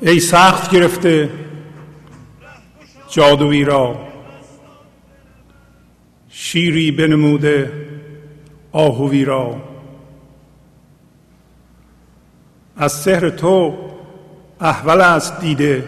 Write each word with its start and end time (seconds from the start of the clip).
ای 0.00 0.20
سخت 0.20 0.70
گرفته 0.70 1.30
جادویی 3.08 3.64
را. 3.64 4.08
شیری 6.28 6.90
بنموده 6.90 7.72
آهوی 8.72 9.24
را. 9.24 9.56
از 12.76 12.92
سحر 12.92 13.30
تو 13.30 13.76
احول 14.60 15.00
است 15.00 15.40
دیده. 15.40 15.84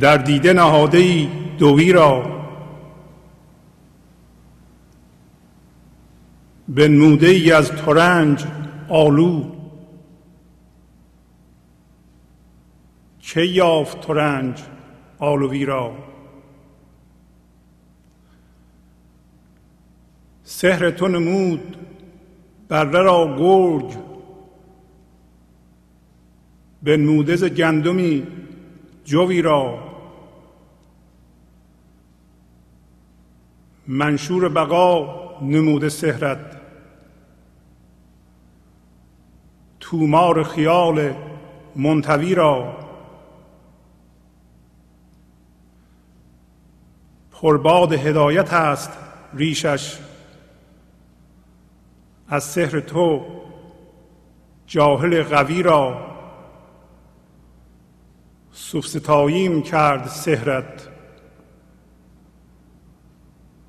در 0.00 0.16
دیده 0.16 0.52
نهاده 0.52 0.98
ای 0.98 1.28
دوی 1.58 1.92
را. 1.92 2.38
بنموده 6.68 7.26
ای 7.26 7.52
از 7.52 7.72
ترنج 7.72 8.44
آلو 8.88 9.57
چه 13.28 13.46
یافت 13.46 14.00
ترنج 14.00 14.62
آلوی 15.18 15.64
را؟ 15.64 15.92
سحر 20.42 20.90
تو 20.90 21.08
نمود 21.08 21.76
بره 22.68 23.02
را 23.02 23.36
گرگ 23.38 23.96
بنموده 26.82 27.36
ز 27.36 27.44
گندمی 27.44 28.26
جوی 29.04 29.42
را. 29.42 29.78
منشور 33.86 34.48
بقا 34.48 35.40
نموده 35.40 35.88
سهرت 35.88 36.60
تومار 39.80 40.42
خیال 40.42 41.14
منتوی 41.76 42.34
را. 42.34 42.87
پرباد 47.42 47.92
هدایت 47.92 48.52
است 48.52 48.92
ریشش. 49.34 49.98
از 52.28 52.44
سحر 52.44 52.80
تو 52.80 53.26
جاهل 54.66 55.22
قوی 55.22 55.62
را 55.62 56.06
سوفستاییم 58.52 59.62
کرد 59.62 60.06
سهرت 60.06 60.88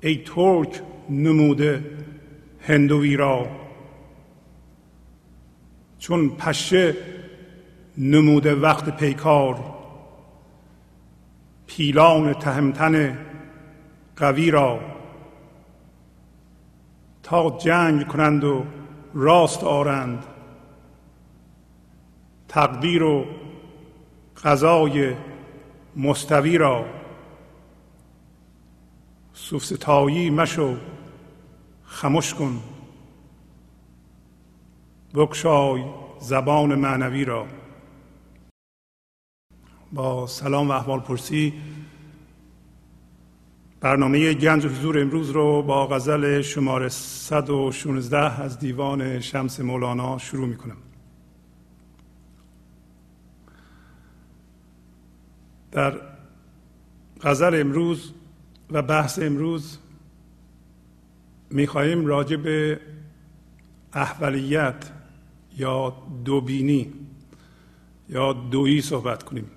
ای 0.00 0.16
ترک 0.16 0.82
نموده 1.10 1.84
هندوی 2.60 3.16
را. 3.16 3.46
چون 5.98 6.28
پشه 6.28 6.96
نموده 7.98 8.54
وقت 8.54 8.96
پیکار 8.96 9.74
پیلان 11.66 12.34
تهمتن 12.34 13.18
قوی 14.20 14.50
را 14.50 14.80
تا 17.22 17.58
جنگ 17.58 18.06
کنند 18.06 18.44
و 18.44 18.64
راست 19.14 19.64
آرند. 19.64 20.26
تقدیر 22.48 23.02
و 23.02 23.24
غذای 24.44 25.16
مستوی 25.96 26.58
را 26.58 26.84
سوفستایی 29.32 30.30
مشو 30.30 30.76
خموش 31.84 32.34
کن. 32.34 32.62
بکشای 35.14 35.84
زبان 36.20 36.74
معنوی 36.74 37.24
را. 37.24 37.46
با 39.92 40.26
سلام 40.26 40.68
و 40.68 40.72
احوال 40.72 41.00
پرسی 41.00 41.54
برنامه 43.80 44.34
گنج 44.34 44.66
حضور 44.66 45.00
امروز 45.00 45.30
رو 45.30 45.62
با 45.62 45.86
غزل 45.86 46.40
شماره 46.40 46.88
116 46.88 48.42
از 48.42 48.58
دیوان 48.58 49.20
شمس 49.20 49.60
مولانا 49.60 50.18
شروع 50.18 50.48
می 50.48 50.56
کنم 50.56 50.76
در 55.72 56.00
غزل 57.22 57.60
امروز 57.60 58.12
و 58.70 58.82
بحث 58.82 59.18
امروز 59.18 59.78
می‌خواهیم 61.50 62.06
راجع 62.06 62.36
به 62.36 62.80
احولیت 63.92 64.90
یا 65.56 65.96
دوبینی 66.24 66.92
یا 68.08 68.32
دویی 68.32 68.80
صحبت 68.80 69.22
کنیم. 69.22 69.50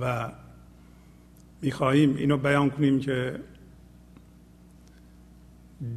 و 0.00 0.32
می‌خواهیم 1.64 2.16
اینو 2.16 2.36
بیان 2.36 2.70
کنیم 2.70 3.00
که 3.00 3.40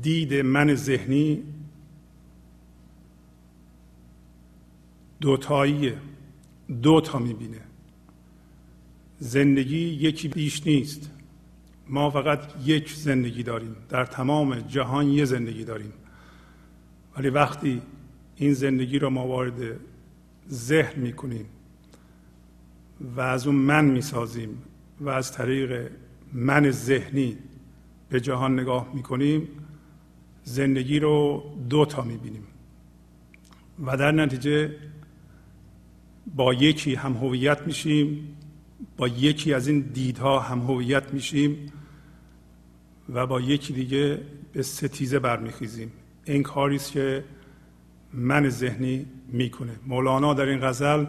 دید 0.01 0.33
من 0.33 0.75
ذهنی 0.75 1.43
دوتاییه 5.21 5.97
دو 6.81 7.01
تا 7.01 7.19
می‌بینه. 7.19 7.61
زندگی 9.19 9.77
یکی 9.77 10.27
بیش 10.27 10.67
نیست. 10.67 11.11
ما 11.87 12.09
فقط 12.09 12.39
یک 12.65 12.93
زندگی 12.93 13.43
داریم. 13.43 13.75
در 13.89 14.05
تمام 14.05 14.59
جهان 14.59 15.07
یه 15.07 15.25
زندگی 15.25 15.63
داریم. 15.63 15.93
ولی 17.17 17.29
وقتی 17.29 17.81
این 18.35 18.53
زندگی 18.53 18.99
رو 18.99 19.09
ما 19.09 19.27
وارد 19.27 19.79
ذهن 20.49 21.01
می‌کنیم 21.01 21.45
و 23.15 23.21
از 23.21 23.47
اون 23.47 23.55
من 23.55 23.85
می‌سازیم 23.85 24.61
و 25.01 25.09
از 25.09 25.31
طریق 25.31 25.91
من 26.33 26.71
ذهنی 26.71 27.37
به 28.09 28.21
جهان 28.21 28.59
نگاه 28.59 28.91
می‌کنیم 28.93 29.47
زندگی 30.43 30.99
رو 30.99 31.43
دو 31.69 31.85
تا 31.85 32.01
می‌بینیم. 32.01 32.43
و 33.85 33.97
در 33.97 34.11
نتیجه 34.11 34.75
با 36.35 36.53
یکی 36.53 36.95
هم 36.95 37.13
هویت 37.13 37.61
میشیم 37.67 38.37
با 38.97 39.07
یکی 39.07 39.53
از 39.53 39.67
این 39.67 39.79
دیدها 39.79 40.39
هم 40.39 40.59
هویت 40.59 41.13
میشیم 41.13 41.71
و 43.09 43.27
با 43.27 43.41
یکی 43.41 43.73
دیگه 43.73 44.21
به 44.53 44.63
ستیزه 44.63 45.19
برمیخیزیم. 45.19 45.91
این 46.25 46.43
کاری 46.43 46.75
است 46.75 46.91
که 46.91 47.23
من 48.13 48.49
ذهنی 48.49 49.05
می‌کنه. 49.27 49.71
مولانا 49.87 50.33
در 50.33 50.45
این 50.45 50.59
غزل 50.59 51.05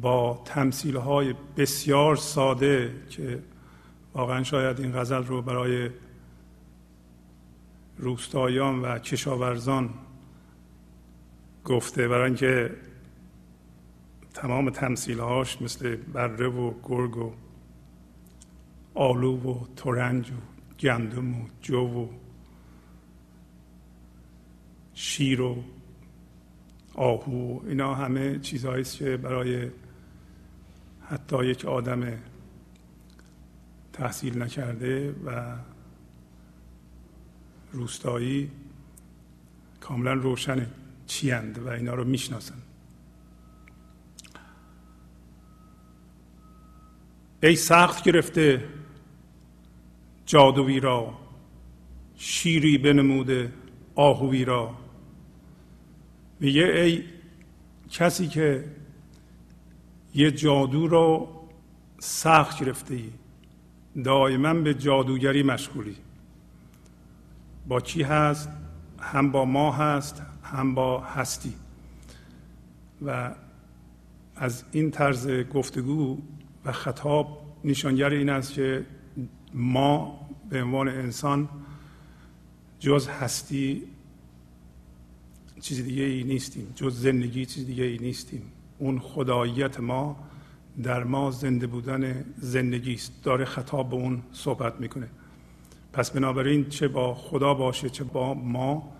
با 0.00 0.42
تمثیل 0.44 0.96
های 0.96 1.34
بسیار 1.56 2.16
ساده 2.16 2.92
که 3.10 3.42
واقعا 4.14 4.42
شاید 4.42 4.80
این 4.80 4.92
غزل 4.92 5.24
رو 5.24 5.42
برای 5.42 5.90
روستایان 7.98 8.82
و 8.82 8.98
کشاورزان 8.98 9.90
گفته 11.64 12.08
برای 12.08 12.24
اینکه 12.24 12.70
تمام 14.34 14.70
تمثیل 14.70 15.20
هاش 15.20 15.62
مثل 15.62 15.96
بره 15.96 16.48
و 16.48 16.74
گرگ 16.82 17.16
و 17.16 17.32
آلو 18.94 19.36
و 19.36 19.66
ترنج 19.76 20.30
و 20.30 20.34
گندم 20.80 21.34
و 21.34 21.46
جو 21.62 22.04
و 22.04 22.08
شیر 24.94 25.40
و 25.40 25.56
آهو 26.94 27.60
اینا 27.66 27.94
همه 27.94 28.38
چیزهایی 28.38 28.84
که 28.84 29.16
برای 29.16 29.70
حتی 31.10 31.44
یک 31.44 31.64
آدم 31.64 32.18
تحصیل 33.92 34.42
نکرده 34.42 35.14
و 35.24 35.56
روستایی 37.72 38.50
کاملا 39.80 40.12
روشن 40.12 40.66
چیند 41.06 41.58
و 41.58 41.68
اینا 41.68 41.94
رو 41.94 42.04
می‌شناسند 42.04 42.62
ای 47.42 47.56
سخت 47.56 48.04
گرفته 48.04 48.68
جادوی 50.26 50.80
را 50.80 51.18
شیری 52.16 52.78
بنموده 52.78 53.52
آهوی 53.94 54.44
را. 54.44 54.74
میگه 56.40 56.62
ای 56.62 57.04
کسی 57.90 58.28
که 58.28 58.64
یه 60.16 60.30
جادو 60.30 60.86
رو 60.86 61.28
سخت 61.98 62.60
گرفته 62.60 62.94
ای 62.94 63.10
دائما 64.04 64.54
به 64.54 64.74
جادوگری 64.74 65.42
مشغولی. 65.42 65.96
با 67.68 67.80
چی 67.80 68.02
هست؟ 68.02 68.48
هم 68.98 69.32
با 69.32 69.44
ما 69.44 69.72
هست 69.72 70.22
هم 70.42 70.74
با 70.74 71.00
هستی. 71.00 71.54
و 73.06 73.34
از 74.36 74.64
این 74.72 74.90
طرز 74.90 75.28
گفتگو 75.28 76.18
و 76.64 76.72
خطاب 76.72 77.42
نشانگر 77.64 78.10
این 78.10 78.28
است 78.28 78.52
که 78.52 78.86
ما 79.54 80.20
به 80.50 80.62
عنوان 80.62 80.88
انسان 80.88 81.48
جز 82.78 83.08
هستی 83.08 83.82
چیز 85.60 85.84
دیگه 85.84 86.02
ای 86.02 86.24
نیستیم 86.24 86.72
جز 86.74 87.00
زندگی 87.00 87.46
چیز 87.46 87.66
دیگه 87.66 87.84
ای 87.84 87.98
نیستیم. 87.98 88.42
اون 88.78 88.98
خداییت 88.98 89.80
ما 89.80 90.16
در 90.82 91.04
ما 91.04 91.30
زنده 91.30 91.66
بودن 91.66 92.24
زندگی 92.36 92.94
است. 92.94 93.22
داره 93.22 93.44
خطاب 93.44 93.90
به 93.90 93.96
اون 93.96 94.22
صحبت 94.32 94.80
می‌کنه. 94.80 95.08
پس 95.92 96.10
بنابراین 96.10 96.68
چه 96.68 96.88
با 96.88 97.14
خدا 97.14 97.54
باشه 97.54 97.90
چه 97.90 98.04
با 98.04 98.34
ما 98.34 98.92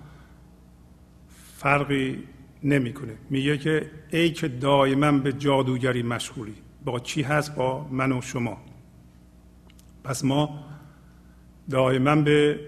فرقی 1.55 2.25
نمی‌کنه. 2.65 3.17
میگه 3.31 3.59
که 3.59 3.91
ای 4.13 4.31
که 4.31 4.49
دائما 4.49 5.13
به 5.13 5.33
جادوگری 5.33 6.03
مشغولی. 6.03 6.55
با 6.85 7.01
چی 7.01 7.23
هست؟ 7.23 7.55
با 7.55 7.89
من 7.91 8.13
و 8.13 8.21
شما. 8.21 8.59
پس 10.05 10.25
ما 10.25 10.65
دائما 11.71 12.17
به 12.17 12.61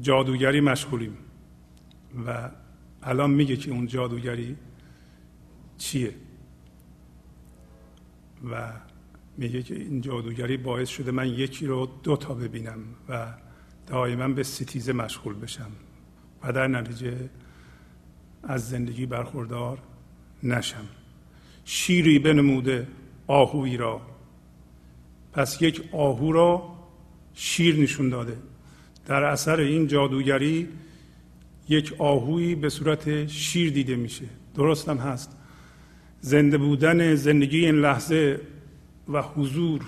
جادوگری 0.00 0.60
مشغولیم. 0.60 1.16
و 2.26 2.50
الان 3.02 3.30
میگه 3.30 3.56
که 3.56 3.70
اون 3.70 3.86
جادوگری 3.86 4.56
چیه؟ 5.80 6.14
و 8.50 8.72
میگه 9.38 9.62
که 9.62 9.74
این 9.74 10.00
جادوگری 10.00 10.56
باعث 10.56 10.88
شده 10.88 11.10
من 11.10 11.28
یکی 11.28 11.66
رو 11.66 11.88
دو 12.02 12.16
تا 12.16 12.34
ببینم 12.34 12.78
و 13.08 13.34
دائما 13.86 14.28
به 14.28 14.42
ستیزه 14.42 14.92
مشغول 14.92 15.34
بشم. 15.34 15.70
و 16.42 16.52
در 16.52 16.66
نتیجه 16.66 17.30
از 18.42 18.68
زندگی 18.68 19.06
برخوردار 19.06 19.78
نشم. 20.42 20.84
شیری 21.64 22.18
بنموده 22.18 22.88
آهوی 23.26 23.76
را. 23.76 24.00
پس 25.32 25.62
یک 25.62 25.88
آهو 25.92 26.32
را 26.32 26.76
شیر 27.34 27.76
نشون 27.76 28.08
داده. 28.08 28.36
در 29.06 29.22
اثر 29.22 29.60
این 29.60 29.86
جادوگری 29.86 30.68
یک 31.68 31.94
آهویی 31.98 32.54
به 32.54 32.68
صورت 32.68 33.26
شیر 33.26 33.72
دیده 33.72 33.96
میشه. 33.96 34.24
درست 34.54 34.88
هم 34.88 34.98
هست. 34.98 35.39
زنده 36.20 36.58
بودن 36.58 37.14
زندگی 37.14 37.66
این 37.66 37.74
لحظه 37.74 38.40
و 39.08 39.22
حضور 39.22 39.84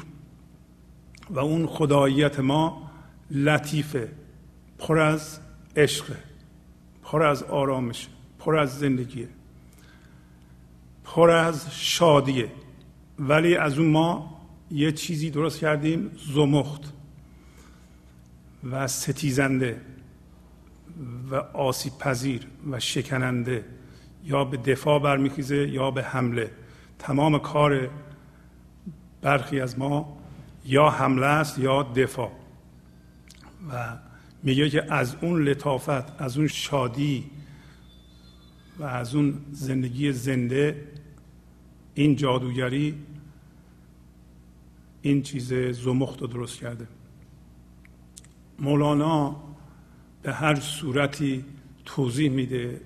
و 1.31 1.39
اون 1.39 1.67
خداییت 1.67 2.41
ما 2.41 2.91
لطیفه 3.31 4.09
پر 4.79 4.99
از 4.99 5.39
عشق 5.77 6.05
پر 7.03 7.23
از 7.23 7.43
آرامش 7.43 8.09
پر 8.39 8.57
از 8.57 8.79
زندگیه 8.79 9.29
پر 11.05 11.31
از 11.31 11.67
شادیه. 11.71 12.49
ولی 13.19 13.57
از 13.57 13.79
اون 13.79 13.89
ما 13.89 14.41
یه 14.71 14.93
چیزی 14.93 15.31
درست 15.31 15.59
کردیم 15.59 16.11
زمخت 16.35 16.93
و 18.71 18.87
ستیزنده 18.89 19.81
و 21.31 21.35
آسیب 21.35 21.93
پذیر 21.99 22.47
و 22.71 22.81
شکننده. 22.81 23.65
یا 24.25 24.45
به 24.45 24.57
دفاع 24.57 24.99
برمیخیزه 24.99 25.69
یا 25.69 25.91
به 25.91 26.03
حمله. 26.03 26.51
تمام 26.99 27.39
کار 27.39 27.91
برخی 29.23 29.61
از 29.61 29.79
ما 29.79 30.19
یا 30.65 30.91
حمله 30.91 31.27
است 31.27 31.59
یا 31.59 31.83
دفاع. 31.83 32.33
و 33.71 33.99
میگه 34.43 34.71
که 34.71 34.93
از 34.95 35.17
اون 35.21 35.43
لطافت 35.43 36.21
از 36.21 36.39
اون 36.39 36.47
شادی 36.47 37.31
و 38.79 38.85
از 38.85 39.15
اون 39.15 39.41
زندگی 39.53 40.13
زنده 40.13 40.89
این 41.95 42.17
جادوگری 42.17 42.95
این 45.03 45.23
چیز 45.23 45.53
زمخت 45.53 46.21
رو 46.21 46.27
درست 46.27 46.61
کرده. 46.61 46.89
مولانا 48.59 49.37
به 50.23 50.33
هر 50.33 50.55
صورتی 50.55 51.45
توضیح 51.85 52.31
میده 52.31 52.81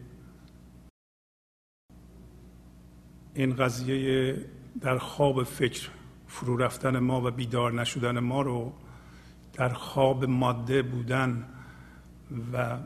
این 3.37 3.57
قضیه 3.57 4.37
در 4.81 4.99
خواب 4.99 5.43
فکر 5.43 5.89
فرو 6.27 6.57
رفتن 6.57 6.99
ما 6.99 7.27
و 7.27 7.31
بیدار 7.31 7.73
نشدن 7.73 8.19
ما 8.19 8.43
رو 8.43 8.73
در 9.53 9.69
خواب 9.69 10.25
ماده 10.25 10.83
بودن 10.83 11.45
و 12.53 12.79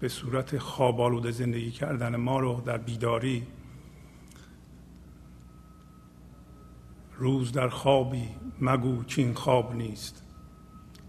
به 0.00 0.08
صورت 0.08 0.58
خواب 0.58 1.00
آلوده 1.00 1.30
زندگی 1.30 1.70
کردن 1.70 2.16
ما 2.16 2.38
رو 2.38 2.62
در 2.66 2.78
بیداری 2.78 3.46
روز 7.18 7.52
در 7.52 7.68
خوابی 7.68 8.28
مگو 8.60 9.04
چین 9.04 9.34
خواب 9.34 9.74
نیست 9.74 10.22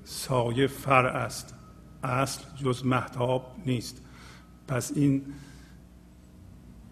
سایه 0.04 0.68
فر 0.68 1.06
است 1.06 1.56
اصل 2.04 2.42
جز 2.56 2.86
محتاب 2.86 3.56
نیست. 3.66 4.02
پس 4.68 4.92
این 4.96 5.22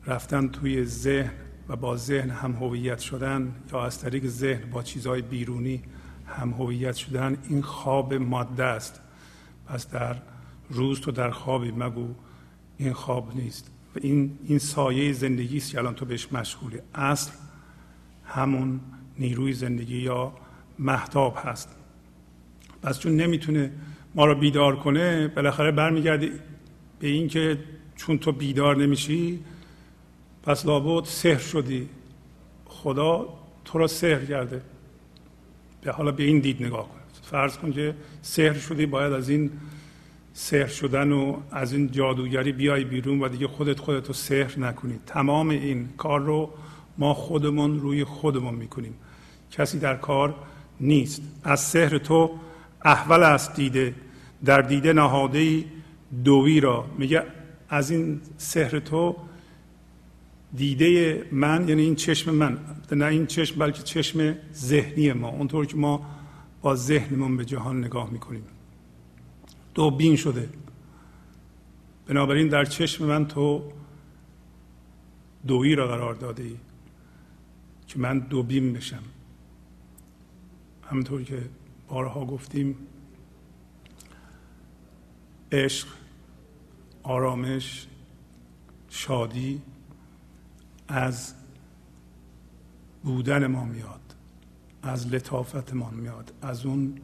رفتن 0.07 0.47
توی 0.47 0.85
ذهن 0.85 1.31
و 1.69 1.75
با 1.75 1.97
ذهن 1.97 2.29
هم 2.29 2.51
هویت 2.51 2.99
شدن 2.99 3.55
یا 3.73 3.85
از 3.85 3.99
طریق 3.99 4.27
ذهن 4.27 4.69
با 4.71 4.83
چیزهای 4.83 5.21
بیرونی 5.21 5.81
هم 6.27 6.51
هویت 6.51 6.95
شدن 6.95 7.37
این 7.49 7.61
خواب 7.61 8.13
ماده 8.13 8.63
است. 8.63 9.01
پس 9.67 9.89
در 9.89 10.15
روز 10.69 11.01
تو 11.01 11.11
در 11.11 11.31
خوابی 11.31 11.71
مگو 11.71 12.07
این 12.77 12.93
خواب 12.93 13.35
نیست. 13.35 13.71
و 13.95 13.99
این 14.01 14.37
این 14.47 14.59
سایه 14.59 15.13
زندگی 15.13 15.57
است 15.57 15.77
الان 15.77 15.93
تو 15.95 16.05
بهش 16.05 16.27
مشغولی. 16.31 16.79
اصل 16.95 17.31
همون 18.25 18.79
نیروی 19.19 19.53
زندگی 19.53 19.97
یا 19.97 20.33
محتاب 20.79 21.37
هست. 21.43 21.69
پس 22.81 22.99
چون 22.99 23.15
نمی‌تونه 23.15 23.71
ما 24.15 24.25
رو 24.25 24.35
بیدار 24.35 24.75
کنه 24.75 25.27
بالاخره 25.27 25.71
برمیگرده 25.71 26.31
به 26.99 27.07
اینکه 27.07 27.59
چون 27.95 28.17
تو 28.17 28.31
بیدار 28.31 28.77
نمیشی 28.77 29.39
پس 30.43 30.65
لابد 30.65 31.05
سحر 31.05 31.37
شدی. 31.37 31.89
خدا 32.65 33.29
تو 33.65 33.77
را 33.77 33.87
سحر 33.87 34.25
کرده. 34.25 34.61
به 35.81 35.91
حالا 35.91 36.11
به 36.11 36.23
این 36.23 36.39
دید 36.39 36.63
نگاه 36.63 36.89
کن. 36.89 36.99
فرض 37.23 37.57
کن 37.57 37.71
که 37.71 37.95
سحر 38.21 38.53
شدی 38.53 38.85
باید 38.85 39.13
از 39.13 39.29
این 39.29 39.51
سحر 40.33 40.67
شدن 40.67 41.11
و 41.11 41.37
از 41.51 41.73
این 41.73 41.91
جادوگری 41.91 42.51
بیای 42.51 42.83
بیرون 42.83 43.19
و 43.19 43.27
دیگه 43.27 43.47
خودت 43.47 43.79
خودت 43.79 44.07
رو 44.07 44.13
سحر 44.13 44.59
نکنی. 44.59 44.99
تمام 45.05 45.49
این 45.49 45.89
کار 45.97 46.19
رو 46.19 46.49
ما 46.97 47.13
خودمون 47.13 47.79
روی 47.79 48.03
خودمون 48.03 48.55
می‌کنیم. 48.55 48.93
کسی 49.51 49.79
در 49.79 49.95
کار 49.95 50.35
نیست. 50.79 51.21
از 51.43 51.59
سحر 51.59 51.97
تو 51.97 52.31
احول 52.85 53.23
است 53.23 53.55
دیده. 53.55 53.95
در 54.45 54.61
دیده 54.61 54.93
نهاده 54.93 55.63
دوی 56.23 56.59
را. 56.59 56.85
میگه 56.97 57.23
از 57.69 57.91
این 57.91 58.21
سحر 58.37 58.79
تو 58.79 59.15
دیده 60.55 61.23
من 61.31 61.67
یعنی 61.69 61.81
این 61.81 61.95
چشم 61.95 62.35
من 62.35 62.59
نه 62.91 63.05
این 63.05 63.25
چشم 63.25 63.59
بلکه 63.59 63.83
چشم 63.83 64.35
ذهنی 64.53 65.13
ما. 65.13 65.29
اونطور 65.29 65.65
که 65.65 65.77
ما 65.77 66.05
با 66.61 66.75
ذهنمون 66.75 67.37
به 67.37 67.45
جهان 67.45 67.83
نگاه 67.83 68.09
می‌کنیم. 68.09 68.43
دو 69.73 69.91
بین 69.91 70.15
شده. 70.15 70.49
بنابراین 72.07 72.47
در 72.47 72.65
چشم 72.65 73.05
من 73.05 73.27
تو 73.27 73.71
دویی 75.47 75.75
را 75.75 75.87
قرار 75.87 76.13
داده 76.13 76.49
که 77.87 77.99
من 77.99 78.19
دو 78.19 78.43
بین 78.43 78.73
بشم. 78.73 79.03
همونطور 80.83 81.23
که 81.23 81.41
بارها 81.87 82.25
گفتیم 82.25 82.75
عشق 85.51 85.87
آرامش 87.03 87.87
شادی 88.89 89.61
از 90.93 91.33
بودن 93.03 93.47
ما 93.47 93.65
میاد 93.65 94.15
از 94.83 95.07
لطافتمان 95.07 95.93
میاد 95.93 96.33
از 96.41 96.65
اون 96.65 97.01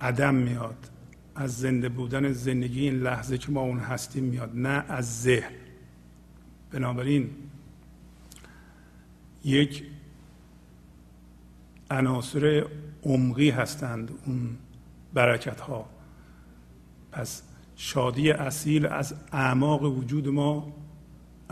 عدم 0.00 0.34
میاد 0.34 0.90
از 1.34 1.58
زنده 1.58 1.88
بودن 1.88 2.32
زندگی 2.32 2.80
این 2.80 2.94
لحظه 2.94 3.38
که 3.38 3.52
ما 3.52 3.60
اون 3.60 3.78
هستیم 3.78 4.24
میاد 4.24 4.50
نه 4.54 4.84
از 4.88 5.22
ذهن. 5.22 5.52
بنابراین 6.70 7.30
یک 9.44 9.84
عناصر 11.90 12.66
عمقی 13.02 13.50
هستند 13.50 14.10
اون 14.26 14.56
برکت 15.14 15.60
ها 15.60 15.88
پس 17.12 17.42
شادی 17.76 18.30
اصیل 18.30 18.86
از 18.86 19.14
اعماق 19.32 19.82
وجود 19.82 20.28
ما 20.28 20.72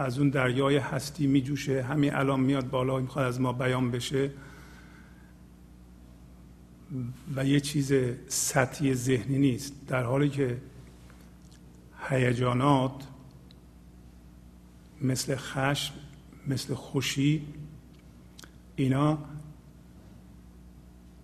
از 0.01 0.19
اون 0.19 0.31
دریای 0.31 0.77
هستی 0.77 1.27
میجوشه. 1.27 1.83
همین 1.83 2.15
الان 2.15 2.41
میاد 2.41 2.71
بالا 2.71 2.99
می‌خواد 2.99 3.27
از 3.27 3.41
ما 3.41 3.53
بیان 3.53 3.91
بشه. 3.91 4.31
و 7.37 7.45
یه 7.45 7.61
چیز 7.61 7.93
سطحی 8.29 8.95
ذهنی 8.95 9.39
نیست. 9.39 9.87
در 9.89 10.03
حالی 10.03 10.29
که 10.29 10.59
هیجانات 12.09 12.93
مثل 15.01 15.37
خشم 15.37 15.95
مثل 16.47 16.75
خوشی 16.75 17.47
اینا 18.77 19.19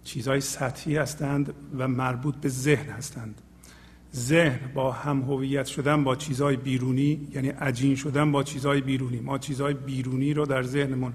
چیزهای 0.04 0.40
سطحی 0.40 0.96
هستند 0.96 1.54
و 1.78 1.88
مربوط 1.88 2.36
به 2.36 2.48
ذهن 2.48 2.90
هستند. 2.90 3.42
ذهن 4.16 4.60
با 4.74 4.92
هم 4.92 5.22
هویت 5.22 5.66
شدن 5.66 6.04
با 6.04 6.16
چیزهای 6.16 6.56
بیرونی 6.56 7.28
یعنی 7.34 7.48
عجین 7.48 7.96
شدن 7.96 8.32
با 8.32 8.42
چیزهای 8.42 8.80
بیرونی. 8.80 9.20
ما 9.20 9.38
چیزهای 9.38 9.74
بیرونی 9.74 10.34
رو 10.34 10.46
در 10.46 10.62
ذهنمون 10.62 11.12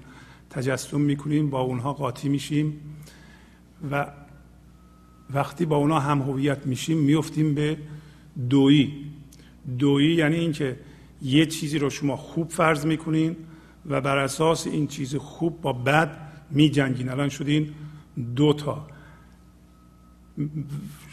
تجسم 0.50 1.00
می‌کنیم 1.00 1.50
با 1.50 1.60
اونها 1.60 1.92
قاطی 1.92 2.28
میشیم 2.28 2.80
و 3.90 4.06
وقتی 5.30 5.66
با 5.66 5.76
اونها 5.76 6.00
هم 6.00 6.22
هویت 6.22 6.66
میشیم 6.66 6.98
میفتیم 6.98 7.54
به 7.54 7.76
دویی 8.50 8.92
دویی 9.78 10.14
یعنی 10.14 10.36
اینکه 10.36 10.76
یه 11.22 11.46
چیزی 11.46 11.78
رو 11.78 11.90
شما 11.90 12.16
خوب 12.16 12.50
فرض 12.50 12.86
می‌کنین 12.86 13.36
و 13.86 14.00
بر 14.00 14.18
اساس 14.18 14.66
این 14.66 14.86
چیز 14.86 15.16
خوب 15.16 15.60
با 15.60 15.72
بد 15.72 16.32
میجنگین. 16.50 17.08
الان 17.08 17.28
شدین 17.28 17.68
دو 18.36 18.52
تا. 18.52 18.86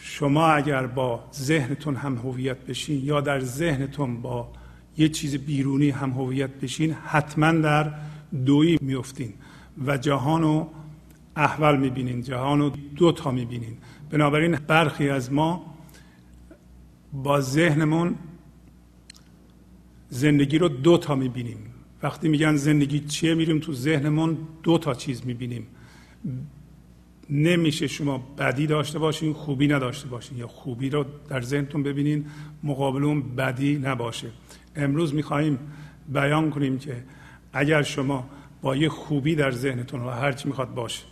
شما 0.01 0.47
اگر 0.47 0.87
با 0.87 1.23
ذهنتون 1.33 1.95
هم 1.95 2.15
هویت 2.15 2.57
بشین 2.57 3.05
یا 3.05 3.21
در 3.21 3.39
ذهنتون 3.39 4.21
با 4.21 4.51
یه 4.97 5.09
چیز 5.09 5.35
بیرونی 5.35 5.89
هم 5.89 6.11
هویت 6.11 6.49
بشین 6.49 6.93
حتما 6.93 7.51
در 7.51 7.93
دویی 8.45 8.77
میفتین 8.81 9.33
و 9.85 9.97
جهان 9.97 10.41
رو 10.41 10.69
احول 11.35 11.77
می‌بینین 11.77 12.21
جهان 12.21 12.59
رو 12.59 12.69
دو 12.95 13.11
تا 13.11 13.31
می‌بینین. 13.31 13.77
بنابراین 14.09 14.55
برخی 14.67 15.09
از 15.09 15.31
ما 15.31 15.75
با 17.13 17.41
ذهنمون 17.41 18.15
زندگی 20.09 20.57
رو 20.57 20.69
دو 20.69 20.97
تا 20.97 21.15
می‌بینیم. 21.15 21.57
وقتی 22.03 22.29
میگن 22.29 22.55
زندگی 22.55 22.99
چیه 22.99 23.33
میریم 23.33 23.59
تو 23.59 23.73
ذهنمون 23.73 24.37
دو 24.63 24.77
تا 24.77 24.93
چیز 24.93 25.25
می‌بینیم. 25.25 25.67
نمیشه 27.29 27.87
شما 27.87 28.17
بدی 28.37 28.67
داشته 28.67 28.99
باشین 28.99 29.33
خوبی 29.33 29.67
نداشته 29.67 30.07
باشین 30.07 30.37
یا 30.37 30.47
خوبی 30.47 30.89
رو 30.89 31.05
در 31.29 31.41
ذهنتون 31.41 31.83
ببینین 31.83 32.25
مقابل 32.63 33.03
اون 33.03 33.35
بدی 33.35 33.77
نباشه. 33.77 34.27
امروز 34.75 35.13
می‌خواهیم 35.13 35.59
بیان 36.13 36.49
کنیم 36.49 36.79
که 36.79 37.03
اگر 37.53 37.81
شما 37.81 38.29
با 38.61 38.75
یه 38.75 38.89
خوبی 38.89 39.35
در 39.35 39.51
ذهنتون 39.51 40.01
و 40.01 40.09
هرچی 40.09 40.47
می‌خواد 40.47 40.73
باشه 40.73 41.03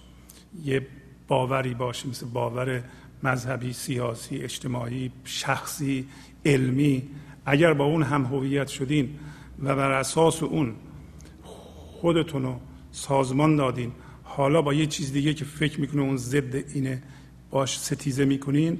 یه 0.63 0.87
باوری 1.27 1.73
باشه 1.73 2.09
مثل 2.09 2.25
باور 2.25 2.83
مذهبی 3.23 3.73
سیاسی 3.73 4.37
اجتماعی 4.37 5.11
شخصی 5.23 6.07
علمی 6.45 7.03
اگر 7.45 7.73
با 7.73 7.85
اون 7.85 8.03
هم 8.03 8.25
هویت 8.25 8.67
شدین 8.67 9.19
و 9.63 9.75
بر 9.75 9.91
اساس 9.91 10.43
اون 10.43 10.75
خودتون 11.43 12.43
رو 12.43 12.59
سازمان 12.91 13.55
دادین 13.55 13.91
حالا 14.37 14.61
با 14.61 14.73
یه 14.73 14.85
چیز 14.85 15.13
دیگه 15.13 15.33
که 15.33 15.45
فکر 15.45 15.81
می‌کنه 15.81 16.01
اون 16.01 16.17
ضد 16.17 16.55
اینه 16.73 17.03
باش 17.49 17.79
ستیزه 17.79 18.25
می‌کنین 18.25 18.79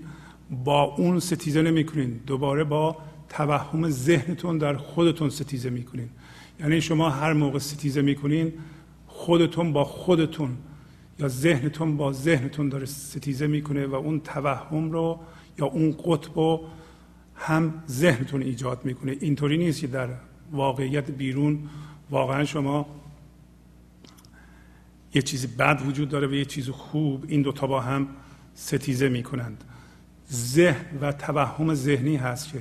با 0.64 0.84
اون 0.84 1.20
ستیزه 1.20 1.62
نمی‌کنین 1.62 2.20
دوباره 2.28 2.64
با 2.64 2.98
توهم 3.30 3.90
ذهنتون 3.90 4.58
در 4.58 4.76
خودتون 4.76 5.30
ستیزه 5.30 5.70
می‌کنین. 5.70 6.10
یعنی 6.60 6.82
شما 6.82 7.10
هر 7.10 7.34
موقع 7.34 7.60
ستیزه 7.60 8.02
می‌کنین 8.02 8.54
خودتون 9.08 9.74
با 9.74 9.84
خودتون 9.84 10.58
یا 11.20 11.28
ذهنتون 11.28 11.98
با 11.98 12.14
ذهنتون 12.14 12.70
داره 12.70 12.86
ستیزه 12.86 13.48
می‌کنه 13.48 13.86
و 13.86 13.96
اون 13.96 14.20
توهم 14.20 14.92
رو 14.92 15.20
یا 15.60 15.66
اون 15.66 15.96
قطب 16.06 16.36
رو 16.36 16.62
هم 17.36 17.74
ذهنتون 17.88 18.42
ایجاد 18.42 18.86
می‌کنه. 18.86 19.18
اینطوری 19.20 19.58
نیست 19.58 19.82
که 19.82 19.88
در 19.88 20.10
واقعیت 20.52 21.12
بیرون 21.12 21.60
واقعا 22.12 22.46
شما 22.46 22.86
یه 25.18 25.22
چیزی 25.22 25.48
بد 25.48 25.82
وجود 25.86 26.10
داره 26.10 26.28
و 26.28 26.34
یه 26.34 26.46
چیز 26.46 26.70
خوب 26.70 27.26
این 27.28 27.42
دوتا 27.42 27.68
با 27.68 27.82
هم 27.82 28.08
ستیزه 28.54 29.10
می‌کنند. 29.10 29.64
ذهن 30.32 30.98
و 31.02 31.12
توهم 31.12 31.74
ذهنی 31.74 32.16
هست 32.16 32.52
که 32.52 32.60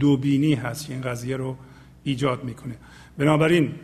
دوبینی 0.00 0.54
هست 0.54 0.86
که 0.86 0.92
این 0.92 1.02
قضیه 1.02 1.36
رو 1.36 1.56
ایجاد 2.04 2.44
می‌کنه. 2.44 2.76
بنابراین 3.18 3.74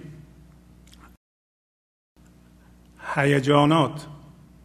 هیجانات 3.14 4.06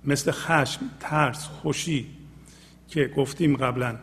مثل 0.05 0.31
خشم 0.31 0.81
ترس 0.99 1.45
خوشی 1.45 2.07
که 2.87 3.07
گفتیم 3.17 3.57
قبلا 3.57 3.97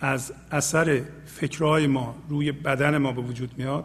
از 0.00 0.32
اثر 0.50 1.02
فکرهای 1.26 1.86
ما 1.86 2.14
روی 2.28 2.52
بدن 2.52 2.98
ما 2.98 3.12
به 3.12 3.22
وجود 3.22 3.58
میاد. 3.58 3.84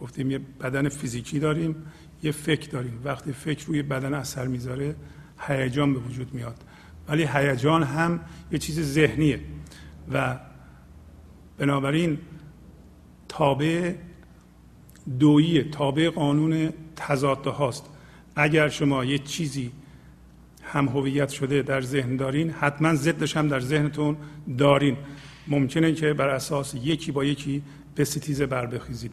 گفتیم 0.00 0.30
یه 0.30 0.38
بدن 0.38 0.88
فیزیکی 0.88 1.38
داریم. 1.38 1.76
یه 2.22 2.32
فکر 2.32 2.70
داریم. 2.70 3.00
وقتی 3.04 3.32
فکر 3.32 3.66
روی 3.66 3.82
بدن 3.82 4.14
اثر 4.14 4.46
می‌ذاره 4.46 4.96
هیجان 5.38 5.94
به 5.94 5.98
وجود 5.98 6.34
میاد. 6.34 6.56
ولی 7.08 7.28
هیجان 7.32 7.82
هم 7.82 8.20
یه 8.52 8.58
چیز 8.58 8.80
ذهنیه. 8.80 9.40
و 10.12 10.38
بنابراین 11.58 12.18
تابع 13.28 13.94
دویی 15.18 15.62
تابع 15.62 16.10
قانون 16.10 16.72
تضاد 16.96 17.46
هاست. 17.46 17.86
اگر 18.36 18.68
شما 18.68 19.04
یه 19.04 19.18
چیزی 19.18 19.72
هم 20.62 20.88
هویت 20.88 21.28
شده 21.28 21.62
در 21.62 21.80
ذهن 21.80 22.16
دارین 22.16 22.50
حتما 22.50 22.94
ضدش 22.94 23.36
هم 23.36 23.48
در 23.48 23.60
ذهنتون 23.60 24.16
دارین. 24.58 24.96
ممکنه 25.48 25.92
که 25.92 26.12
بر 26.12 26.28
اساس 26.28 26.74
یکی 26.74 27.12
با 27.12 27.24
یکی 27.24 27.62
به 27.94 28.04
ستیزه 28.04 28.46
بر 28.46 28.66
بخیزید. 28.66 29.12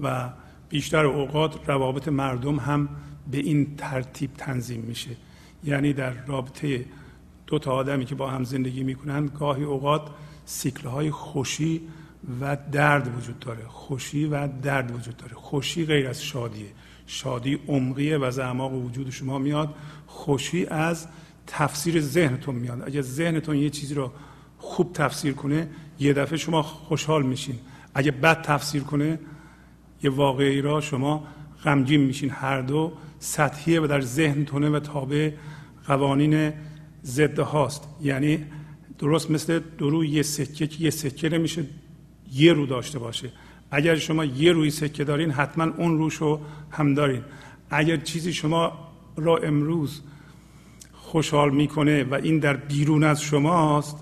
و 0.00 0.30
بیشتر 0.68 1.06
اوقات 1.06 1.68
روابط 1.68 2.08
مردم 2.08 2.56
هم 2.56 2.88
به 3.30 3.38
این 3.38 3.76
ترتیب 3.76 4.30
تنظیم 4.34 4.80
میشه. 4.80 5.10
یعنی 5.64 5.92
در 5.92 6.26
رابطه 6.26 6.84
دو 7.46 7.58
تا 7.58 7.72
آدمی 7.72 8.04
که 8.04 8.14
با 8.14 8.30
هم 8.30 8.44
زندگی 8.44 8.84
می‌کنن 8.84 9.26
گاهی 9.26 9.64
اوقات 9.64 10.02
سیکل 10.44 10.88
های 10.88 11.10
خوشی 11.10 11.80
و 12.40 12.56
درد 12.72 13.16
وجود 13.18 13.38
داره. 13.38 13.64
خوشی 13.68 14.26
و 14.26 14.48
درد 14.62 14.96
وجود 14.96 15.16
داره. 15.16 15.34
خوشی 15.34 15.86
غیر 15.86 16.08
از 16.08 16.22
شادیه. 16.22 16.66
شادی 17.06 17.58
عمقیه 17.68 18.18
و 18.18 18.24
از 18.24 18.38
اعماق 18.38 18.72
وجود 18.72 19.10
شما 19.10 19.38
میاد. 19.38 19.74
خوشی 20.06 20.66
از 20.66 21.06
تفسیر 21.46 22.00
ذهنتون 22.00 22.54
میاد. 22.54 22.82
اگر 22.86 23.00
ذهنتون 23.00 23.56
یه 23.56 23.70
چیزی 23.70 23.94
رو 23.94 24.12
خوب 24.58 24.92
تفسیر 24.92 25.32
کنه 25.32 25.68
یه 25.98 26.12
دفعه 26.12 26.38
شما 26.38 26.62
خوشحال 26.62 27.22
میشین. 27.26 27.58
اگه 27.94 28.10
بد 28.10 28.42
تفسیر 28.42 28.82
کنه 28.82 29.18
یه 30.02 30.10
واقعی 30.10 30.60
را 30.60 30.80
شما 30.80 31.26
غمگین 31.64 32.00
میشین. 32.00 32.30
هر 32.30 32.60
دو 32.60 32.92
سطحیه 33.18 33.80
و 33.80 33.86
در 33.86 34.00
ذهنتونه 34.00 34.70
و 34.70 34.80
تابع 34.80 35.30
قوانین 35.86 36.52
ضد 37.04 37.38
هاست. 37.38 37.88
یعنی 38.02 38.44
درست 38.98 39.30
مثل 39.30 39.60
درو 39.78 40.04
یه 40.04 40.22
سکه 40.22 40.66
که 40.66 40.84
یه 40.84 40.90
سکه 40.90 41.28
نمیشه 41.28 41.64
یه 42.32 42.52
رو 42.52 42.66
داشته 42.66 42.98
باشه. 42.98 43.30
اگر 43.70 43.96
شما 43.96 44.24
یه 44.24 44.52
روی 44.52 44.70
سکه 44.70 45.04
دارین 45.04 45.30
حتما 45.30 45.64
اون 45.64 45.98
روش 45.98 46.14
رو 46.14 46.40
هم 46.70 46.94
دارین. 46.94 47.22
اگر 47.70 47.96
چیزی 47.96 48.32
شما 48.32 48.72
را 49.16 49.36
امروز 49.36 50.02
خوشحال 50.92 51.50
می‌کنه 51.50 52.04
و 52.04 52.14
این 52.14 52.38
در 52.38 52.56
بیرون 52.56 53.04
از 53.04 53.22
شماست 53.22 53.96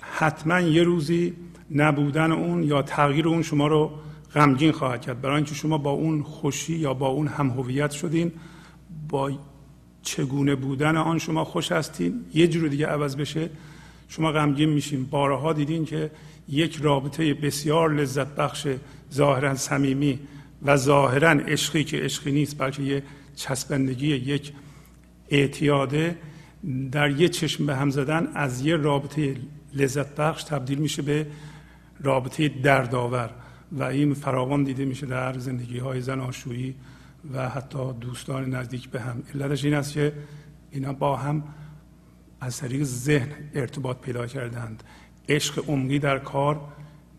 حتما 0.00 0.60
یه 0.60 0.82
روزی 0.82 1.34
نبودن 1.70 2.32
اون 2.32 2.62
یا 2.62 2.82
تغییر 2.82 3.28
اون 3.28 3.42
شما 3.42 3.66
رو 3.66 3.90
غمگین 4.34 4.72
خواهد 4.72 5.00
کرد. 5.00 5.20
برای 5.20 5.36
اینکه 5.36 5.54
شما 5.54 5.78
با 5.78 5.90
اون 5.90 6.22
خوشی 6.22 6.76
یا 6.76 6.94
با 6.94 7.08
اون 7.08 7.28
هم 7.28 7.50
هویت 7.50 7.90
شدین 7.90 8.32
با 9.08 9.32
چگونه 10.02 10.54
بودن 10.54 10.96
آن 10.96 11.18
شما 11.18 11.44
خوش 11.44 11.72
هستین. 11.72 12.24
یه 12.34 12.46
جور 12.46 12.68
دیگه 12.68 12.86
عوض 12.86 13.16
بشه 13.16 13.50
شما 14.08 14.32
غمگین 14.32 14.68
میشین. 14.68 15.04
بارها 15.04 15.52
دیدین 15.52 15.84
که 15.84 16.10
یک 16.48 16.76
رابطه 16.76 17.34
بسیار 17.34 17.94
لذت 17.94 18.26
بخش 18.26 18.66
ظاهرا 19.12 19.54
صمیمی 19.54 20.18
و 20.62 20.76
ظاهرا 20.76 21.30
عشقی 21.30 21.84
که 21.84 21.96
عشقی 21.96 22.32
نیست 22.32 22.58
بلکه 22.58 22.82
یه 22.82 23.02
چسبندگی 23.36 24.06
یک 24.06 24.52
اعتیاده 25.30 26.18
در 26.92 27.10
یه 27.10 27.28
چشم 27.28 27.66
به 27.66 27.76
هم 27.76 27.90
زدن 27.90 28.28
از 28.34 28.66
یه 28.66 28.76
رابطه 28.76 29.36
لذت 29.74 30.16
بخش 30.16 30.42
تبدیل 30.42 30.78
میشه 30.78 31.02
به 31.02 31.26
رابطه 32.00 32.48
دردآور. 32.48 33.30
و 33.72 33.82
این 33.82 34.14
فراوان 34.14 34.64
دیده 34.64 34.84
میشه 34.84 35.06
در 35.06 35.38
زندگی 35.38 35.78
های 35.78 36.00
زن 36.00 36.20
آشویی 36.20 36.74
و 37.32 37.48
حتی 37.48 37.92
دوستان 38.00 38.54
نزدیک 38.54 38.88
به 38.88 39.00
هم. 39.00 39.22
علتش 39.34 39.64
این 39.64 39.74
است 39.74 39.92
که 39.92 40.12
اینا 40.70 40.92
با 40.92 41.16
هم 41.16 41.44
از 42.40 42.56
طریق 42.56 42.82
ذهن 42.82 43.28
ارتباط 43.54 44.00
پیدا 44.00 44.26
کردند 44.26 44.82
عشق 45.28 45.70
عمقی 45.70 45.98
در 45.98 46.18
کار 46.18 46.60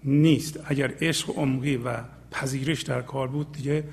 نیست. 0.03 0.60
اگر 0.65 0.93
عشق 1.01 1.38
عمقی 1.38 1.77
و 1.77 1.98
پذیرش 2.31 2.81
در 2.81 3.01
کار 3.01 3.27
بود 3.27 3.51
دیگه 3.51 3.83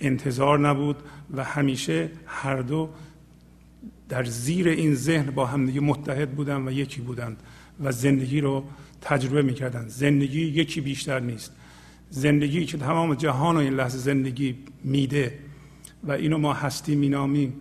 انتظار 0.00 0.58
نبود 0.58 0.96
و 1.30 1.44
همیشه 1.44 2.10
هر 2.26 2.56
دو 2.56 2.90
در 4.08 4.24
زیر 4.24 4.68
این 4.68 4.94
ذهن 4.94 5.30
با 5.30 5.46
هم 5.46 5.66
دیگه 5.66 5.80
متحد 5.80 6.30
بودن 6.30 6.68
و 6.68 6.72
یکی 6.72 7.00
بودند 7.00 7.42
و 7.80 7.92
زندگی 7.92 8.40
رو 8.40 8.64
تجربه 9.00 9.42
می‌کردن 9.42 9.88
زندگی 9.88 10.40
یکی 10.40 10.80
بیشتر 10.80 11.20
نیست. 11.20 11.52
زندگی 12.10 12.66
که 12.66 12.78
تمام 12.78 13.14
جهان 13.14 13.56
و 13.56 13.58
این 13.58 13.74
لحظه 13.74 13.98
زندگی 13.98 14.56
میده 14.84 15.38
و 16.04 16.12
اینو 16.12 16.38
ما 16.38 16.52
هستی 16.52 16.96
مینامیم 16.96 17.60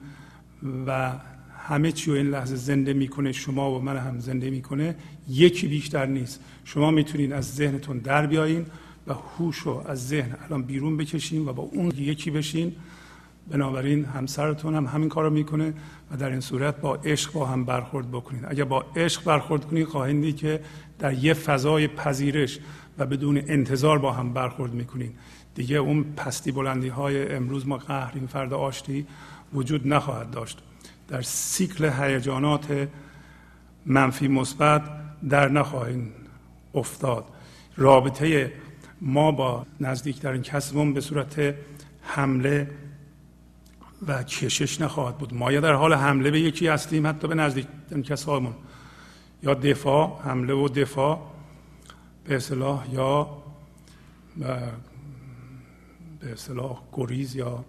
و 0.88 1.12
همه 1.58 1.92
چی 1.92 2.12
رو 2.12 2.18
این 2.18 2.30
لحظه 2.30 2.56
زنده 2.56 2.94
می‌کنه 2.94 3.32
شما 3.32 3.72
و 3.72 3.82
من 3.82 3.98
هم 3.98 4.20
زنده 4.20 4.50
می‌کنه 4.50 4.96
یکی 5.30 5.68
بیشتر 5.68 6.06
نیست. 6.06 6.40
شما 6.66 6.92
می‌تونید 6.92 7.34
از 7.34 7.56
ذهنتون 7.56 7.98
در 7.98 8.26
بیایین 8.26 8.66
و 9.08 9.14
هوش 9.14 9.58
رو 9.58 9.84
از 9.88 10.08
ذهن 10.08 10.36
الان 10.46 10.64
بیرون 10.64 10.98
بکشین 10.98 11.48
و 11.48 11.54
با 11.54 11.64
اون 11.64 11.92
یکی 11.98 12.32
بشین. 12.32 12.76
بنابراین 13.50 14.06
همسرتون 14.06 14.76
هم 14.76 14.86
همین 14.86 15.10
کار 15.10 15.24
رو 15.24 15.30
می‌کنه 15.30 15.74
و 16.12 16.18
در 16.18 16.30
این 16.30 16.40
صورت 16.40 16.82
با 16.82 16.96
عشق 16.96 17.34
با 17.34 17.46
هم 17.46 17.66
برخورد 17.66 18.12
بکنید 18.12 18.46
اگر 18.48 18.64
با 18.64 18.86
عشق 18.96 19.24
برخورد 19.24 19.66
کنید 19.66 19.88
خواهید 19.88 20.38
که 20.38 20.60
در 21.00 21.14
یه 21.14 21.34
فضای 21.34 21.88
پذیرش 21.88 22.60
و 23.00 23.06
بدون 23.06 23.38
انتظار 23.48 24.00
با 24.00 24.12
هم 24.12 24.34
برخورد 24.34 24.74
می‌کنید 24.74 25.12
دیگه 25.56 25.78
اون 25.78 26.04
پستی 26.04 26.52
بلندی 26.52 26.88
های 26.88 27.36
امروز 27.36 27.68
ما 27.68 27.78
قهریم 27.78 28.28
فردا 28.28 28.58
آشتی 28.58 29.08
وجود 29.54 29.88
نخواهد 29.88 30.32
داشت. 30.32 30.60
در 31.08 31.22
سیکل 31.22 31.90
هیجانات 31.90 32.88
منفی 33.86 34.28
مثبت 34.28 34.82
در 35.30 35.50
نخواهیم 35.50 36.12
افتاد. 36.76 37.26
رابطه 37.78 38.54
ما 39.02 39.32
با 39.32 39.66
نزدیکترین 39.80 40.42
کسمون 40.42 40.94
به 40.94 41.02
صورت 41.02 41.56
حمله 42.02 42.70
و 44.08 44.24
کشش 44.24 44.82
نخواهد 44.82 45.18
بود. 45.18 45.34
ما 45.34 45.52
یا 45.52 45.60
در 45.60 45.74
حال 45.74 45.94
حمله 45.94 46.32
به 46.32 46.40
یکی 46.40 46.68
هستیم 46.68 47.08
حتی 47.08 47.28
به 47.28 47.36
نزدیکترین 47.36 48.04
کسامون 48.04 48.54
یا 49.44 49.54
دفاع 49.54 50.22
حمله 50.24 50.54
و 50.54 50.68
دفاع. 50.68 51.20
به 52.24 52.36
اصلاح 52.36 52.94
یا 52.94 53.44
به 56.20 56.32
اصلاح 56.32 56.82
گریز 56.94 57.36
یا 57.36 57.66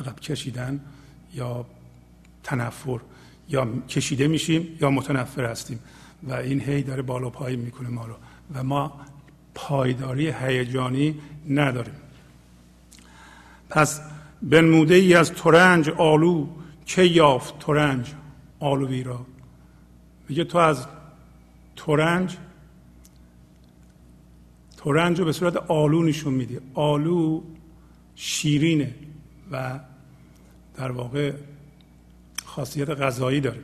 عقب 0.00 0.20
کشیدن 0.20 0.80
یا 1.34 1.66
تنفر 2.42 3.00
یا 3.48 3.66
کشیده 3.88 4.28
میشیم 4.28 4.78
یا 4.80 4.90
متنفر 4.90 5.44
هستیم 5.44 5.80
و 6.22 6.32
این 6.32 6.60
هی 6.60 6.82
داره 6.82 7.02
بالا 7.02 7.30
پایین 7.30 7.60
می‌کنه 7.60 7.88
ما 7.88 8.06
رو 8.06 8.14
و 8.54 8.64
ما 8.64 9.00
پایداری 9.54 10.30
هیجانی 10.30 11.20
نداریم. 11.48 11.94
پس 13.70 14.00
بنموده 14.42 14.94
ای 14.94 15.14
از 15.14 15.32
ترنج 15.32 15.88
آلو 15.88 16.46
که 16.86 17.02
یافت 17.02 17.58
ترنج 17.58 18.12
آلوی 18.60 19.02
را؟ 19.02 19.26
میگه 20.28 20.44
تو 20.44 20.58
از 20.58 20.86
ترنج 21.76 22.36
ترنج 24.84 25.18
رو 25.18 25.24
به 25.24 25.32
صورت 25.32 25.56
آلو 25.56 26.02
نشون 26.02 26.34
میدی 26.34 26.58
آلو 26.74 27.42
شیرینه 28.14 28.94
و 29.52 29.80
در 30.76 30.90
واقع 30.90 31.32
خاصیت 32.44 32.90
غذایی 32.90 33.40
داره. 33.40 33.60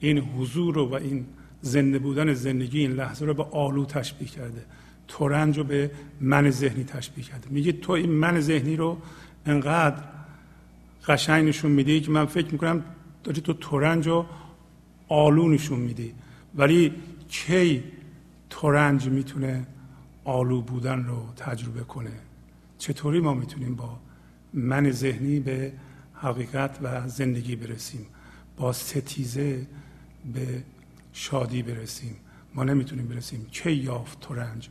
این 0.00 0.18
حضور 0.18 0.74
رو 0.74 0.88
و 0.88 0.94
این 0.94 1.26
زنده 1.60 1.98
بودن 1.98 2.34
زندگی 2.34 2.80
این 2.80 2.92
لحظه 2.92 3.24
رو 3.24 3.34
به 3.34 3.42
آلو 3.42 3.84
تشبیه 3.84 4.28
کرده. 4.28 4.64
تورنج 5.08 5.58
رو 5.58 5.64
به 5.64 5.90
من 6.20 6.50
ذهنی 6.50 6.84
تشبیه 6.84 7.24
کرده. 7.24 7.48
میگه 7.50 7.72
تو 7.72 7.92
این 7.92 8.10
من 8.10 8.40
ذهنی 8.40 8.76
رو 8.76 8.98
انقدر 9.46 10.02
قشنگ 11.08 11.48
نشون 11.48 11.70
میدی 11.70 12.00
که 12.00 12.10
من 12.10 12.26
فکر 12.26 12.52
می‌کنم 12.52 12.84
داری 13.24 13.40
تو 13.40 13.52
تورنج 13.52 14.06
رو 14.06 14.26
آلو 15.08 15.48
نشون 15.48 15.78
میدی. 15.78 16.14
ولی 16.54 16.92
کی 17.28 17.82
تورنج 18.56 19.08
می‌تونه 19.08 19.66
آلو 20.24 20.60
بودن 20.60 21.04
رو 21.04 21.26
تجربه 21.36 21.80
کنه. 21.80 22.12
چطوری 22.78 23.20
ما 23.20 23.34
می‌تونیم 23.34 23.74
با 23.74 23.98
من 24.54 24.90
ذهنی 24.90 25.40
به 25.40 25.72
حقیقت 26.14 26.78
و 26.82 27.08
زندگی 27.08 27.56
برسیم؟ 27.56 28.06
با 28.56 28.72
ستیزه 28.72 29.66
به 30.34 30.62
شادی 31.12 31.62
برسیم. 31.62 32.16
ما 32.54 32.64
نمی‌تونیم 32.64 33.08
برسیم 33.08 33.46
کی 33.50 33.72
یافت 33.72 34.20
تورنج 34.20 34.68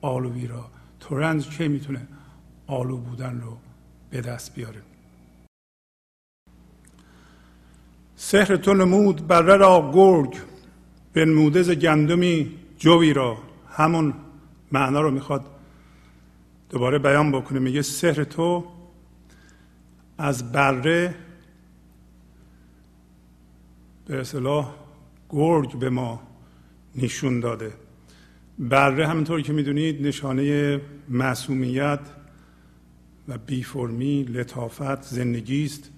آلوی 0.00 0.46
را. 0.46 0.70
تورنج 1.00 1.48
کی 1.48 1.68
می‌تونه 1.68 2.06
آلو 2.66 2.96
بودن 2.96 3.40
رو 3.40 3.56
به 4.10 4.20
دست 4.20 4.54
بیاره؟ 4.54 4.82
سحر 8.16 8.56
تو 8.56 8.74
نمود 8.74 9.26
بره 9.26 9.56
را 9.56 9.90
گرگ. 9.94 10.36
بنموده 11.12 11.62
ز 11.62 11.70
گندمی 11.70 12.65
جوی 12.78 13.12
را 13.12 13.38
همون 13.68 14.14
معنا 14.72 15.00
رو 15.00 15.10
می‌خواد 15.10 15.44
دوباره 16.70 16.98
بیان 16.98 17.32
بکنه. 17.32 17.58
میگه 17.58 17.82
سحر 17.82 18.24
تو 18.24 18.64
از 20.18 20.52
بره 20.52 21.14
به 24.06 24.20
اصطلاح 24.20 24.74
گرگ 25.30 25.78
به 25.78 25.90
ما 25.90 26.22
نشون 26.96 27.40
داده. 27.40 27.72
بره 28.58 29.06
همونطور 29.08 29.42
که 29.42 29.52
می‌دونید 29.52 30.06
نشانه 30.06 30.80
معصومیت 31.08 32.00
و 33.28 33.38
بیفرمی 33.38 34.22
لطافت 34.22 35.02
زندگی 35.02 35.64
است. 35.64 35.90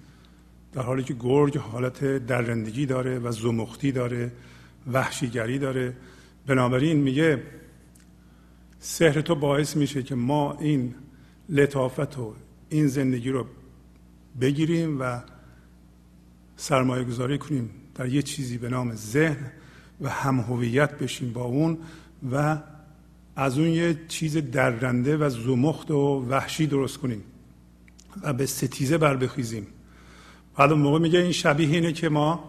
در 0.73 0.81
حالی 0.81 1.03
که 1.03 1.15
گرگ 1.19 1.57
حالت 1.57 2.25
درندگی 2.25 2.85
داره 2.85 3.19
و 3.19 3.31
زمختی 3.31 3.91
داره 3.91 4.31
وحشیگری 4.93 5.59
داره. 5.59 5.95
بنابراین 6.49 6.97
میگه 6.97 7.43
سحر 8.79 9.21
تو 9.21 9.35
باعث 9.35 9.75
میشه 9.75 10.03
که 10.03 10.15
ما 10.15 10.57
این 10.59 10.95
لطافت 11.49 12.17
و 12.17 12.33
این 12.69 12.87
زندگی 12.87 13.29
رو 13.29 13.45
بگیریم 14.41 15.01
و 15.01 15.21
سرمایه 16.55 17.03
گذاری 17.03 17.37
کنیم 17.37 17.69
در 17.95 18.07
یه 18.07 18.21
چیزی 18.21 18.57
به 18.57 18.69
نام 18.69 18.95
ذهن 18.95 19.51
و 20.01 20.09
هم 20.09 20.39
هویت 20.39 20.97
بشیم 20.97 21.33
با 21.33 21.43
اون 21.43 21.77
و 22.31 22.57
از 23.35 23.57
اون 23.57 23.67
یه 23.67 23.97
چیز 24.07 24.37
درنده 24.37 25.17
و 25.17 25.29
زمخت 25.29 25.91
و 25.91 26.25
وحشی 26.29 26.67
درست 26.67 26.97
کنیم 26.97 27.23
و 28.23 28.33
به 28.33 28.45
ستیزه 28.45 28.97
بر 28.97 29.15
بخیزیم 29.15 29.67
بعد 30.57 30.71
اون 30.71 30.81
موقع 30.81 30.99
میگه 30.99 31.19
این 31.19 31.31
شبیه 31.31 31.69
اینه 31.69 31.93
که 31.93 32.09
ما 32.09 32.48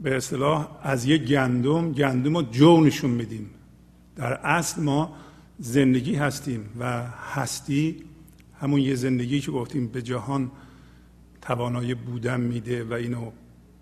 به 0.00 0.16
اصطلاح 0.16 0.68
از 0.82 1.04
یه 1.04 1.18
گندم 1.18 1.92
گندم 1.92 2.36
رو 2.36 2.42
جو 2.42 2.80
نشون 2.80 3.10
میدیم. 3.10 3.50
در 4.16 4.32
اصل 4.32 4.82
ما 4.82 5.16
زندگی 5.58 6.14
هستیم 6.14 6.60
و 6.80 7.02
هستی 7.32 7.96
همون 8.60 8.80
یه 8.80 8.94
زندگی 8.94 9.40
که 9.40 9.50
گفتیم 9.50 9.86
به 9.86 10.02
جهان 10.02 10.50
توانایی 11.42 11.94
بودن 11.94 12.40
میده 12.40 12.84
و 12.84 12.92
اینو 12.92 13.30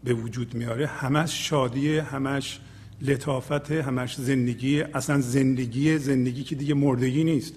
به 0.05 0.14
وجود 0.14 0.55
میاره. 0.55 0.87
همش 0.87 1.48
شادی 1.48 1.98
همش 1.98 2.61
لطافت 3.02 3.70
همش 3.70 4.14
زندگی. 4.14 4.83
اصلا 4.83 5.20
زندگی 5.20 5.98
زندگی 5.98 6.42
که 6.42 6.55
دیگه 6.55 6.74
مردگی 6.74 7.24
نیست 7.24 7.55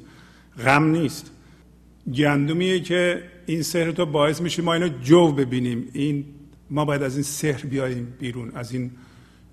غم 0.65 0.91
نیست. 0.91 1.31
گندمیه 2.13 2.79
که 2.79 3.23
این 3.45 3.61
سحر 3.61 3.91
تو 3.91 4.05
باعث 4.05 4.41
میشه 4.41 4.61
ما 4.61 4.73
اینو 4.73 4.89
جو 5.03 5.31
ببینیم. 5.31 5.87
این 5.93 6.25
ما 6.69 6.85
باید 6.85 7.03
از 7.03 7.15
این 7.15 7.23
سحر 7.23 7.65
بیاییم 7.65 8.15
بیرون 8.19 8.51
از 8.55 8.71
این 8.71 8.91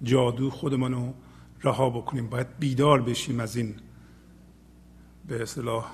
جادو 0.03 0.51
خودمون 0.51 0.93
رو 0.93 1.15
رها 1.63 1.91
بکنیم. 1.91 2.29
باید 2.29 2.47
بیدار 2.59 3.03
بشیم 3.03 3.41
از 3.41 3.57
این 3.57 3.75
به 5.29 5.43
اصطلاح 5.43 5.93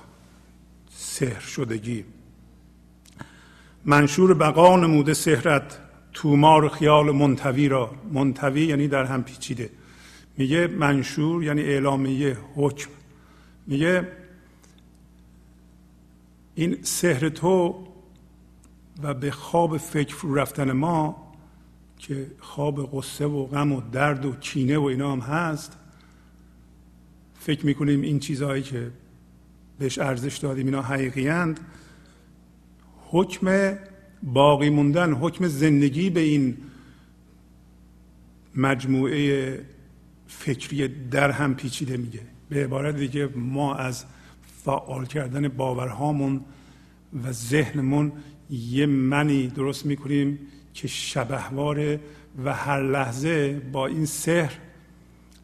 سحر 0.89 1.39
شدگی. 1.39 2.05
منشور 3.85 4.33
بقا 4.33 4.77
نموده 4.77 5.13
سهرت 5.13 5.79
تومار 6.13 6.69
خیال 6.69 7.11
منتوی 7.11 7.67
را. 7.67 7.91
منتوی 8.13 8.65
یعنی 8.65 8.87
در 8.87 9.05
هم 9.05 9.23
پیچیده. 9.23 9.69
میگه 10.37 10.67
منشور 10.67 11.43
یعنی 11.43 11.61
اعلامیه 11.61 12.37
حکم. 12.55 12.89
میگه 13.67 14.07
این 16.55 16.77
سحر 16.83 17.29
تو 17.29 17.87
و 19.03 19.13
به 19.13 19.31
خواب 19.31 19.77
فکر 19.77 20.15
فرو 20.15 20.35
رفتن 20.35 20.71
ما 20.71 21.33
که 21.97 22.31
خواب 22.39 22.97
قصه 22.97 23.25
و 23.25 23.45
غم 23.45 23.71
و 23.71 23.81
درد 23.91 24.25
و 24.25 24.31
کینه 24.31 24.77
و 24.77 24.83
اینا 24.83 25.11
هم 25.11 25.19
هست 25.19 25.77
فکر 27.39 27.65
می‌کنیم 27.65 28.01
این 28.01 28.19
چیزهایی 28.19 28.63
که 28.63 28.91
بهش 29.79 29.99
ارزش 29.99 30.37
دادیم 30.37 30.65
اینا 30.65 30.81
حقیقی 30.81 31.53
حکم 33.09 33.77
باقی 34.23 34.69
موندن 34.69 35.13
حکم 35.13 35.47
زندگی 35.47 36.09
به 36.09 36.19
این 36.19 36.57
مجموعه 38.55 39.59
فکری 40.27 40.87
در 40.87 41.31
هم 41.31 41.55
پیچیده 41.55 41.97
میگه. 41.97 42.19
به 42.49 42.63
عبارت 42.63 42.95
دیگه 42.95 43.29
ما 43.35 43.75
از 43.75 44.05
فعال 44.63 45.05
کردن 45.05 45.47
باورهامون 45.47 46.41
و 47.23 47.31
ذهنمون 47.31 48.11
یه 48.53 48.85
منی 48.85 49.47
درست 49.47 49.85
می‌کنیم 49.85 50.39
که 50.73 50.87
شبهواره 50.87 51.99
و 52.45 52.53
هر 52.53 52.83
لحظه 52.91 53.61
با 53.71 53.87
این 53.87 54.05
سحر 54.05 54.53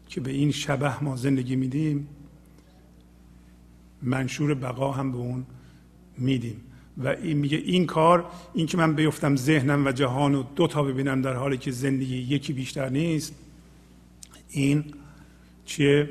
که 0.08 0.20
به 0.20 0.30
این 0.30 0.50
شبه 0.50 1.04
ما 1.04 1.16
زندگی 1.16 1.56
میدیم 1.56 2.08
منشور 4.02 4.54
بقا 4.54 4.92
هم 4.92 5.12
به 5.12 5.18
اون 5.18 5.46
میدیم. 6.18 6.60
و 6.98 7.08
این 7.08 7.36
میگه 7.36 7.58
این 7.58 7.86
کار 7.86 8.24
این 8.54 8.66
که 8.66 8.76
من 8.76 8.94
بیفتم 8.94 9.36
ذهنم 9.36 9.86
و 9.86 9.92
جهان 9.92 10.32
رو 10.32 10.46
دو 10.56 10.66
تا 10.66 10.82
ببینم 10.82 11.22
در 11.22 11.34
حالی 11.34 11.56
که 11.56 11.70
زندگی 11.70 12.16
یکی 12.16 12.52
بیشتر 12.52 12.88
نیست 12.88 13.34
این 14.50 14.84
چیه؟ 15.64 16.08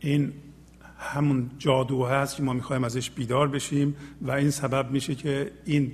این 0.00 0.32
همون 1.04 1.50
جادو 1.58 2.04
هست 2.04 2.36
که 2.36 2.42
ما 2.42 2.52
می‌خوایم 2.52 2.84
ازش 2.84 3.10
بیدار 3.10 3.48
بشیم 3.48 3.96
و 4.22 4.30
این 4.30 4.50
سبب 4.50 4.90
میشه 4.90 5.14
که 5.14 5.50
این 5.64 5.92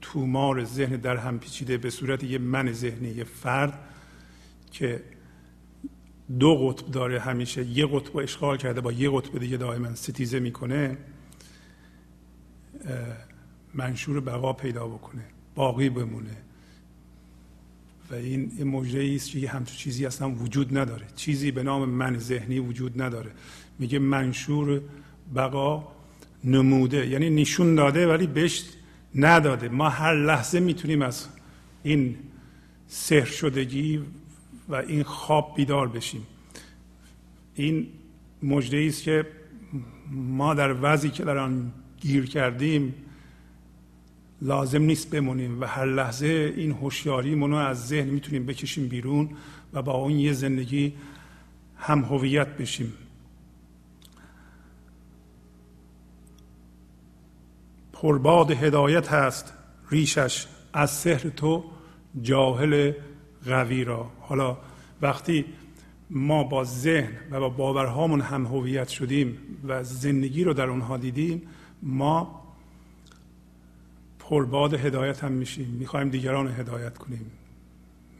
تومار 0.00 0.64
ذهن 0.64 0.96
در 0.96 1.16
هم 1.16 1.38
پیچیده 1.38 1.78
به 1.78 1.90
صورت 1.90 2.24
یه 2.24 2.38
من 2.38 2.72
ذهنی 2.72 3.08
یه 3.08 3.24
فرد 3.24 3.78
که 4.70 5.02
دو 6.38 6.54
قطب 6.54 6.90
داره 6.90 7.20
همیشه 7.20 7.64
یه 7.64 7.86
قطب 7.86 8.16
اشغال 8.16 8.56
کرده 8.56 8.80
با 8.80 8.92
یه 8.92 9.10
قطب 9.10 9.38
دیگه 9.38 9.56
دائما 9.56 9.94
ستیزه 9.94 10.40
می‌کنه 10.40 10.98
منشور 13.74 14.20
بقا 14.20 14.52
پیدا 14.52 14.88
بکنه 14.88 15.22
باقی 15.54 15.90
بمونه. 15.90 16.36
و 18.10 18.14
این 18.14 18.64
موجه 18.64 19.14
است 19.14 19.30
که 19.30 19.48
همچون 19.48 19.76
چیزی 19.76 20.06
اصلا 20.06 20.30
وجود 20.30 20.78
نداره. 20.78 21.06
چیزی 21.16 21.50
به 21.50 21.62
نام 21.62 21.88
من 21.88 22.18
ذهنی 22.18 22.58
وجود 22.58 23.02
نداره. 23.02 23.30
میگه 23.78 23.98
منشور 23.98 24.80
بقا 25.34 25.88
نموده. 26.44 27.06
یعنی 27.06 27.30
نشون 27.30 27.74
داده 27.74 28.06
ولی 28.06 28.26
بهش 28.26 28.64
نداده. 29.14 29.68
ما 29.68 29.88
هر 29.88 30.14
لحظه 30.14 30.60
می‌تونیم 30.60 31.02
از 31.02 31.28
این 31.82 32.16
سهر 32.86 33.24
شدگی 33.24 34.00
و 34.68 34.74
این 34.74 35.02
خواب 35.02 35.54
بیدار 35.56 35.88
بشیم. 35.88 36.26
این 37.54 37.86
مجده 38.42 38.84
است 38.88 39.02
که 39.02 39.26
ما 40.10 40.54
در 40.54 40.76
وضعی 40.82 41.10
که 41.10 41.24
در 41.24 41.38
آن 41.38 41.72
گیر 42.00 42.26
کردیم 42.26 42.94
لازم 44.42 44.82
نیست 44.82 45.10
بمونیم 45.10 45.60
و 45.60 45.64
هر 45.64 45.86
لحظه 45.86 46.54
این 46.56 46.72
هوشیاری 46.72 47.34
رو 47.34 47.54
از 47.54 47.88
ذهن 47.88 48.08
می‌تونیم 48.08 48.46
بکشیم 48.46 48.88
بیرون 48.88 49.30
و 49.72 49.82
با 49.82 49.92
اون 49.92 50.18
یه 50.18 50.32
زندگی 50.32 50.92
هم 51.76 52.04
هویت 52.04 52.48
بشیم. 52.48 52.92
پرباد 58.02 58.50
هدایت 58.50 59.08
هست 59.12 59.52
ریشش 59.90 60.46
از 60.72 60.90
سحر 60.90 61.28
تو 61.28 61.64
جاهل 62.22 62.92
قوی 63.46 63.84
را. 63.84 64.10
حالا 64.20 64.56
وقتی 65.02 65.44
ما 66.10 66.44
با 66.44 66.64
ذهن 66.64 67.12
و 67.30 67.40
با 67.40 67.48
باورهامون 67.48 68.20
هم 68.20 68.46
هویت 68.46 68.88
شدیم 68.88 69.38
و 69.64 69.84
زندگی 69.84 70.44
رو 70.44 70.54
در 70.54 70.70
اونها 70.70 70.96
دیدیم 70.96 71.42
ما 71.82 72.42
پرباد 74.18 74.74
هدایت 74.74 75.24
هم 75.24 75.32
میشیم. 75.32 75.68
می‌خوایم 75.68 76.08
دیگران 76.08 76.46
رو 76.46 76.52
هدایت 76.52 76.98
کنیم. 76.98 77.30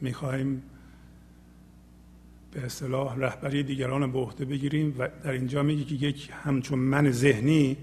می‌خوایم 0.01 0.63
به 2.51 2.65
اصطلاح 2.65 3.15
رهبری 3.17 3.63
دیگران 3.63 4.11
به 4.11 4.19
عهده 4.19 4.45
بگیریم 4.45 4.95
و 4.99 5.09
در 5.23 5.31
اینجا 5.31 5.63
میگه 5.63 5.83
که 5.83 6.05
یک 6.07 6.29
همچون 6.43 6.79
من 6.79 7.11
ذهنی 7.11 7.77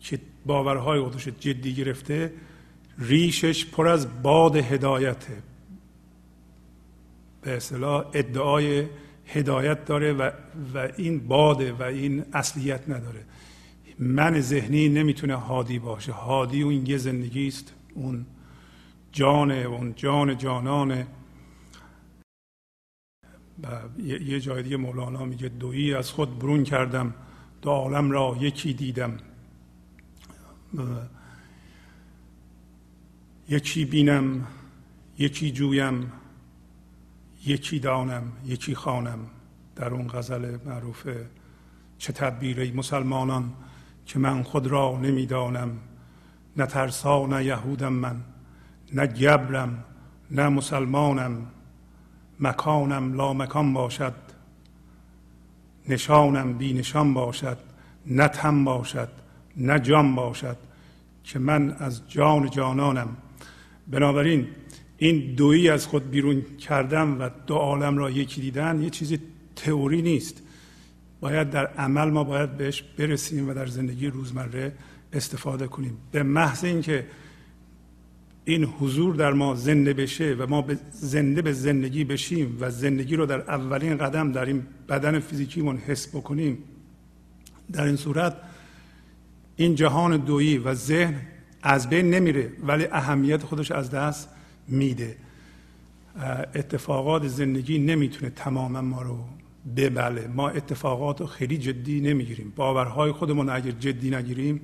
که 0.00 0.18
باورهای 0.46 1.00
خودش 1.00 1.28
جدی 1.28 1.74
گرفته 1.74 2.32
ریشش 2.98 3.66
پر 3.66 3.88
از 3.88 4.22
باد 4.22 4.56
هدایته. 4.56 5.42
به 7.42 7.56
اصطلاح 7.56 8.06
ادعای 8.14 8.86
هدایت 9.26 9.84
داره 9.84 10.12
و, 10.12 10.30
و 10.74 10.88
این 10.96 11.28
باده 11.28 11.72
و 11.72 11.82
این 11.82 12.24
اصلیت 12.32 12.88
نداره. 12.88 13.24
من 13.98 14.40
ذهنی 14.40 14.88
نمی‌تونه 14.88 15.34
هادی 15.34 15.78
باشه. 15.78 16.12
هادی 16.12 16.62
اون 16.62 16.86
یه 16.86 16.96
زندگی 16.96 17.48
است 17.48 17.74
اون 17.94 18.26
جان 19.12 19.50
اون 19.50 19.94
جان 19.96 20.38
جانانه. 20.38 21.06
و 23.62 24.00
یه 24.02 24.40
جای 24.40 24.62
دیگه 24.62 24.76
مولانا 24.76 25.24
میگه 25.24 25.48
دویی 25.48 25.94
از 25.94 26.10
خود 26.10 26.38
برون 26.38 26.64
کردم 26.64 27.14
دو 27.62 27.70
عالم 27.70 28.10
را 28.10 28.36
یکی 28.40 28.74
دیدم. 28.74 29.18
یکی 33.48 33.84
بینم 33.84 34.46
یکی 35.18 35.52
جویم 35.52 36.12
یکی 37.46 37.78
دانم 37.78 38.32
یکی 38.44 38.74
خانم 38.74 39.18
در 39.76 39.94
اون 39.94 40.08
غزل 40.08 40.58
معروف 40.66 41.08
چه 41.98 42.12
تدبیری 42.12 42.72
مسلمانان 42.72 43.52
که 44.06 44.18
من 44.18 44.42
خود 44.42 44.66
را 44.66 44.98
نمی‌دانم 45.02 45.78
نه 46.56 46.66
ترسا 46.66 47.26
نه 47.26 47.44
یهودم 47.44 47.92
من 47.92 48.16
نه 48.92 49.06
گبرم 49.06 49.84
نه 50.30 50.48
مسلمانم 50.48 51.46
مکانم 52.40 53.14
لا 53.14 53.32
مکان 53.32 53.72
باشد 53.72 54.14
نشانم 55.88 56.52
بی 56.52 56.72
نشان 56.72 57.14
باشد 57.14 57.58
نه 58.06 58.28
تم 58.28 58.64
باشد 58.64 59.08
نه 59.56 59.78
جان 59.78 60.14
باشد 60.14 60.56
که 61.24 61.38
من 61.38 61.70
از 61.70 62.08
جان 62.08 62.50
جانانم. 62.50 63.16
بنابراین 63.88 64.46
این 64.98 65.34
دویی 65.34 65.68
از 65.68 65.86
خود 65.86 66.10
بیرون 66.10 66.42
کردن 66.58 67.08
و 67.08 67.28
دو 67.46 67.54
عالم 67.54 67.98
را 67.98 68.10
یکی 68.10 68.40
دیدن 68.40 68.82
یه 68.82 68.90
چیزی 68.90 69.18
تئوری 69.56 70.02
نیست. 70.02 70.42
باید 71.20 71.50
در 71.50 71.66
عمل 71.66 72.10
ما 72.10 72.24
باید 72.24 72.56
بهش 72.56 72.82
برسیم 72.82 73.48
و 73.48 73.54
در 73.54 73.66
زندگی 73.66 74.06
روزمره 74.06 74.72
استفاده 75.12 75.66
کنیم. 75.66 75.96
به 76.12 76.22
محض 76.22 76.64
اینکه 76.64 77.06
این 78.44 78.64
حضور 78.64 79.14
در 79.14 79.32
ما 79.32 79.54
زنده 79.54 79.92
بشه 79.92 80.36
و 80.38 80.46
ما 80.46 80.64
زنده 80.92 81.42
به 81.42 81.52
زندگی 81.52 82.04
بشیم 82.04 82.56
و 82.60 82.70
زندگی 82.70 83.16
رو 83.16 83.26
در 83.26 83.40
اولین 83.40 83.96
قدم 83.96 84.32
در 84.32 84.44
این 84.44 84.62
بدن 84.88 85.18
فیزیکیمون 85.18 85.76
حس 85.76 86.08
بکنیم 86.08 86.58
در 87.72 87.84
این 87.84 87.96
صورت 87.96 88.36
این 89.60 89.74
جهان 89.74 90.16
دویی 90.16 90.58
و 90.58 90.74
ذهن 90.74 91.20
از 91.62 91.88
بین 91.88 92.10
نمیره 92.10 92.52
ولی 92.66 92.84
اهمیت 92.84 93.42
خودش 93.42 93.70
از 93.70 93.90
دست 93.90 94.28
میده. 94.68 95.16
اتفاقات 96.54 97.26
زندگی 97.26 97.78
نمی‌تونه 97.78 98.30
تماما 98.30 98.80
ما 98.80 99.02
رو 99.02 99.24
ببله. 99.76 100.26
ما 100.26 100.48
اتفاقات 100.48 101.20
رو 101.20 101.26
خیلی 101.26 101.58
جدی 101.58 102.00
نمی‌گیریم. 102.00 102.52
باورهای 102.56 103.12
خودمون 103.12 103.48
اگر 103.48 103.70
جدی 103.70 104.10
نگیریم 104.10 104.60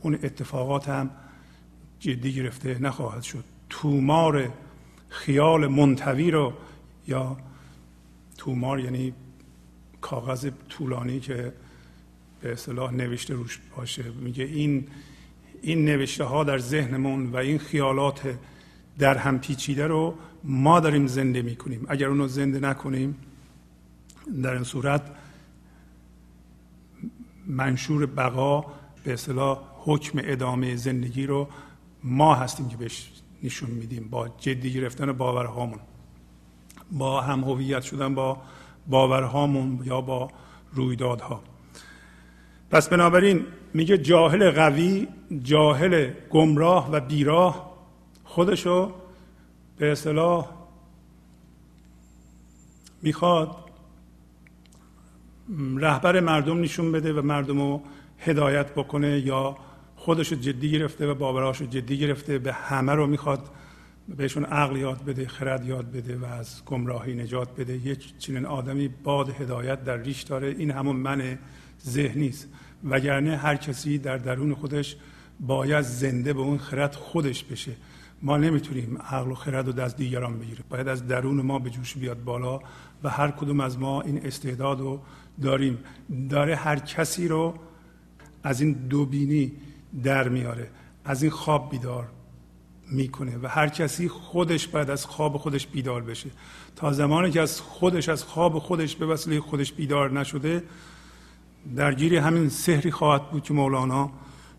اون 0.00 0.14
اتفاقات 0.14 0.88
هم 0.88 1.10
جدی 2.00 2.32
گرفته 2.32 2.78
نخواهد 2.82 3.22
شد. 3.22 3.44
تومار 3.70 4.52
خیال 5.08 5.66
منتوی 5.66 6.30
رو 6.30 6.52
یا 7.08 7.36
تومار 8.38 8.80
یعنی 8.80 9.12
کاغذ 10.00 10.50
طولانی 10.68 11.20
که 11.20 11.52
به 12.46 12.52
اصطلاح 12.52 12.92
نوشته 12.92 13.34
روش 13.34 13.60
باشه. 13.76 14.02
میگه 14.02 14.44
این 14.44 14.86
این 15.62 15.84
نوشته 15.84 16.24
ها 16.24 16.44
در 16.44 16.58
ذهنمون 16.58 17.26
و 17.26 17.36
این 17.36 17.58
خیالات 17.58 18.38
در 18.98 19.18
هم 19.18 19.38
پیچیده 19.38 19.86
رو 19.86 20.14
ما 20.44 20.80
داریم 20.80 21.06
زنده 21.06 21.42
می‌کنیم. 21.42 21.86
اگر 21.88 22.06
اونو 22.06 22.28
زنده 22.28 22.60
نکنیم 22.60 23.16
در 24.42 24.54
این 24.54 24.64
صورت 24.64 25.02
منشور 27.46 28.06
بقا 28.06 28.64
به 29.04 29.12
اصطلاح 29.12 29.58
حکم 29.76 30.18
ادامه 30.24 30.76
زندگی 30.76 31.26
رو 31.26 31.48
ما 32.04 32.34
هستیم 32.34 32.68
که 32.68 32.76
بهش 32.76 33.12
نشون 33.42 33.70
میدیم 33.70 34.08
با 34.08 34.28
جدی 34.28 34.72
گرفتن 34.72 35.12
باورهامون. 35.12 35.78
با 36.92 37.20
هم 37.20 37.44
هویت 37.44 37.82
شدن 37.82 38.14
با 38.14 38.42
باورهامون 38.86 39.80
یا 39.84 40.00
با 40.00 40.30
رویدادها. 40.72 41.55
پس 42.70 42.88
بنابراین 42.88 43.44
میگه 43.74 43.98
جاهل 43.98 44.50
قوی 44.50 45.08
جاهل 45.42 46.10
گمراه 46.30 46.90
و 46.92 47.00
بیراه 47.00 47.76
خودشو 48.24 48.92
به 49.78 49.92
اصطلاح 49.92 50.50
می‌خواد 53.02 53.56
رهبر 55.76 56.20
مردم 56.20 56.60
نشون 56.60 56.92
بده 56.92 57.12
و 57.12 57.22
مردم 57.22 57.60
رو 57.60 57.82
هدایت 58.18 58.74
بکنه 58.74 59.20
یا 59.20 59.56
خودش 59.96 60.32
جدی 60.32 60.70
گرفته 60.70 61.06
و 61.06 61.14
باوراش 61.14 61.62
جدی 61.62 61.98
گرفته 61.98 62.38
به 62.38 62.52
همه 62.52 62.92
رو 62.92 63.06
می‌خواد 63.06 63.50
بهشون 64.08 64.44
عقل 64.44 64.76
یاد 64.76 65.04
بده 65.04 65.28
خرد 65.28 65.66
یاد 65.66 65.90
بده 65.90 66.16
و 66.16 66.24
از 66.24 66.64
گمراهی 66.64 67.14
نجات 67.14 67.48
بده. 67.56 67.72
یک 67.72 68.18
چنین 68.18 68.46
آدمی 68.46 68.88
باد 68.88 69.30
هدایت 69.30 69.84
در 69.84 69.96
ریش 69.96 70.22
داره. 70.22 70.48
این 70.48 70.70
همون 70.70 70.96
من 70.96 71.38
ذهنی 71.84 72.28
است 72.28 72.48
وگرنه 72.84 73.36
هر 73.36 73.56
کسی 73.56 73.98
در 73.98 74.18
درون 74.18 74.54
خودش 74.54 74.96
باید 75.40 75.84
زنده 75.84 76.32
به 76.32 76.40
اون 76.40 76.58
خرد 76.58 76.94
خودش 76.94 77.44
بشه. 77.44 77.72
ما 78.22 78.36
نمی‌تونیم 78.36 78.98
عقل 78.98 79.30
و 79.30 79.34
خرد 79.34 79.68
رو 79.68 79.80
از 79.80 79.96
دیگران 79.96 80.38
بگیریم. 80.38 80.64
باید 80.68 80.88
از 80.88 81.06
درون 81.06 81.40
ما 81.40 81.58
به 81.58 81.70
جوش 81.70 81.96
بیاد 81.96 82.24
بالا 82.24 82.60
و 83.02 83.10
هر 83.10 83.30
کدوم 83.30 83.60
از 83.60 83.78
ما 83.78 84.02
این 84.02 84.26
استعداد 84.26 84.80
رو 84.80 85.00
داریم. 85.42 85.78
داره 86.30 86.56
هر 86.56 86.78
کسی 86.78 87.28
رو 87.28 87.54
از 88.42 88.60
این 88.60 88.72
دوبینی 88.72 89.52
در 90.02 90.28
میاره. 90.28 90.70
از 91.04 91.22
این 91.22 91.32
خواب 91.32 91.70
بیدار 91.70 92.08
می‌کنه 92.90 93.38
و 93.42 93.46
هر 93.46 93.68
کسی 93.68 94.08
خودش 94.08 94.68
باید 94.68 94.90
از 94.90 95.06
خواب 95.06 95.36
خودش 95.36 95.66
بیدار 95.66 96.02
بشه. 96.02 96.30
تا 96.76 96.92
زمانی 96.92 97.30
که 97.30 97.40
از 97.40 97.60
خودش 97.60 98.08
از 98.08 98.24
خواب 98.24 98.58
خودش 98.58 98.96
به 98.96 99.06
وسیله 99.06 99.40
خودش 99.40 99.72
بیدار 99.72 100.20
نشده 100.20 100.62
درگیری 101.76 102.16
همین 102.16 102.48
سحری 102.48 102.90
خواهد 102.90 103.30
بود 103.30 103.42
که 103.42 103.54
مولانا 103.54 104.10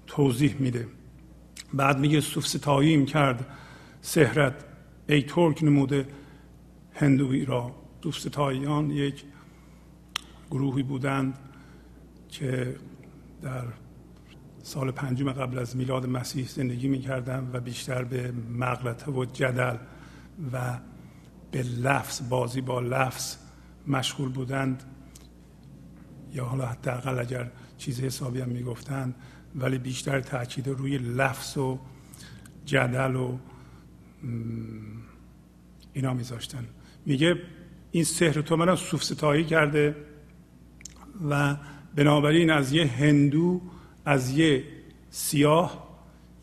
توضیح 0.07 0.55
میده. 0.59 0.87
بعد 1.73 1.99
میگه 1.99 2.21
ستاییم 2.21 3.05
کرد 3.05 3.45
سهرت 4.01 4.65
ای 5.09 5.21
ترک 5.21 5.63
نموده 5.63 6.07
هندوی 6.93 7.45
را. 7.45 7.71
ستاییان 8.11 8.91
یک 8.91 9.23
گروهی 10.51 10.83
بودند 10.83 11.39
که 12.29 12.75
در 13.41 13.63
سال 14.63 14.91
پنجم 14.91 15.31
قبل 15.31 15.59
از 15.59 15.77
میلاد 15.77 16.05
مسیح 16.05 16.47
زندگی 16.47 16.87
می‌کردن 16.87 17.49
و 17.53 17.59
بیشتر 17.59 18.03
به 18.03 18.33
مغلطه 18.57 19.11
و 19.11 19.25
جدل 19.25 19.75
و 20.53 20.79
به 21.51 21.63
لفظ 21.63 22.29
بازی 22.29 22.61
با 22.61 22.79
لفظ 22.79 23.35
مشغول 23.87 24.29
بودند. 24.29 24.83
یا 26.37 26.45
حالا 26.45 26.65
حداقل 26.65 27.19
اگر 27.19 27.51
چیز 27.77 27.99
حسابی 27.99 28.41
هم 28.41 28.49
می‌گفتند 28.49 29.15
ولی 29.55 29.77
بیشتر 29.77 30.19
تاکید 30.21 30.67
روی 30.67 30.97
لفظ 30.97 31.57
و 31.57 31.79
جدل 32.65 33.15
و 33.15 33.37
اینا 35.93 36.13
میذاشتن. 36.13 36.67
میگه 37.05 37.35
این 37.91 38.03
سحر 38.03 38.41
تو 38.41 38.55
منو 38.55 38.75
صوف 38.75 39.03
ستایی 39.03 39.45
کرده 39.45 39.95
و 41.29 41.57
بنابراین 41.95 42.49
از 42.49 42.73
یه 42.73 42.87
هندو 42.87 43.61
از 44.05 44.37
یه 44.37 44.63
سیاه 45.09 45.87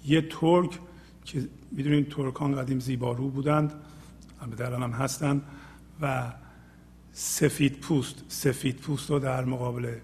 یه 0.04 0.20
ترک 0.20 0.78
که 1.24 1.48
می‌دونید 1.72 2.08
ترکان 2.08 2.54
قدیم 2.54 2.80
زیبارو 2.80 3.30
بودند 3.30 3.72
البته 4.40 4.66
هم 4.66 4.90
هستند 4.90 5.42
و 6.00 6.32
سفید 7.16 7.78
پوست 7.78 8.24
سفید 8.28 8.76
پوست 8.76 9.10
رو 9.10 9.18
در 9.18 9.44
مقابل 9.44 9.94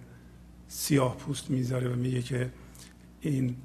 سیاه 0.68 1.16
پوست 1.16 1.50
می‌ذاره 1.50 1.88
و 1.88 1.96
میگه 1.96 2.22
که 2.22 2.50
این 3.20 3.56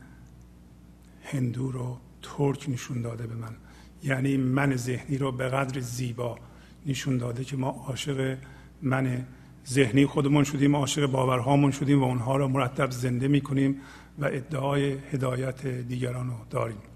هندو 1.24 1.72
رو 1.72 1.98
ترک 2.22 2.70
نشون 2.70 3.02
داده 3.02 3.28
به 3.28 3.36
من. 3.36 3.56
یعنی 4.04 4.38
من 4.38 4.76
ذهنی 4.76 5.18
رو 5.18 5.32
به 5.32 5.50
قدر 5.50 5.80
زیبا 5.80 6.38
نشون 6.86 7.18
داده 7.18 7.44
که 7.44 7.58
ما 7.58 7.70
عاشق 7.70 8.38
من 8.82 9.26
ذهنی 9.68 10.06
خودمون 10.06 10.44
شدیم 10.44 10.76
عاشق 10.76 11.06
باورهامون 11.06 11.72
شدیم 11.72 12.02
و 12.02 12.06
اونها 12.06 12.38
رو 12.38 12.48
مرتب 12.48 12.92
زنده 12.92 13.28
می‌کنیم 13.28 13.82
و 14.20 14.26
ادعای 14.26 14.92
هدایت 14.92 15.68
دیگران 15.68 16.28
رو 16.28 16.36
داریم. 16.50 16.95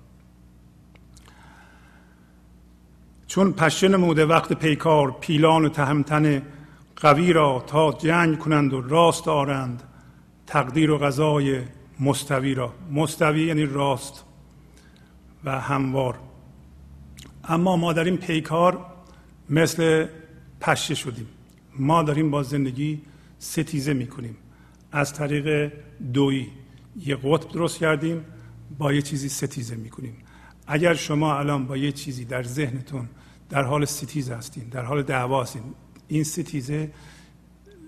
چون 3.30 3.54
پشه 3.54 3.88
نموده 3.88 4.26
وقت 4.26 4.54
پیکار 4.54 5.12
پیلان 5.12 5.66
و 5.66 5.70
تهمتن 5.70 6.42
قوی 6.96 7.34
را 7.34 7.64
تا 7.68 7.92
جنگ 7.92 8.40
کنند 8.40 8.74
و 8.74 8.82
راست 8.82 9.28
آرند 9.28 9.84
تقدیر 10.48 10.92
و 10.92 10.98
غذای 10.98 11.62
مستوی 12.00 12.54
را. 12.54 12.74
مستوی 12.92 13.46
یعنی 13.46 13.66
راست 13.66 14.24
و 15.44 15.60
هموار. 15.60 16.20
اما 17.44 17.78
ما 17.78 17.94
در 17.94 18.04
این 18.04 18.18
پیکار 18.18 18.86
مثل 19.50 20.08
پشه 20.60 20.96
شدیم. 20.96 21.28
ما 21.80 22.04
داریم 22.04 22.32
با 22.32 22.44
زندگی 22.44 23.02
ستیزه 23.40 23.94
می‌کنیم. 23.94 24.38
از 24.92 25.14
طریق 25.14 25.72
دویی. 26.14 26.48
یه 27.06 27.16
قطب 27.24 27.52
درست 27.52 27.78
کردیم 27.78 28.26
با 28.78 28.94
یه 28.94 29.02
چیزی 29.02 29.30
ستیزه 29.30 29.76
می‌کنیم. 29.76 30.18
اگر 30.68 30.94
شما 30.94 31.40
الان 31.40 31.66
با 31.66 31.78
یه 31.78 31.92
چیزی 31.92 32.26
در 32.26 32.44
ذهنتون 32.44 33.10
در 33.50 33.64
حال 33.64 33.86
ستیزه 33.86 34.36
هستین 34.36 34.64
در 34.64 34.86
حال 34.86 35.04
دعوا 35.04 35.44
هستین 35.44 35.64
این 36.08 36.24
ستیزه 36.24 36.92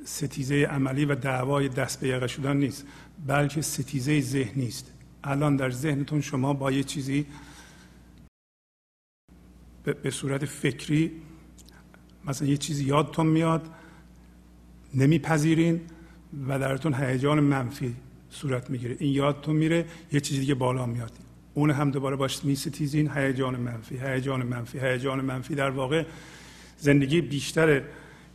ستیزه 0.06 0.56
عملی 0.56 1.06
و 1.06 1.16
دعوای 1.16 1.70
دست 1.70 2.00
به 2.00 2.08
یقه 2.08 2.28
شدن 2.28 2.58
نیست 2.58 2.86
بلکه 3.28 3.62
ستیزه 3.62 4.22
ذهنی 4.22 4.68
است 4.68 4.92
الان 5.24 5.56
در 5.56 5.70
ذهنتون 5.70 6.22
شما 6.22 6.54
با 6.54 6.72
یه 6.72 6.84
چیزی 6.84 7.26
به 10.04 10.12
صورت 10.12 10.46
فکری 10.46 11.12
مثلا 12.26 12.48
یه 12.48 12.58
چیزی 12.58 12.86
یادتون 12.86 13.28
میاد 13.28 13.70
نمیپذیرین 14.94 15.82
و 16.48 16.60
درتون 16.60 16.94
هیجان 16.94 17.40
منفی 17.40 17.96
صورت 18.30 18.70
می‌گیره. 18.70 18.96
این 19.00 19.14
یادتون 19.14 19.56
میره 19.56 19.86
یه 20.12 20.20
چیزی 20.20 20.40
دیگه 20.40 20.56
بالا 20.56 20.86
میاد. 20.86 21.12
اون 21.54 21.72
هم 21.72 21.92
دوباره 21.92 22.16
باش 22.16 22.46
میستیزین 22.46 23.12
هیجان 23.16 23.56
منفی 23.56 23.98
هیجان 23.98 24.44
منفی 24.44 24.80
هیجان 24.80 25.22
منفی. 25.22 25.56
در 25.56 25.70
واقع 25.70 26.06
زندگی 26.78 27.22
بیشتر 27.22 27.82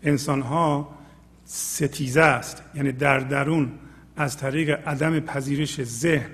انسان 0.02 0.42
ها 0.42 0.98
ستیزه 1.44 2.20
است. 2.20 2.62
یعنی 2.74 2.92
در 2.92 3.18
درون 3.18 3.72
از 4.16 4.36
طریق 4.36 4.88
عدم 4.88 5.20
پذیرش 5.20 5.82
ذهن 5.82 6.30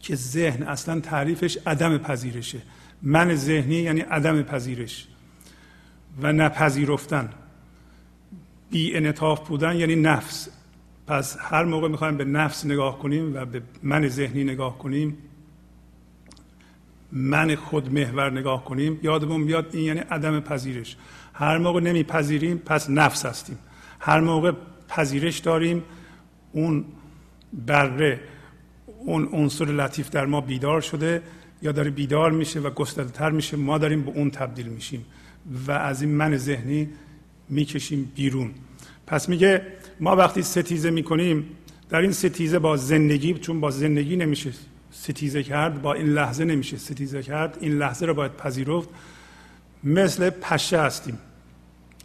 که 0.00 0.14
ذهن 0.16 0.62
اصلا 0.62 1.00
تعریفش 1.00 1.58
عدم 1.66 1.98
پذیرشه. 1.98 2.58
من 3.02 3.34
ذهنی 3.34 3.74
یعنی 3.74 4.00
عدم 4.00 4.42
پذیرش 4.42 5.06
و 6.22 6.32
نپذیرفتن. 6.32 7.28
بی 8.70 8.96
انطاف 8.96 9.48
بودن 9.48 9.76
یعنی 9.76 9.96
نفس. 9.96 10.48
پس 11.06 11.36
هر 11.40 11.64
موقع 11.64 11.88
می‌خوایم 11.88 12.16
به 12.16 12.24
نفس 12.24 12.66
نگاه 12.66 12.98
کنیم 12.98 13.36
و 13.36 13.44
به 13.44 13.62
من 13.82 14.08
ذهنی 14.08 14.44
نگاه 14.44 14.78
کنیم 14.78 15.18
من 17.16 17.54
خود 17.54 17.92
محور 17.92 18.30
نگاه 18.30 18.64
کنیم 18.64 19.00
یادمون 19.02 19.46
بیاد 19.46 19.66
این 19.72 19.84
یعنی 19.84 20.00
عدم 20.00 20.40
پذیرش. 20.40 20.96
هر 21.34 21.58
موقع 21.58 21.80
نمیپذیریم 21.80 22.58
پس 22.58 22.90
نفس 22.90 23.26
هستیم. 23.26 23.58
هر 24.00 24.20
موقع 24.20 24.52
پذیرش 24.88 25.38
داریم 25.38 25.82
اون 26.52 26.84
بره 27.66 28.20
اون 28.98 29.28
عنصر 29.32 29.64
لطیف 29.64 30.10
در 30.10 30.26
ما 30.26 30.40
بیدار 30.40 30.80
شده 30.80 31.22
یا 31.62 31.72
داره 31.72 31.90
بیدار 31.90 32.30
میشه 32.30 32.60
و 32.60 32.70
گسترده 32.70 33.30
میشه 33.30 33.56
ما 33.56 33.78
داریم 33.78 34.02
به 34.02 34.10
اون 34.10 34.30
تبدیل 34.30 34.66
میشیم 34.66 35.06
و 35.66 35.72
از 35.72 36.02
این 36.02 36.10
من 36.10 36.36
ذهنی 36.36 36.88
می‌کشیم 37.48 38.12
بیرون. 38.14 38.50
پس 39.06 39.28
میگه 39.28 39.62
ما 40.00 40.16
وقتی 40.16 40.42
ستیزه 40.42 40.90
می‌کنیم 40.90 41.44
در 41.88 42.00
این 42.00 42.12
ستیزه 42.12 42.58
با 42.58 42.76
زندگی 42.76 43.34
چون 43.34 43.60
با 43.60 43.70
زندگی 43.70 44.16
نمیشه 44.16 44.52
ستیزه 45.06 45.42
کرد 45.42 45.82
با 45.82 45.94
این 45.94 46.06
لحظه 46.06 46.44
نمیشه 46.44 46.76
ستیزه 46.76 47.22
کرد. 47.22 47.58
این 47.60 47.72
لحظه 47.72 48.06
رو 48.06 48.14
باید 48.14 48.36
پذیرفت. 48.36 48.88
مثل 49.84 50.30
پشه 50.30 50.80
هستیم. 50.80 51.18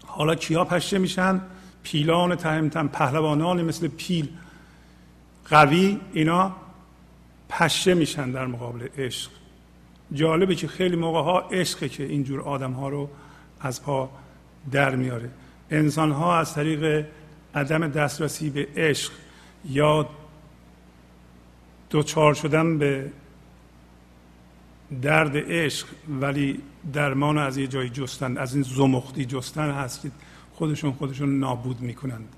حالا 0.06 0.36
کیا 0.36 0.66
پشه 0.66 0.98
میشن؟ 0.98 1.42
پیلان 1.84 2.36
تهمتن 2.36 2.88
پهلوانان 2.88 3.62
مثل 3.62 3.88
پیل. 3.88 4.30
قوی 5.50 6.00
اینا 6.14 6.56
پشه 7.50 7.94
میشن 7.94 8.32
در 8.32 8.46
مقابل 8.46 8.88
عشق. 8.98 9.32
جالبه 10.14 10.56
که 10.56 10.68
خیلی 10.68 10.96
موقع 10.96 11.22
ها 11.22 11.40
عشقه 11.40 11.90
که 11.90 12.04
اینجور 12.04 12.42
آدم 12.42 12.72
ها 12.72 12.90
رو 12.90 13.10
از 13.62 13.84
پا 13.84 14.10
در 14.72 14.96
میاره. 14.96 15.30
انسان 15.72 16.12
ها 16.12 16.40
از 16.40 16.54
طریق 16.54 17.06
عدم 17.56 17.88
دسترسی 17.88 18.50
به 18.50 18.68
عشق 18.76 19.12
یا 19.66 20.10
دوچار 21.92 22.34
شدن 22.34 22.78
به 22.78 23.12
درد 25.02 25.34
عشق 25.36 25.88
ولی 26.22 26.62
درمان 26.94 27.38
از 27.38 27.58
یه 27.58 27.68
جایی 27.68 27.90
جستن 27.90 28.38
از 28.38 28.54
این 28.54 28.64
زمختی 28.64 29.26
جستن 29.26 29.72
هست 29.72 30.02
که 30.02 30.12
خودشون 30.54 30.92
خودشون 30.92 31.40
نابود 31.40 31.82
می‌کنند. 31.82 32.36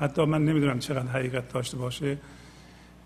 حتی 0.00 0.24
من 0.24 0.44
نمی‌دونم 0.44 0.78
چقدر 0.78 1.08
حقیقت 1.08 1.52
داشته 1.52 1.76
باشه. 1.76 2.18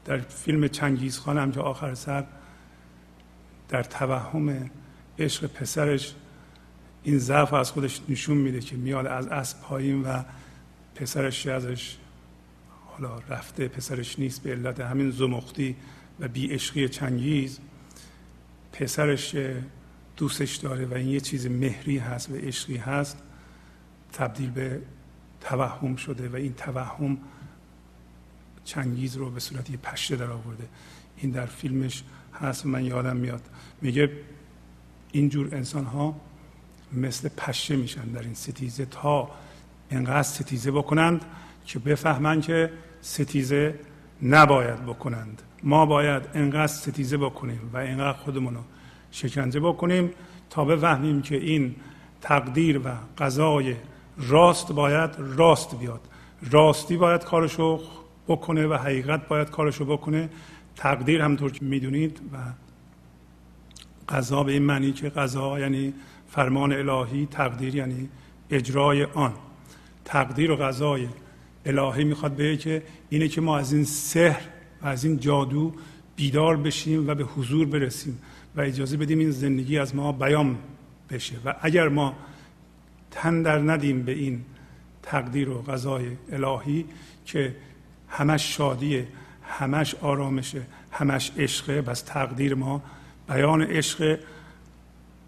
در 0.05 0.19
فیلم 0.19 0.69
چنگیز 0.69 1.19
خانم 1.19 1.53
که 1.53 1.61
آخر 1.61 1.95
سر 1.95 2.25
در 3.69 3.83
توهم 3.83 4.71
عشق 5.19 5.47
پسرش 5.47 6.15
این 7.03 7.19
ضعف 7.19 7.53
از 7.53 7.71
خودش 7.71 8.01
نشون 8.09 8.37
میده 8.37 8.61
که 8.61 8.77
میاد 8.77 9.07
از 9.07 9.27
اسب 9.27 9.61
پایین 9.61 10.03
و 10.03 10.23
پسرش 10.95 11.47
ازش 11.47 11.97
حالا 12.99 13.19
رفته 13.29 13.69
پسرش 13.69 14.19
نیست 14.19 14.43
به 14.43 14.51
علت 14.51 14.81
همین 14.81 15.11
زمختی 15.11 15.77
و 16.21 16.29
بی 16.29 16.47
عشقی 16.47 16.89
چنگیز 16.89 17.59
پسرش 18.73 19.37
دوستش 20.17 20.57
داره 20.57 20.87
و 20.87 20.95
این 20.95 21.09
یه 21.09 21.21
چیز 21.21 21.47
مهری 21.47 21.99
هست 21.99 22.31
و 22.31 22.35
عشقی 22.35 22.77
هست 22.77 23.23
تبدیل 24.13 24.51
به 24.51 24.81
توهم 25.41 25.97
شده 25.97 26.29
و 26.29 26.37
این 26.37 26.55
توهم 26.55 27.19
چنگیز 28.65 29.17
رو 29.17 29.31
به 29.31 29.41
صورت 29.41 29.71
یه 29.71 29.77
پشه 29.77 30.17
در 30.17 30.31
آورده. 30.31 30.69
این 31.17 31.31
در 31.31 31.47
فیلمش 31.47 32.05
هست 32.41 32.67
من 32.67 32.85
یادم 32.85 33.17
میاد. 33.17 33.43
میگه 33.83 34.11
اینجور 35.13 35.55
انسان 35.55 35.85
ها 35.85 36.21
مثل 36.93 37.29
پشه 37.29 37.77
میشن 37.77 38.05
در 38.05 38.23
این 38.23 38.35
ستیزه 38.35 38.87
تا 38.87 39.31
انقدر 39.91 40.23
ستیزه 40.23 40.71
بکنند 40.71 41.25
که 41.67 41.79
بفهمند 41.79 42.43
که 42.43 42.73
ستیزه 43.01 43.75
نباید 44.23 44.87
بکنند. 44.87 45.43
ما 45.63 45.87
باید 45.87 46.23
انقدر 46.35 46.67
ستیزه 46.67 47.17
بکنیم 47.17 47.71
و 47.73 47.77
انقدر 47.77 48.19
خودمون 48.19 48.55
رو 48.55 48.61
شکنجه 49.11 49.61
بکنیم 49.61 50.11
تا 50.51 50.65
بفهمیم 50.65 51.23
که 51.23 51.37
این 51.37 51.75
تقدیر 52.21 52.79
و 52.79 52.91
قضای 53.19 53.75
راست 54.19 54.73
باید 54.73 55.11
راست 55.19 55.79
بیاد. 55.79 56.01
راستی 56.51 56.97
باید 56.97 57.25
کارشو 57.25 57.81
بکنه 58.29 58.67
و 58.67 58.75
حقیقت 58.75 59.29
باید 59.29 59.51
کارشو 59.51 59.85
بکنه. 59.85 60.29
تقدیر 60.77 61.23
همطور 61.23 61.53
که 61.53 61.65
می‌دونید 61.65 62.21
و 62.33 62.37
قضا 64.09 64.43
به 64.43 64.53
این 64.53 64.63
معنی 64.63 64.93
که 64.93 65.09
قضا 65.09 65.61
یعنی 65.61 65.95
فرمان 66.29 66.73
الهی 66.73 67.27
تقدیر 67.27 67.75
یعنی 67.75 68.09
اجرای 68.51 69.05
آن. 69.05 69.33
تقدیر 70.05 70.51
و 70.51 70.57
قضای 70.57 71.09
الهی 71.67 72.05
می‌خواد 72.05 72.37
بگه 72.37 72.57
که 72.57 72.83
اینه 73.09 73.29
که 73.29 73.41
ما 73.41 73.59
از 73.59 73.73
این 73.73 73.85
سحر 73.85 74.43
و 74.83 74.87
از 74.87 75.05
این 75.05 75.19
جادو 75.19 75.73
بیدار 76.17 76.57
بشیم 76.57 77.09
و 77.09 77.15
به 77.15 77.25
حضور 77.25 77.67
برسیم 77.67 78.19
و 78.57 78.61
اجازه 78.61 78.97
بدیم 78.97 79.19
این 79.19 79.31
زندگی 79.31 79.79
از 79.79 79.95
ما 79.95 80.13
بیان 80.13 80.59
بشه. 81.11 81.37
و 81.45 81.55
اگر 81.61 81.89
ما 81.89 82.15
تن 83.11 83.43
در 83.43 83.59
ندیم 83.59 84.03
به 84.03 84.13
این 84.13 84.45
تقدیر 85.03 85.49
و 85.49 85.63
قضای 85.63 86.05
الهی 86.33 86.85
که 87.25 87.55
همش 88.09 88.57
شادیه 88.57 89.09
همش 89.43 89.95
آرامشه 89.95 90.63
همش 90.91 91.33
عشقه 91.39 91.83
بس 91.83 92.03
تقدیر 92.03 92.55
ما 92.55 92.83
بیان 93.29 93.63
عشق. 93.63 94.19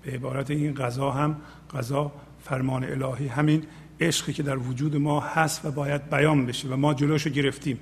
به 0.03 0.13
عبارت 0.13 0.51
این 0.51 0.75
قضا 0.75 1.11
هم 1.11 1.37
قضا 1.75 2.13
فرمان 2.45 2.85
الهی 2.85 3.29
همین. 3.29 3.63
عشقی 4.01 4.33
که 4.33 4.43
در 4.43 4.57
وجود 4.57 4.97
ما 4.97 5.21
هست 5.21 5.65
و 5.65 5.71
باید 5.71 6.11
بیان 6.11 6.47
بشه 6.47 6.69
و 6.69 6.77
ما 6.77 6.95
جلوش 6.95 7.27
رو 7.27 7.33
گرفتیم. 7.33 7.81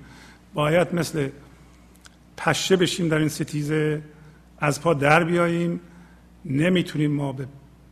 باید 0.55 0.95
مثل 0.95 1.29
پشه 2.37 2.77
بشیم 2.77 3.09
در 3.09 3.19
این 3.19 3.29
ستیزه 3.29 4.03
از 4.59 4.81
پا 4.81 4.95
در 4.95 5.25
بیاییم. 5.25 5.81
نمی‌تونیم 6.45 7.13
ما 7.13 7.33
به 7.33 7.47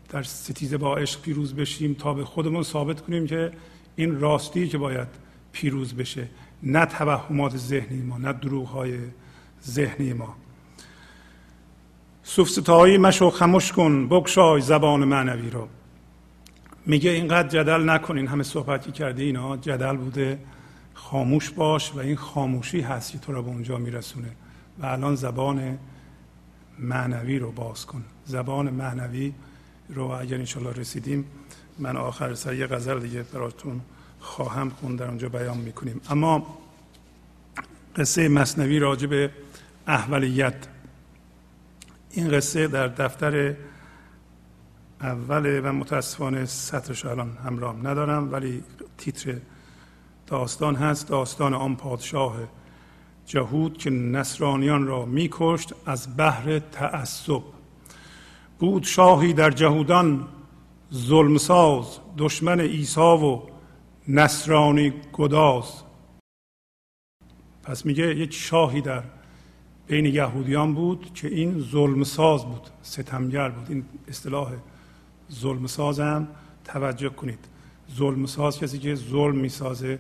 در 0.09 0.23
ستیزه 0.23 0.77
با 0.77 0.97
عشق 0.97 1.21
پیروز 1.21 1.55
بشیم 1.55 1.95
تا 1.95 2.15
به 2.15 2.25
خودمون 2.25 2.63
ثابت 2.63 3.01
کنیم 3.01 3.27
که 3.27 3.53
این 3.97 4.21
راستی 4.21 4.69
که 4.69 4.79
باید 4.79 5.09
پیروز 5.53 5.95
بشه. 5.95 6.29
نه 6.63 6.87
توهمات 6.87 7.57
ذهنی 7.57 8.03
ما 8.03 8.19
نه 8.19 8.33
دروغ 8.33 8.67
های 8.67 8.99
ذهنی 9.67 10.13
ما. 10.13 10.35
سوفستایی 12.23 12.99
مشو 12.99 13.31
خموش 13.31 13.73
کن 13.73 14.09
بکشای 14.09 14.61
زبان 14.61 15.05
معنوی 15.05 15.51
رو 15.51 15.69
میگه 16.87 17.11
اینقدر 17.11 17.49
جدل 17.49 17.91
نکنین 17.91 18.27
همه 18.27 18.43
صحبتی 18.43 18.93
کرده 18.93 19.23
اینا 19.23 19.57
جدل 19.57 19.97
بوده. 19.97 20.39
خاموش 20.95 21.51
باش 21.51 21.95
و 21.95 21.99
این 21.99 22.17
خاموشی 22.17 22.81
هست 22.81 23.13
که 23.13 23.19
تو 23.19 23.33
را 23.33 23.43
به 23.43 23.49
اونجا 23.49 23.79
میرسونه. 23.79 24.29
و 24.79 24.87
الان 24.87 25.15
زبان 25.15 25.79
معنوی 26.79 27.39
رو 27.39 27.53
باز 27.53 27.87
کن. 27.87 28.05
زبان 28.25 28.71
معنوی 28.71 29.33
رو 29.89 30.05
اگر 30.05 30.37
انشالله 30.37 30.73
رسیدیم 30.73 31.25
من 31.79 31.97
آخر 31.97 32.35
سر 32.35 32.55
یه 32.55 32.67
غزل 32.67 33.01
دیگه 33.01 33.23
براتون 33.23 33.81
خواهم 34.21 34.71
خوند 34.71 34.99
در 34.99 35.09
اونجا 35.09 35.29
بیان 35.29 35.59
می‌کنیم. 35.59 36.01
اما 36.11 36.59
قصه 37.97 38.29
مصنوی 38.29 38.79
راجع 38.79 39.07
به 39.07 39.31
احولیت. 39.87 40.55
این 42.11 42.31
قصه 42.31 42.67
در 42.67 42.89
دفتر 42.89 43.55
اوله 45.05 45.61
و 45.61 45.73
متاسفانه 45.73 46.45
سطرش 46.45 47.05
الان 47.05 47.37
همراه 47.45 47.77
ندارم 47.77 48.33
ولی 48.33 48.63
تیتر 48.99 49.37
داستان 50.27 50.75
هست. 50.75 51.09
داستان 51.09 51.55
آن 51.55 51.77
پادشاه 51.77 52.37
جهود 53.27 53.79
که 53.79 53.91
نصرانیان 53.91 54.87
را 54.87 55.05
میکشت 55.05 55.75
از 55.87 56.17
بحر 56.17 56.59
تعصب. 56.59 57.43
بود 58.59 58.83
شاهی 58.83 59.33
در 59.33 59.51
جهودان 59.51 60.29
ظلمساز 60.95 61.99
دشمن 62.19 62.61
عیسی 62.61 63.01
و 63.01 63.43
نصرانی 64.09 64.93
گداز. 65.13 65.83
پس 67.63 67.87
میگه 67.87 68.17
یک 68.17 68.35
شاهی 68.35 68.81
در 68.81 69.03
بین 69.87 70.07
یهودیان 70.07 70.75
بود 70.75 71.15
که 71.15 71.29
این 71.29 71.61
ظلم 71.61 72.05
ساز 72.05 72.45
بود 72.45 72.63
ستمگر 72.83 73.49
بود. 73.49 73.67
این 73.69 73.85
اصطلاح 74.09 74.53
ظلم 75.33 75.67
ساز 75.67 76.01
هم 76.01 76.29
توجه 76.65 77.09
کنید. 77.09 77.39
ظلم 77.95 78.27
ساز 78.27 78.59
کسی 78.59 78.79
که 78.79 78.95
ظلم 78.95 79.37
می‌سازه 79.37 79.99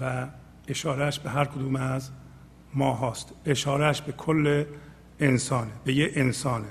و 0.00 0.26
اشارهش 0.68 1.18
به 1.18 1.30
هر 1.30 1.44
کدوم 1.44 1.76
از 1.76 2.10
ما 2.74 2.92
هاست 2.92 3.32
اشارهش 3.46 4.00
به 4.00 4.12
کل 4.12 4.64
انسانه 5.20 5.70
به 5.84 5.92
یه 5.92 6.10
انسانه. 6.14 6.68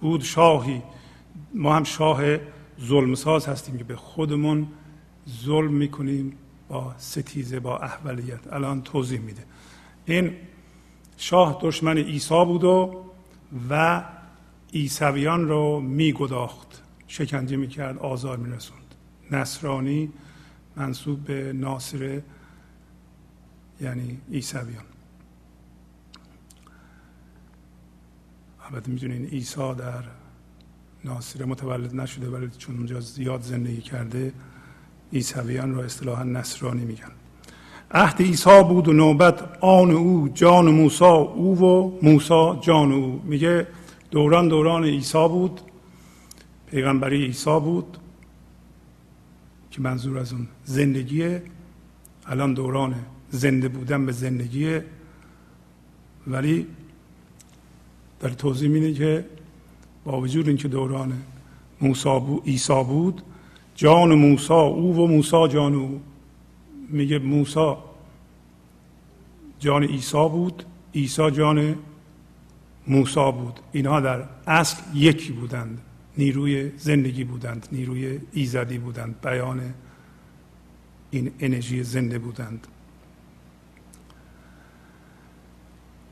بود 0.00 0.22
شاهی 0.22 0.82
ما 1.54 1.76
هم 1.76 1.84
شاه 1.84 2.22
ظلم 2.80 3.14
ساز 3.14 3.46
هستیم 3.46 3.78
که 3.78 3.84
به 3.84 3.96
خودمون 3.96 4.68
ظلم 5.28 5.72
می‌کنیم 5.72 6.36
با 6.68 6.94
ستیزه 6.98 7.60
با 7.60 7.78
احولیت. 7.78 8.52
الان 8.52 8.82
توضیح 8.82 9.20
میده. 9.20 9.44
این 10.04 10.32
شاه 11.16 11.58
دشمن 11.62 11.98
عیسی 11.98 12.44
بود 12.44 12.64
و 12.64 13.04
و 13.70 14.04
عیسویان 14.74 15.48
رو 15.48 15.80
میگداخت. 15.80 16.81
شکنجه 17.12 17.56
می‌کرد 17.56 17.98
آزار 17.98 18.36
میرسوند. 18.36 18.94
نصرانی 19.30 20.12
منصوب 20.76 21.24
به 21.24 21.52
ناصره 21.52 22.24
یعنی 23.80 24.18
عیسویان. 24.32 24.84
البته 28.70 28.90
می‌دونین 28.90 29.24
عیسی 29.24 29.74
در 29.74 30.04
ناصره 31.04 31.46
متولد 31.46 31.94
نشده 31.94 32.28
ولی 32.28 32.50
چون 32.58 32.76
اونجا 32.76 33.00
زیاد 33.00 33.42
زندگی 33.42 33.80
کرده 33.80 34.32
عیسویان 35.12 35.74
را 35.74 35.84
اصطلاحا 35.84 36.24
نصرانی 36.24 36.84
میگن. 36.84 37.12
عهد 37.90 38.22
عیسی 38.22 38.62
بود 38.68 38.88
و 38.88 38.92
نوبت 38.92 39.58
آن 39.60 39.90
او 39.90 40.28
جان 40.28 40.70
موسا 40.70 41.14
او 41.14 41.58
و 41.58 41.98
موسا 42.02 42.56
جان 42.62 42.92
او. 42.92 43.22
میگه 43.24 43.66
دوران 44.10 44.48
دوران 44.48 44.84
عیسی 44.84 45.28
بود. 45.28 45.60
پیغمبری 46.72 47.24
عیسی 47.24 47.60
بود 47.60 47.98
که 49.70 49.80
منظور 49.80 50.18
از 50.18 50.32
اون 50.32 50.48
زندگیه. 50.64 51.42
الان 52.26 52.54
دوران 52.54 52.94
زنده 53.30 53.68
بودن 53.68 54.06
به 54.06 54.12
زندگیه. 54.12 54.84
ولی 56.26 56.66
در 58.20 58.28
توضیح 58.28 58.68
میده 58.68 58.94
که 58.94 59.24
با 60.04 60.20
وجود 60.20 60.48
اینکه 60.48 60.68
دوران 60.68 61.12
موسی 61.80 62.20
بود 62.20 62.42
عیسی 62.46 62.84
بود 62.84 63.22
جان 63.74 64.14
موسی 64.14 64.52
او 64.52 64.96
و 64.96 65.06
موسی 65.06 65.48
جان 65.48 65.74
او. 65.74 66.00
میگه 66.88 67.18
موسی 67.18 67.74
جان 69.58 69.84
عیسی 69.84 70.28
بود 70.28 70.64
عیسی 70.94 71.30
جان 71.30 71.76
موسی 72.86 73.32
بود. 73.32 73.60
اینها 73.72 74.00
در 74.00 74.24
اصل 74.46 74.82
یکی 74.94 75.32
بودند. 75.32 75.80
نیروی 76.18 76.72
زندگی 76.76 77.24
بودند 77.24 77.68
نیروی 77.72 78.20
ایزدی 78.32 78.78
بودند 78.78 79.20
بیان 79.22 79.74
این 81.10 81.32
انرژی 81.40 81.82
زنده 81.82 82.18
بودند. 82.18 82.66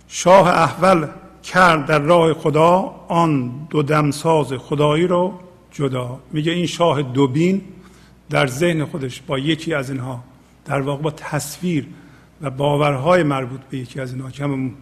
شاه 0.08 0.48
احول 0.48 1.08
کرد 1.42 1.86
در 1.86 1.98
راه 1.98 2.34
خدا 2.34 2.70
آن 3.08 3.66
دو 3.70 3.82
دمساز 3.82 4.52
خدایی 4.52 5.06
رو 5.06 5.40
جدا. 5.70 6.20
میگه 6.32 6.52
این 6.52 6.66
شاه 6.66 7.02
دوبین 7.02 7.62
در 8.30 8.46
ذهن 8.46 8.84
خودش 8.84 9.22
با 9.26 9.38
یکی 9.38 9.74
از 9.74 9.90
اینها 9.90 10.24
در 10.64 10.80
واقع 10.80 11.02
با 11.02 11.10
تصویر 11.10 11.86
و 12.40 12.50
باورهای 12.50 13.22
مربوط 13.22 13.60
به 13.60 13.78
یکی 13.78 14.00
از 14.00 14.12
اینها 14.12 14.30
که 14.30 14.44
هم 14.44 14.74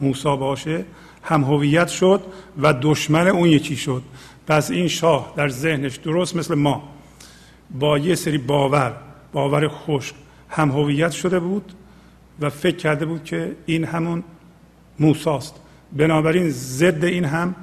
موسا 0.00 0.36
باشه 0.36 0.84
هم 1.22 1.44
هویت 1.44 1.88
شد 1.88 2.22
و 2.62 2.74
دشمن 2.82 3.28
اون 3.28 3.48
یکی 3.48 3.76
شد. 3.76 4.02
پس 4.46 4.70
این 4.70 4.88
شاه 4.88 5.32
در 5.36 5.48
ذهنش 5.48 5.96
درست 5.96 6.36
مثل 6.36 6.54
ما. 6.54 6.88
با 7.70 7.98
یه 7.98 8.14
سری 8.14 8.38
باور 8.38 8.96
باور 9.32 9.68
خشک 9.68 10.14
هم 10.48 10.70
هویت 10.70 11.10
شده 11.10 11.40
بود 11.40 11.72
و 12.40 12.50
فکر 12.50 12.76
کرده 12.76 13.06
بود 13.06 13.24
که 13.24 13.56
این 13.66 13.84
همون 13.84 14.24
موساست. 14.98 15.54
بنابراین 15.92 16.50
ضد 16.50 17.04
این 17.04 17.24
هم 17.24 17.54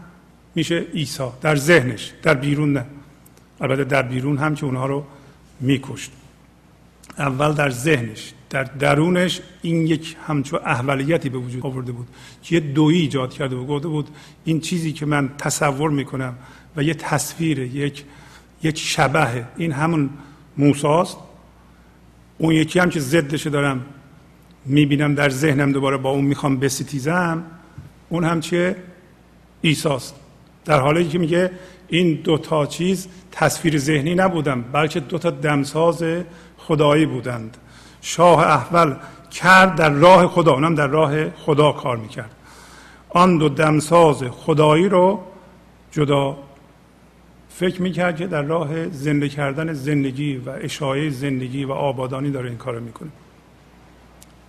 میشه 0.56 0.80
عیسی 0.80 1.24
در 1.42 1.56
ذهنش 1.56 2.14
در 2.24 2.34
بیرون 2.34 2.74
نه. 2.74 2.86
البته 3.62 3.84
در 3.84 4.02
بیرون 4.02 4.38
هم 4.38 4.56
که 4.56 4.66
اونها 4.66 4.86
رو 4.86 5.06
میکشت. 5.60 6.12
اول 7.18 7.54
در 7.54 7.70
ذهنش 7.70 8.34
در 8.50 8.64
درونش 8.64 9.42
این 9.62 9.88
یک 9.88 10.16
همچون 10.28 10.60
احولیتی 10.66 11.30
به 11.30 11.38
وجود 11.38 11.66
آورده 11.66 11.92
بود 11.92 12.08
که 12.44 12.56
یه 12.56 12.62
دویی 12.62 13.02
ایجاد 13.02 13.34
کرده 13.34 13.56
بود. 13.56 13.68
گفته 13.68 13.88
بود 13.88 14.10
این 14.46 14.60
چیزی 14.60 14.94
که 14.94 15.06
من 15.06 15.30
تصور 15.38 15.90
می‌کنم 15.90 16.36
و 16.78 16.84
یه 16.84 16.94
تصویر 16.94 17.60
یک 17.60 18.04
یک 18.64 18.78
شبه 18.78 19.46
این 19.58 19.72
همون 19.72 20.10
موساست. 20.58 21.18
اون 22.38 22.56
یکی 22.56 22.80
هم 22.80 22.90
که 22.90 23.00
ضدش 23.00 23.48
دارم 23.48 23.86
می‌بینم 24.66 25.16
در 25.16 25.30
ذهنم 25.30 25.72
دوباره 25.72 25.98
با 25.98 26.10
اون 26.10 26.26
می‌خوام 26.26 26.60
بستیزم 26.60 27.44
اون 28.10 28.24
هم 28.24 28.40
چیه 28.40 28.76
ایساست 29.62 30.16
در 30.66 30.80
حالی 30.80 31.08
که 31.08 31.20
میگه 31.20 31.52
این 31.88 32.14
دو 32.24 32.38
تا 32.38 32.66
چیز 32.66 33.08
تصویر 33.32 33.78
ذهنی 33.78 34.16
نبودن 34.16 34.62
بلکه 34.62 35.00
دو 35.00 35.18
تا 35.18 35.30
دمساز 35.30 36.04
خدایی 36.58 37.06
بودند. 37.06 37.58
شاه 38.02 38.40
احول 38.40 38.96
کرد 39.32 39.76
در 39.76 39.90
راه 39.90 40.28
خدا 40.28 40.54
اونم 40.54 40.76
در 40.76 40.88
راه 40.88 41.30
خدا 41.30 41.72
کار 41.72 41.98
می‌کرد. 41.98 42.32
آن 43.10 43.38
دو 43.38 43.50
دمساز 43.50 44.24
خدایی 44.24 44.90
رو 44.90 45.24
جدا 45.92 46.38
فکر 47.56 47.82
می‌کرد 47.82 48.16
که 48.16 48.28
در 48.28 48.42
راه 48.42 48.90
زنده 48.90 49.30
کردن 49.30 49.74
زندگی 49.74 50.38
و 50.38 50.50
اشاعه 50.50 51.10
زندگی 51.10 51.66
و 51.66 51.72
آبادانی 51.72 52.32
داره 52.32 52.50
این 52.50 52.58
کار 52.58 52.80
می‌کنه. 52.80 53.10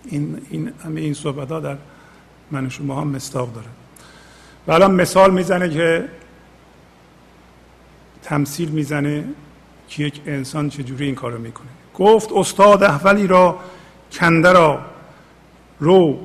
این 0.05 0.41
این 0.49 0.71
همه 0.85 1.01
این 1.01 1.13
صحبت 1.13 1.51
ها 1.51 1.59
در 1.59 1.77
من 2.51 2.69
شما 2.69 3.01
هم 3.01 3.07
مستاق 3.07 3.53
داره. 3.53 3.67
و 4.67 4.71
الان 4.71 4.95
مثال 4.95 5.31
می‌زنه 5.31 5.69
که 5.69 6.05
تمثیل 8.23 8.69
می‌زنه 8.69 9.23
که 9.87 10.03
یک 10.03 10.21
انسان 10.25 10.69
چجوری 10.69 11.05
این 11.05 11.15
کارو 11.15 11.37
می‌کنه. 11.37 11.67
گفت 11.95 12.31
استاد 12.31 12.83
احولی 12.83 13.27
را 13.27 13.59
کنده 14.11 14.51
را 14.51 14.79
رو 15.79 16.19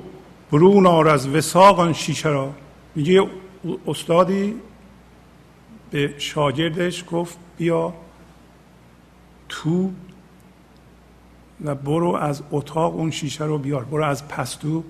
برون 0.52 0.86
آر 0.86 1.08
از 1.08 1.28
وساق 1.28 1.80
آن 1.80 1.92
شیشه 1.92 2.28
را. 2.28 2.50
میگه 2.94 3.26
استادی 3.86 4.54
به 5.90 6.14
شاگردش 6.18 7.04
گفت 7.10 7.38
بیا 7.56 7.94
تو 9.48 9.92
و 11.64 11.74
برو 11.74 12.14
از 12.14 12.42
اتاق 12.50 12.96
اون 12.96 13.10
شیشه 13.10 13.44
رو 13.44 13.58
بیار 13.58 13.84
برو 13.84 14.04
از 14.04 14.28
پستو 14.28 14.84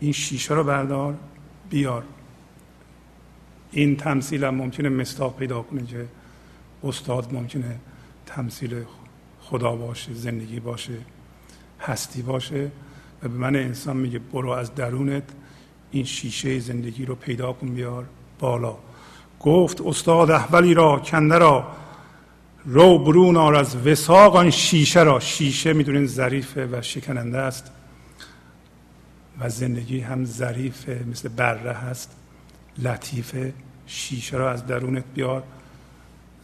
این 0.00 0.12
شیشه 0.12 0.54
رو 0.54 0.64
بردار 0.64 1.14
بیار. 1.70 2.04
این 3.70 3.96
تمثیل 3.96 4.44
هم 4.44 4.54
ممکنه 4.54 4.88
مستاق 4.88 5.36
پیدا 5.36 5.62
کنه 5.62 5.86
که 5.86 6.06
استاد 6.84 7.34
ممکنه 7.34 7.78
تمثیل 8.26 8.84
خدا 9.40 9.76
باشه 9.76 10.14
زندگی 10.14 10.60
باشه 10.60 10.98
هستی 11.80 12.22
باشه 12.22 12.70
و 13.22 13.28
به 13.28 13.34
من 13.34 13.56
انسان 13.56 13.96
میگه 13.96 14.18
برو 14.18 14.50
از 14.50 14.74
درونت 14.74 15.22
این 15.90 16.04
شیشه 16.04 16.58
زندگی 16.58 17.04
رو 17.04 17.14
پیدا 17.14 17.52
کن 17.52 17.74
بیار 17.74 18.06
بالا. 18.38 18.76
گفت 19.42 19.80
استاد 19.80 20.30
احولی 20.30 20.74
را 20.74 20.98
کنده 20.98 21.38
را 21.38 21.66
رو 22.64 22.98
برون 22.98 23.36
آر 23.36 23.54
از 23.54 23.86
وساق 23.86 24.36
آن 24.36 24.50
شیشه 24.50 25.02
را. 25.02 25.20
شیشه 25.20 25.72
می‌دونین 25.72 26.06
ظریفه 26.06 26.68
و 26.72 26.82
شکننده 26.82 27.38
است 27.38 27.70
و 29.40 29.48
زندگی 29.48 30.00
هم 30.00 30.24
ظریفه 30.24 31.04
مثل 31.10 31.28
بره 31.28 31.72
هست. 31.72 32.10
لطیفه 32.78 33.54
شیشه 33.86 34.36
را 34.36 34.50
از 34.50 34.66
درونت 34.66 35.04
بیار 35.14 35.42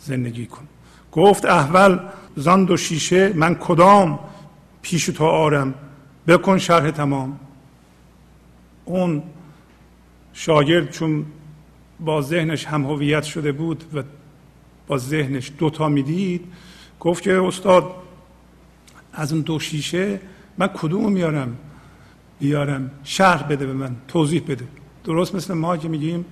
زندگی 0.01 0.46
کن. 0.46 0.68
گفت 1.12 1.44
احول 1.44 1.99
زان 2.36 2.70
و 2.70 2.76
شیشه 2.76 3.32
من 3.32 3.55
کدام 3.55 4.18
پیش 4.82 5.07
تو 5.07 5.24
آرم؟ 5.24 5.74
بکن 6.26 6.59
شرح 6.59 6.90
تمام. 6.90 7.40
اون 8.84 9.22
شاگرد 10.32 10.90
چون 10.90 11.26
با 12.01 12.22
ذهنش 12.22 12.66
هم 12.66 12.84
هویت 12.84 13.22
شده 13.22 13.53
بود 13.53 13.84
و 13.94 14.03
با 14.86 14.99
ذهنش 14.99 15.53
دوتا 15.59 15.88
می‌دید 15.88 16.44
گفت 17.01 17.22
که 17.22 17.42
استاد 17.42 17.84
از 19.12 19.32
اون 19.32 19.42
دو 19.42 19.59
شیشه 19.59 20.20
من 20.59 20.66
کدوم 20.66 21.12
میارم؟ 21.12 21.57
بیارم. 22.40 22.90
شرح 23.05 23.42
بده 23.42 23.66
به 23.66 23.72
من 23.72 23.96
توضیح 24.09 24.42
بده. 24.49 24.64
درست 25.05 25.34
مثل 25.34 25.55
ما 25.55 25.76
که 25.76 25.88
میگیم 25.88 26.24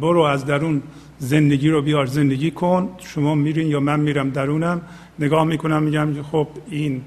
برو 0.00 0.20
از 0.20 0.44
درون 0.44 0.82
زندگی 1.18 1.68
رو 1.68 1.82
بیار 1.82 2.06
زندگی 2.06 2.50
کن. 2.50 2.88
شما 2.98 3.34
میرین 3.34 3.66
یا 3.66 3.80
من 3.80 4.00
میرم 4.00 4.30
درونم. 4.30 4.80
نگاه 5.18 5.44
می‌کنم 5.44 5.82
میگم 5.82 6.22
خب 6.22 6.48
این 6.68 7.02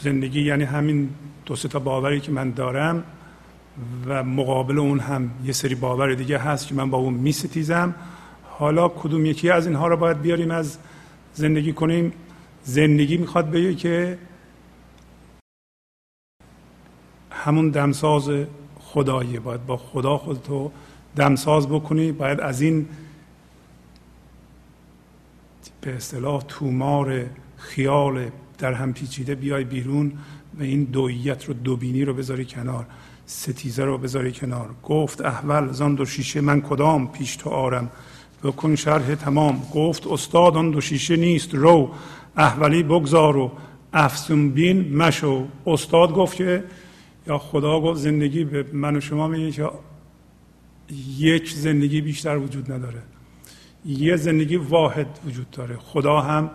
زندگی 0.00 0.42
یعنی 0.42 0.64
همین 0.64 1.08
دو 1.46 1.56
تا 1.56 1.78
باوری 1.78 2.20
که 2.20 2.32
من 2.32 2.50
دارم. 2.50 3.04
و 4.06 4.24
مقابل 4.24 4.78
اون 4.78 5.00
هم 5.00 5.30
یه 5.44 5.52
سری 5.52 5.74
باور 5.74 6.14
دیگه 6.14 6.38
هست 6.38 6.66
که 6.66 6.74
من 6.74 6.90
با 6.90 6.98
اون 6.98 7.14
میستیزم. 7.14 7.94
حالا 8.44 8.88
کدوم 8.88 9.26
یکی 9.26 9.50
از 9.50 9.66
اینها 9.66 9.88
رو 9.88 9.96
باید 9.96 10.20
بیاریم 10.20 10.50
از 10.50 10.78
زندگی 11.34 11.72
کنیم؟ 11.72 12.12
زندگی 12.64 13.16
می‌خواد 13.16 13.50
بگه 13.50 13.74
که 13.74 14.18
همون 17.30 17.70
دمساز 17.70 18.30
خداییه 18.78 19.40
باید 19.40 19.66
با 19.66 19.76
خدا 19.76 20.18
خودتو 20.18 20.72
دمساز 21.16 21.68
بکنی. 21.68 22.12
باید 22.12 22.40
از 22.40 22.60
این 22.60 22.88
به 25.80 25.94
اصطلاح 25.94 26.42
تومار 26.48 27.26
خیال 27.56 28.30
در 28.58 28.72
هم 28.72 28.92
پیچیده 28.92 29.34
بیای 29.34 29.64
بیرون 29.64 30.12
و 30.58 30.62
این 30.62 30.84
دویت 30.84 31.44
رو 31.44 31.54
دوبینی 31.54 32.04
رو 32.04 32.14
بذاری 32.14 32.44
کنار. 32.44 32.86
ستیزه 33.26 33.84
رو 33.84 33.98
بذاری 33.98 34.32
کنار. 34.32 34.70
گفت 34.82 35.20
احول 35.20 35.72
زان 35.72 35.94
دو 35.94 36.04
شیشه 36.04 36.40
من 36.40 36.60
کدام 36.60 37.12
پیش 37.12 37.36
تو 37.36 37.50
آرم؟ 37.50 37.90
بکن 38.42 38.74
شرح 38.76 39.14
تمام. 39.14 39.62
گفت 39.74 40.06
استاد 40.06 40.56
آن 40.56 40.70
دو 40.70 40.80
شیشه 40.80 41.16
نیست. 41.16 41.54
رو 41.54 41.90
احولی 42.36 42.82
بگذار 42.82 43.36
و 43.36 43.52
افسون 43.92 44.50
بین 44.50 44.96
مشو. 44.96 45.46
استاد 45.66 46.12
گفت 46.12 46.36
که 46.36 46.64
یا 47.26 47.38
خدا 47.38 47.80
گفت 47.80 48.00
زندگی 48.00 48.44
به 48.44 48.66
من 48.72 48.96
و 48.96 49.00
شما 49.00 49.28
میگه 49.28 49.50
که 49.50 49.70
یک 51.18 51.54
زندگی 51.54 52.00
بیشتر 52.00 52.36
وجود 52.36 52.72
نداره. 52.72 53.02
یه 53.84 54.16
زندگی 54.16 54.56
واحد 54.56 55.18
وجود 55.26 55.50
داره. 55.50 55.76
خدا 55.76 56.20
هم 56.20 56.50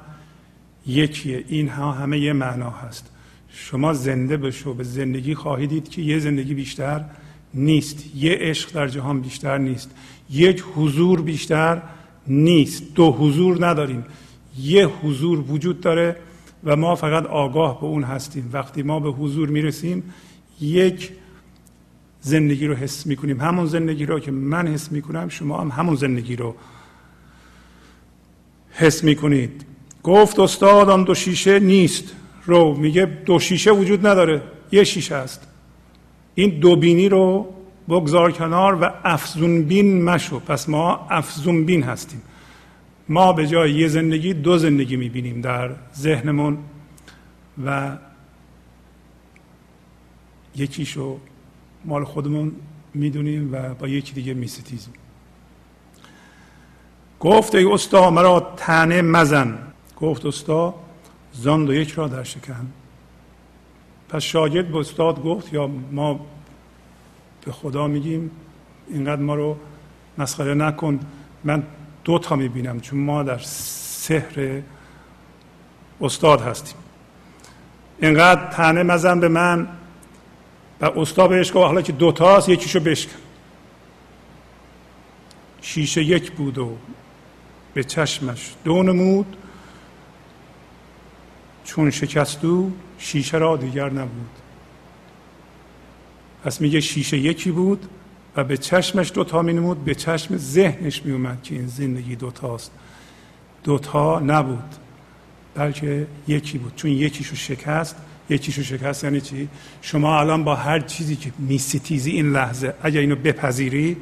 یکیه. 0.87 1.45
این 1.47 1.69
ها 1.69 1.91
همه 1.91 2.19
یه 2.19 2.33
معنا 2.33 2.69
هست. 2.69 3.11
شما 3.59 3.93
زنده 3.93 4.37
بشو 4.37 4.73
به 4.73 4.83
زندگی 4.83 5.35
خواهید 5.35 5.69
دید 5.69 5.89
که 5.89 6.01
یه 6.01 6.19
زندگی 6.19 6.53
بیشتر 6.53 7.05
نیست. 7.53 8.15
یه 8.15 8.37
عشق 8.39 8.71
در 8.71 8.87
جهان 8.87 9.21
بیشتر 9.21 9.57
نیست. 9.57 9.91
یک 10.29 10.63
حضور 10.75 11.21
بیشتر 11.21 11.81
نیست. 12.27 12.93
دو 12.95 13.11
حضور 13.11 13.67
نداریم. 13.67 14.05
یه 14.59 14.87
حضور 14.87 15.39
وجود 15.39 15.81
داره 15.81 16.15
و 16.63 16.75
ما 16.75 16.95
فقط 16.95 17.25
آگاه 17.25 17.81
به 17.81 17.87
اون 17.87 18.03
هستیم. 18.03 18.49
وقتی 18.53 18.83
ما 18.83 18.99
به 18.99 19.09
حضور 19.09 19.49
می‌رسیم 19.49 20.03
یک 20.61 21.11
زندگی 22.21 22.67
رو 22.67 22.75
حس 22.75 23.05
می‌کنیم. 23.05 23.41
همون 23.41 23.65
زندگی 23.65 24.05
رو 24.05 24.19
که 24.19 24.31
من 24.31 24.67
حس 24.67 24.91
می‌کنم 24.91 25.29
شما 25.29 25.61
هم 25.61 25.71
همون 25.71 25.95
زندگی 25.95 26.35
رو 26.35 26.55
حس 28.71 29.03
می‌کنید. 29.03 29.65
گفت 30.03 30.39
استاد 30.39 30.89
آن 30.89 31.03
دو 31.03 31.15
شیشه 31.15 31.59
نیست. 31.59 32.13
رو 32.47 32.73
میگه 32.73 33.05
دو 33.05 33.39
شیشه 33.39 33.71
وجود 33.71 34.07
نداره 34.07 34.41
یه 34.71 34.83
شیشه 34.83 35.15
است. 35.15 35.47
این 36.35 36.59
دو 36.59 36.75
بینی 36.75 37.09
رو 37.09 37.53
بگذار 37.89 38.31
کنار 38.31 38.75
و 38.83 38.91
افزون 39.03 39.63
بین 39.63 40.03
مشو. 40.03 40.39
پس 40.39 40.69
ما 40.69 41.07
افزون 41.09 41.65
بین 41.65 41.83
هستیم. 41.83 42.21
ما 43.09 43.33
به 43.33 43.47
جای 43.47 43.71
یه 43.71 43.87
زندگی 43.87 44.33
دو 44.33 44.57
زندگی 44.57 44.95
می‌بینیم 44.95 45.41
در 45.41 45.71
ذهنمون 45.95 46.57
و 47.65 47.97
یکیشو 50.55 51.19
مال 51.85 52.03
خودمون 52.03 52.51
می‌دونیم 52.93 53.53
و 53.53 53.73
با 53.73 53.87
یکی 53.87 54.13
دیگه 54.13 54.33
میستیزیم. 54.33 54.93
گفت 57.19 57.55
ای 57.55 57.65
استا 57.65 58.09
مرا 58.09 58.53
تنه 58.57 59.01
مزن. 59.01 59.57
گفت 60.01 60.25
استا 60.25 60.75
زاند 61.37 61.69
و 61.69 61.73
یک 61.73 61.91
را 61.91 62.07
در 62.07 62.23
شکن. 62.23 62.71
پس 64.09 64.21
شاگرد 64.21 64.71
به 64.71 64.77
استاد 64.77 65.23
گفت 65.23 65.53
یا 65.53 65.67
ما 65.91 66.25
به 67.45 67.51
خدا 67.51 67.87
میگیم 67.87 68.31
اینقدر 68.89 69.21
ما 69.21 69.35
رو 69.35 69.57
مسخره 70.17 70.53
نکن 70.53 70.99
من 71.43 71.63
دو 72.03 72.19
تا 72.19 72.35
می‌بینم 72.35 72.79
چون 72.79 72.99
ما 72.99 73.23
در 73.23 73.37
سحر 73.37 74.61
استاد 76.01 76.41
هستیم. 76.41 76.77
اینقدر 77.99 78.47
تنه 78.51 78.83
مزن 78.83 79.19
به 79.19 79.27
من 79.27 79.67
و 80.81 80.85
استاد 80.85 81.29
بهش 81.29 81.49
گفت 81.49 81.57
حالا 81.57 81.81
که 81.81 81.91
دوتاست 81.91 82.49
یکیشو 82.49 82.79
بشکن. 82.79 83.15
شیشه 85.61 86.03
یک 86.03 86.31
بود 86.31 86.57
و 86.57 86.77
به 87.73 87.83
چشمش 87.83 88.55
دو 88.63 88.83
نمود 88.83 89.37
چون 91.67 91.91
شکستو 91.91 92.71
شیشه 92.97 93.37
را 93.37 93.57
دیگر 93.57 93.89
نبود. 93.89 94.29
پس 96.43 96.61
میگه 96.61 96.79
شیشه 96.79 97.17
یکی 97.17 97.51
بود 97.51 97.85
و 98.35 98.43
به 98.43 98.57
چشمش 98.57 99.11
دوتا 99.13 99.41
می 99.41 99.53
نمود 99.53 99.85
به 99.85 99.95
چشم 99.95 100.37
ذهنش 100.37 101.05
می 101.05 101.11
اومد 101.11 101.43
که 101.43 101.55
این 101.55 101.67
زندگی 101.67 102.15
دوتاست 102.15 102.71
دوتا 103.63 104.19
نبود 104.19 104.75
بلکه 105.55 106.07
یکی 106.27 106.57
بود. 106.57 106.75
چون 106.75 106.91
یکیشو 106.91 107.35
شکست 107.35 107.95
یکیشو 108.29 108.63
شکست 108.63 109.03
یعنی 109.03 109.21
چی؟ 109.21 109.47
شما 109.81 110.19
الان 110.19 110.43
با 110.43 110.55
هر 110.55 110.79
چیزی 110.79 111.15
که 111.15 111.31
میستیزی 111.37 112.11
این 112.11 112.31
لحظه 112.31 112.73
اگر 112.83 112.99
اینو 112.99 113.15
بپذیری 113.15 113.97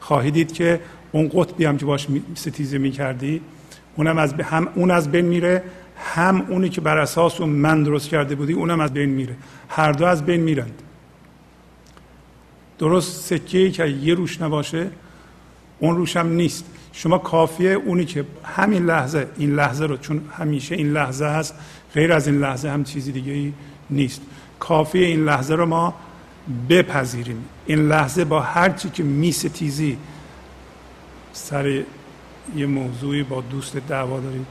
خواهی 0.00 0.30
دید 0.30 0.52
که 0.52 0.80
اون 1.12 1.30
قطبی 1.34 1.64
هم 1.64 1.78
که 1.78 1.84
باش 1.84 2.06
ستیزه 2.34 2.78
می‌کردی 2.78 3.40
اونم 3.96 4.18
از 4.18 4.34
اون 4.74 4.90
از 4.90 5.10
بین 5.10 5.24
میره 5.24 5.62
هم 6.00 6.46
اونی 6.48 6.68
که 6.68 6.80
بر 6.80 6.98
اساس 6.98 7.40
اون 7.40 7.50
من 7.50 7.82
درست 7.82 8.08
کرده 8.08 8.34
بودی 8.34 8.52
اونم 8.52 8.80
از 8.80 8.92
بین 8.92 9.10
میره. 9.10 9.36
هر 9.68 9.92
دو 9.92 10.04
از 10.04 10.24
بین 10.24 10.40
میرند. 10.40 10.82
درست 12.78 13.24
سکه 13.24 13.70
که 13.70 13.86
یه 13.86 14.14
روش 14.14 14.40
نباشه 14.40 14.90
اون 15.78 15.96
روش 15.96 16.16
هم 16.16 16.32
نیست. 16.32 16.64
شما 16.92 17.18
کافیه 17.18 17.70
اونی 17.70 18.04
که 18.04 18.24
همین 18.44 18.86
لحظه 18.86 19.26
این 19.36 19.54
لحظه 19.54 19.86
رو 19.86 19.96
چون 19.96 20.20
همیشه 20.38 20.74
این 20.74 20.92
لحظه 20.92 21.24
هست 21.24 21.54
غیر 21.94 22.12
از 22.12 22.28
این 22.28 22.40
لحظه 22.40 22.68
هم 22.68 22.84
چیزی 22.84 23.12
دیگه 23.12 23.32
ای 23.32 23.52
نیست. 23.90 24.22
کافیه 24.58 25.06
این 25.06 25.24
لحظه 25.24 25.54
رو 25.54 25.66
ما 25.66 25.94
بپذیریم. 26.68 27.44
این 27.66 27.88
لحظه 27.88 28.24
با 28.24 28.40
هر 28.40 28.70
چی 28.70 28.90
که 28.90 29.02
میستیزی 29.02 29.98
سر 31.32 31.82
یه 32.56 32.66
موضوعی 32.66 33.22
با 33.22 33.40
دوست 33.40 33.76
دعوا 33.76 34.20
داری 34.20 34.46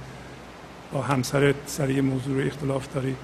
با 0.94 1.02
همسر 1.02 1.54
سر 1.66 1.90
یه 1.90 2.02
موضوع 2.02 2.42
رو 2.42 2.48
اختلاف 2.48 2.94
داری. 2.94 3.16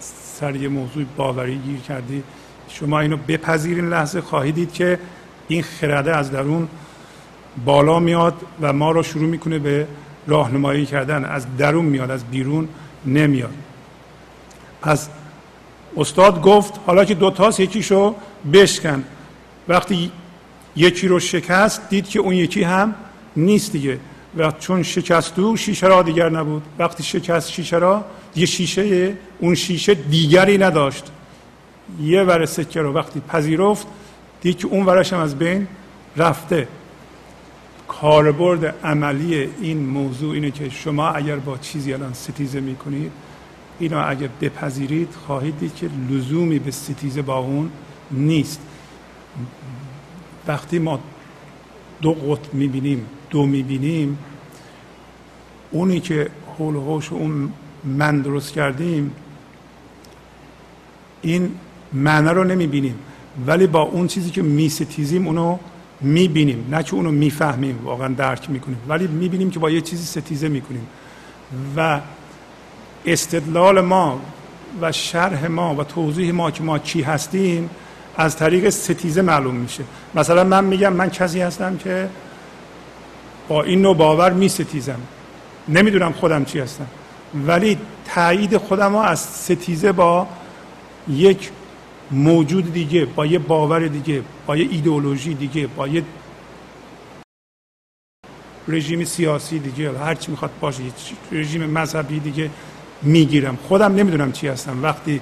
سر 0.00 0.56
یه 0.56 0.68
موضوع 0.68 1.04
باوری 1.16 1.58
گیر 1.58 1.80
کردی. 1.80 2.22
شما 2.68 3.00
اینو 3.00 3.16
بپذیرین 3.16 3.88
لحظه. 3.88 4.20
خواهید 4.20 4.54
دید 4.54 4.72
که 4.72 4.98
این 5.48 5.62
خرده 5.62 6.16
از 6.16 6.30
درون 6.30 6.68
بالا 7.64 8.00
میاد 8.00 8.34
و 8.60 8.72
ما 8.72 8.90
رو 8.90 9.02
شروع 9.02 9.28
می‌کنه 9.28 9.58
به 9.58 9.86
راهنمایی 10.26 10.86
کردن. 10.86 11.24
از 11.24 11.56
درون 11.56 11.84
میاد 11.84 12.10
از 12.10 12.24
بیرون 12.24 12.68
نمیاد. 13.06 13.54
پس 14.82 15.08
استاد 15.96 16.42
گفت 16.42 16.80
حالا 16.86 17.04
که 17.04 17.14
دوتاست 17.14 17.60
یکیشو 17.60 18.14
بشکن. 18.52 19.04
وقتی 19.68 20.12
یکی 20.76 21.08
رو 21.08 21.20
شکست 21.20 21.88
دید 21.88 22.08
که 22.08 22.18
اون 22.18 22.34
یکی 22.34 22.62
هم 22.62 22.94
نیست 23.36 23.72
دیگه. 23.72 23.98
و 24.36 24.50
چون 24.50 24.82
شکست 24.82 25.38
او 25.38 25.56
شیشه 25.56 25.86
را 25.86 26.02
دیگر 26.02 26.28
نبود. 26.28 26.62
وقتی 26.78 27.02
شکست 27.02 27.50
شیشه 27.50 27.78
را 27.78 28.04
یه 28.36 28.46
شیشه 28.46 29.14
اون 29.38 29.54
شیشه 29.54 29.94
دیگری 29.94 30.58
نداشت. 30.58 31.12
یه 32.00 32.22
ور 32.22 32.46
سکه 32.46 32.80
رو 32.80 32.92
وقتی 32.92 33.20
پذیرفت 33.28 33.86
دید 34.40 34.58
که 34.58 34.66
اون 34.66 34.86
ورش 34.86 35.12
هم 35.12 35.20
از 35.20 35.38
بین 35.38 35.66
رفته. 36.16 36.68
کاربرد 37.88 38.74
عملی 38.84 39.48
این 39.60 39.78
موضوع 39.78 40.34
اینه 40.34 40.50
که 40.50 40.70
شما 40.70 41.08
اگر 41.08 41.36
با 41.36 41.58
چیزی 41.58 41.92
الان 41.92 42.12
ستیزه 42.12 42.60
می‌کنید 42.60 43.12
اینو 43.78 44.08
اگر 44.08 44.28
بپذیرید 44.40 45.08
خواهید 45.26 45.58
دید 45.58 45.74
که 45.74 45.90
لزومی 46.10 46.58
به 46.58 46.70
ستیزه 46.70 47.22
با 47.22 47.38
اون 47.38 47.70
نیست. 48.10 48.60
وقتی 50.46 50.78
ما 50.78 51.00
دو 52.02 52.12
قطب 52.12 52.54
می‌بینیم 52.54 53.06
دو 53.36 53.46
می‌بینیم 53.46 54.18
اونی 55.70 56.00
که 56.00 56.30
حول 56.58 56.74
و 56.74 57.00
اون 57.10 57.52
من 57.84 58.20
درست 58.20 58.52
کردیم 58.52 59.12
این 61.22 61.50
معنی 61.92 62.28
رو 62.28 62.44
نمی‌بینیم. 62.44 62.94
ولی 63.46 63.66
با 63.66 63.80
اون 63.80 64.06
چیزی 64.06 64.30
که 64.30 64.42
میستیزیم 64.42 65.26
اونو 65.26 65.58
می‌بینیم. 66.00 66.68
نه 66.70 66.82
که 66.82 66.94
اونو 66.94 67.10
می‌فهمیم 67.10 67.78
واقعا 67.84 68.08
درک 68.08 68.50
می‌کنیم. 68.50 68.78
ولی 68.88 69.06
می‌بینیم 69.06 69.50
که 69.50 69.58
با 69.58 69.70
یه 69.70 69.80
چیزی 69.80 70.04
ستیزه 70.04 70.48
می‌کنیم. 70.48 70.86
و 71.76 72.00
استدلال 73.06 73.80
ما 73.80 74.20
و 74.80 74.92
شرح 74.92 75.46
ما 75.46 75.74
و 75.74 75.84
توضیح 75.84 76.32
ما 76.32 76.50
که 76.50 76.62
ما 76.62 76.78
چی 76.78 77.02
هستیم 77.02 77.70
از 78.16 78.36
طریق 78.36 78.68
ستیزه 78.68 79.22
معلوم 79.22 79.54
میشه. 79.54 79.84
مثلا 80.14 80.44
من 80.44 80.64
میگم 80.64 80.92
من 80.92 81.10
کسی 81.10 81.40
هستم 81.40 81.76
که 81.76 82.08
با 83.48 83.62
این 83.62 83.82
نوع 83.82 83.96
باور 83.96 84.32
می 84.32 84.48
ستیزم 84.48 85.00
نمی‌دونم 85.68 86.12
خودم 86.12 86.44
چی 86.44 86.60
هستم. 86.60 86.86
ولی 87.46 87.78
تایید 88.04 88.56
خودم 88.56 88.92
ها 88.92 89.04
از 89.04 89.20
ستیزه 89.20 89.92
با 89.92 90.26
یک 91.08 91.50
موجود 92.10 92.72
دیگه 92.72 93.04
با 93.04 93.26
یه 93.26 93.38
باور 93.38 93.86
دیگه 93.86 94.22
با 94.46 94.56
یه 94.56 94.68
ایدئولوژی 94.70 95.34
دیگه 95.34 95.66
با 95.66 95.88
یه 95.88 96.02
رژیم 98.68 99.04
سیاسی 99.04 99.58
دیگه 99.58 99.98
هر 99.98 100.14
چی 100.14 100.30
می‌خواد 100.30 100.50
باشه 100.60 100.82
رژیم 101.32 101.64
مذهبی 101.64 102.20
دیگه 102.20 102.50
می‌گیرم. 103.02 103.58
خودم 103.68 103.94
نمی‌دونم 103.94 104.32
چی 104.32 104.48
هستم. 104.48 104.82
وقتی 104.82 105.20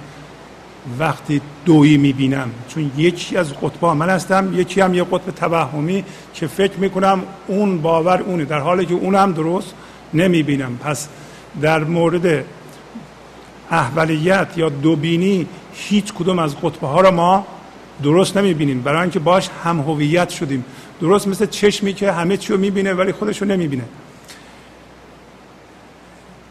وقتی 0.99 1.41
دویی 1.65 1.97
می‌بینم. 1.97 2.51
چون 2.67 2.91
یکی 2.97 3.37
از 3.37 3.53
قطبا 3.53 3.93
من 3.93 4.09
هستم 4.09 4.53
یکی 4.53 4.81
هم 4.81 4.93
یه 4.93 5.03
قطب 5.03 5.31
توهمی 5.31 6.03
که 6.33 6.47
فکر 6.47 6.77
می‌کنم 6.77 7.23
اون 7.47 7.81
باور 7.81 8.21
اونه. 8.21 8.45
در 8.45 8.59
حالی 8.59 8.85
که 8.85 8.93
اونم 8.93 9.31
درست 9.31 9.73
نمی‌بینم. 10.13 10.77
پس 10.77 11.07
در 11.61 11.83
مورد 11.83 12.45
احولیت 13.71 14.47
یا 14.57 14.69
دوبینی 14.69 15.47
هیچ 15.73 16.13
کدوم 16.13 16.39
از 16.39 16.55
قطبه 16.61 16.87
ها 16.87 17.01
را 17.01 17.11
ما 17.11 17.47
درست 18.03 18.37
نمی‌بینیم. 18.37 18.81
برای 18.81 19.01
اینکه 19.01 19.19
باش 19.19 19.49
هم 19.63 19.79
هویت 19.79 20.29
شدیم. 20.29 20.65
درست 21.01 21.27
مثل 21.27 21.45
چشمی 21.45 21.93
که 21.93 22.11
همه 22.11 22.37
چی 22.37 22.53
رو 22.53 22.59
می‌بینه 22.59 22.93
ولی 22.93 23.11
خودش 23.11 23.41
رو 23.41 23.47
نمی‌بینه. 23.47 23.83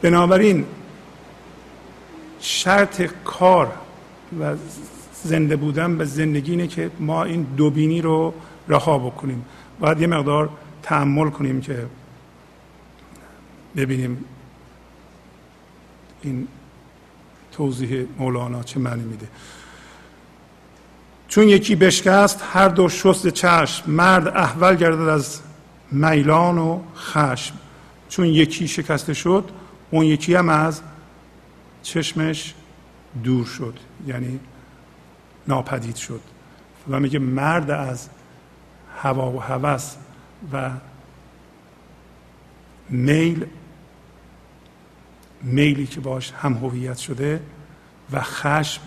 بنابراین 0.03 0.65
شرط 2.41 3.03
کار 3.25 3.73
و 4.41 4.57
زنده 5.23 5.57
بودن 5.57 5.99
به 5.99 6.05
زندگی 6.05 6.51
اینه 6.51 6.67
که 6.67 6.91
ما 7.01 7.25
این 7.25 7.43
دوبینی 7.43 8.03
رو 8.03 8.35
رها 8.69 8.99
بکنیم. 8.99 9.45
باید 9.81 10.01
یه 10.01 10.07
مقدار 10.07 10.51
تحمل 10.83 11.31
کنیم 11.31 11.61
که 11.61 11.87
ببینیم 13.77 14.25
این 16.23 16.49
توضیح 17.53 18.07
مولانا 18.19 18.63
چه 18.63 18.81
معنی 18.81 19.03
میده. 19.03 19.27
چون 21.29 21.49
یکی 21.49 21.77
بشکست 21.77 22.45
هر 22.53 22.69
دو 22.69 22.89
شست 22.89 23.29
چشم. 23.29 23.91
مرد 23.91 24.29
احول 24.29 24.77
گردد 24.77 25.09
از 25.09 25.41
میلان 25.93 26.59
و 26.59 26.81
خشم. 26.97 27.55
چون 28.09 28.27
یکی 28.27 28.69
شکسته 28.69 29.15
شد 29.15 29.51
اون 29.91 30.05
یکی 30.05 30.35
هم 30.35 30.49
از 30.49 30.81
چشمش 31.83 32.55
دور 33.23 33.47
شد 33.47 33.79
یعنی 34.07 34.41
ناپدید 35.49 35.97
شد 35.97 36.21
و 36.89 37.01
میگه 37.01 37.19
مرد 37.19 37.71
از 37.71 38.09
هوا 38.97 39.33
و 39.33 39.43
هوس 39.43 39.97
و 40.53 40.71
میل 42.91 43.47
میلی 45.43 45.87
که 45.87 46.01
باش 46.01 46.33
هم 46.33 46.55
هویت 46.55 46.97
شده 46.97 47.41
و 48.13 48.21
خشم 48.21 48.83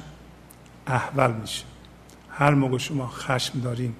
احول 0.87 1.31
میشه. 1.31 1.63
هر 2.29 2.53
موقع 2.53 2.77
شما 2.77 3.07
خشم 3.07 3.59
دارین 3.59 3.93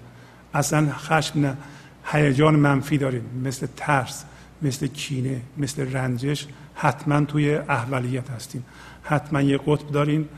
اصلا 0.53 0.93
خشم 0.93 1.39
نه 1.39 1.57
هیجان 2.05 2.55
منفی 2.55 2.97
دارین 2.97 3.23
مثل 3.43 3.67
ترس 3.77 4.25
مثل 4.61 4.87
کینه 4.87 5.41
مثل 5.57 5.93
رنجش 5.93 6.47
حتما 6.75 7.25
توی 7.25 7.55
احولیت 7.55 8.29
هستین. 8.29 8.63
حتما 9.07 9.41
یه 9.41 9.57
قطب 9.57 9.91
دارین 9.91 10.29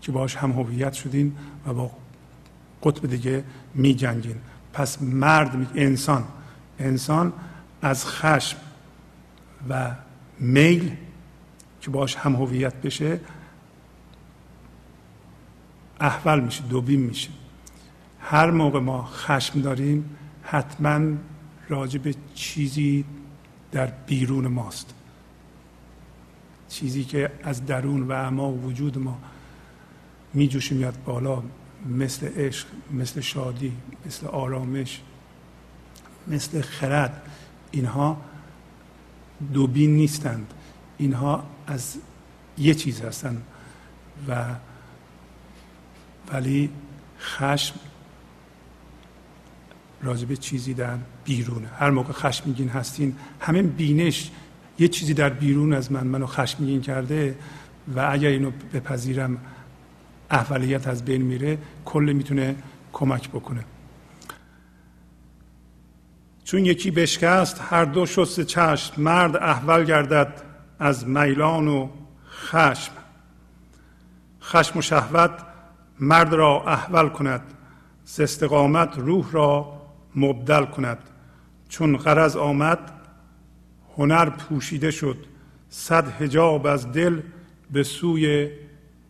که 0.00 0.12
باش 0.12 0.36
هم 0.36 0.52
هویت 0.52 0.92
شدین 0.92 1.36
و 1.66 1.74
با 1.74 1.90
قطب 2.82 3.06
دیگه 3.06 3.44
می 3.74 3.94
جنگین 3.94 4.36
پس 4.72 5.02
مرد 5.02 5.70
انسان 5.74 6.24
انسان 6.78 7.32
از 7.82 8.06
خشم 8.06 8.58
و 9.68 9.90
میل 10.38 10.96
که 11.80 11.90
باش 11.90 12.16
هم 12.16 12.36
هویت 12.36 12.74
بشه 12.74 13.20
احول 16.00 16.40
میشه 16.40 16.62
دوبین 16.62 17.00
میشه. 17.00 17.30
هر 18.20 18.50
موقع 18.50 18.80
ما 18.80 19.04
خشم 19.04 19.60
داریم 19.60 20.16
حتما 20.42 21.00
راجع 21.68 21.98
به 21.98 22.14
چیزی 22.34 23.04
در 23.72 23.86
بیرون 23.86 24.46
ماست. 24.46 24.94
چیزی 26.70 27.04
که 27.04 27.30
از 27.42 27.66
درون 27.66 28.02
و 28.02 28.12
اما 28.12 28.52
وجود 28.52 28.98
ما 28.98 29.18
میجوشه 30.34 30.74
میاد 30.74 31.04
بالا 31.04 31.42
مثل 31.88 32.26
عشق 32.36 32.66
مثل 32.92 33.20
شادی 33.20 33.72
مثل 34.06 34.26
آرامش 34.26 35.00
مثل 36.28 36.60
خرد 36.60 37.22
اینها 37.70 38.20
دوبین 39.52 39.96
نیستند. 39.96 40.54
اینها 40.98 41.44
از 41.66 41.96
یه 42.58 42.74
چیز 42.74 43.00
هستند 43.00 43.42
و 44.28 44.44
ولی 46.32 46.70
خشم 47.20 47.74
راجب 50.02 50.34
چیزی 50.34 50.74
در 50.74 50.96
بیرونه. 51.24 51.68
هر 51.68 51.90
موقع 51.90 52.12
خشمگین 52.12 52.68
هستین 52.68 53.16
همین 53.40 53.66
بینش 53.66 54.30
یه 54.80 54.88
چیزی 54.88 55.14
در 55.14 55.28
بیرون 55.28 55.72
از 55.72 55.92
من 55.92 56.06
منو 56.06 56.26
خشمگین 56.26 56.80
کرده 56.80 57.36
و 57.96 58.08
اگر 58.10 58.28
اینو 58.28 58.50
بپذیرم 58.74 59.38
احولیت 60.30 60.88
از 60.88 61.04
بین 61.04 61.22
میره 61.22 61.58
کل 61.84 62.12
می‌تونه 62.12 62.56
کمک 62.92 63.28
بکنه. 63.28 63.64
چون 66.44 66.66
یکی 66.66 66.90
بشکست 66.90 67.60
هر 67.70 67.84
دو 67.84 68.06
شست 68.06 68.40
چشم 68.40 69.02
مرد 69.02 69.36
احول 69.36 69.84
گردد 69.84 70.42
از 70.78 71.08
میلان 71.08 71.68
و 71.68 71.88
خشم. 72.30 72.92
خشم 74.42 74.78
و 74.78 74.82
شهوت 74.82 75.30
مرد 76.00 76.32
را 76.32 76.64
احول 76.66 77.08
کند 77.08 77.42
استقامت 78.18 78.98
روح 78.98 79.30
را 79.32 79.80
مبدل 80.16 80.64
کند. 80.64 80.98
چون 81.68 81.96
غرض 81.96 82.36
آمد 82.36 82.99
هنر 84.00 84.30
پوشیده 84.30 84.90
شد. 84.90 85.26
صد 85.68 86.22
هجاب 86.22 86.66
از 86.66 86.92
دل 86.92 87.20
به 87.72 87.82
سوی 87.82 88.50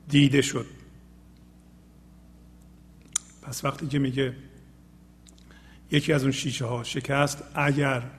دیده 0.09 0.43
شد. 0.43 0.67
پس 3.43 3.65
وقتی 3.65 3.87
که 3.87 3.99
میگه 3.99 4.37
یکی 5.91 6.13
از 6.13 6.23
اون 6.23 6.33
شیشه 6.33 6.65
ها 6.65 6.83
شکست 6.85 7.43
اگر 7.55 8.11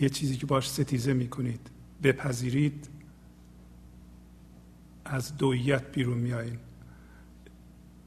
یه 0.00 0.08
چیزی 0.08 0.36
که 0.36 0.46
باش 0.46 0.70
ستیزه 0.70 1.12
می‌کنید 1.12 1.70
بپذیرید 2.02 2.88
از 5.04 5.36
دویت 5.36 5.92
بیرون 5.92 6.18
میایین 6.18 6.58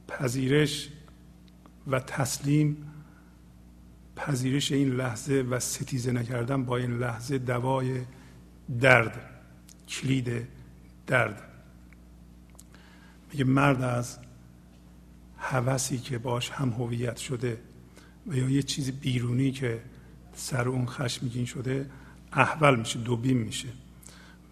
پذیرش 0.08 0.90
و 1.88 2.00
تسلیم 2.00 2.92
پذیرش 4.16 4.72
این 4.72 4.90
لحظه 4.90 5.34
و 5.34 5.60
ستیزه 5.60 6.12
نکردن 6.12 6.66
با 6.66 6.78
این 6.78 6.98
لحظه 6.98 7.38
دوای 7.38 8.02
درد 8.82 9.30
کلید 9.88 10.48
درد. 11.08 11.42
میگه 13.32 13.46
مرد 13.46 13.82
از 13.82 14.20
هوسی 15.38 15.98
که 15.98 16.18
باش 16.18 16.50
هم 16.50 16.70
هویت 16.70 17.18
شده 17.18 17.58
و 18.28 18.36
یا 18.36 18.50
یه 18.50 18.64
چیز 18.64 18.92
بیرونی 18.92 19.52
که 19.52 19.82
سر 20.34 20.70
اون 20.70 20.86
خشمگین 20.86 21.46
شده 21.46 21.90
احول 22.34 22.76
میشه 22.80 23.00
دوبین 23.00 23.38
میشه. 23.38 23.68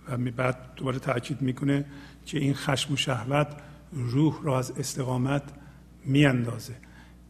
و 0.08 0.18
بعد 0.18 0.76
دوباره 0.76 1.00
تاکید 1.00 1.42
می‌کنه 1.42 1.86
که 2.26 2.40
این 2.40 2.54
خشم 2.54 2.94
و 2.94 2.98
شهوت 2.98 3.48
روح 3.92 4.44
را 4.44 4.60
از 4.60 4.72
استقامت 4.72 5.44
میاندازه. 6.06 6.76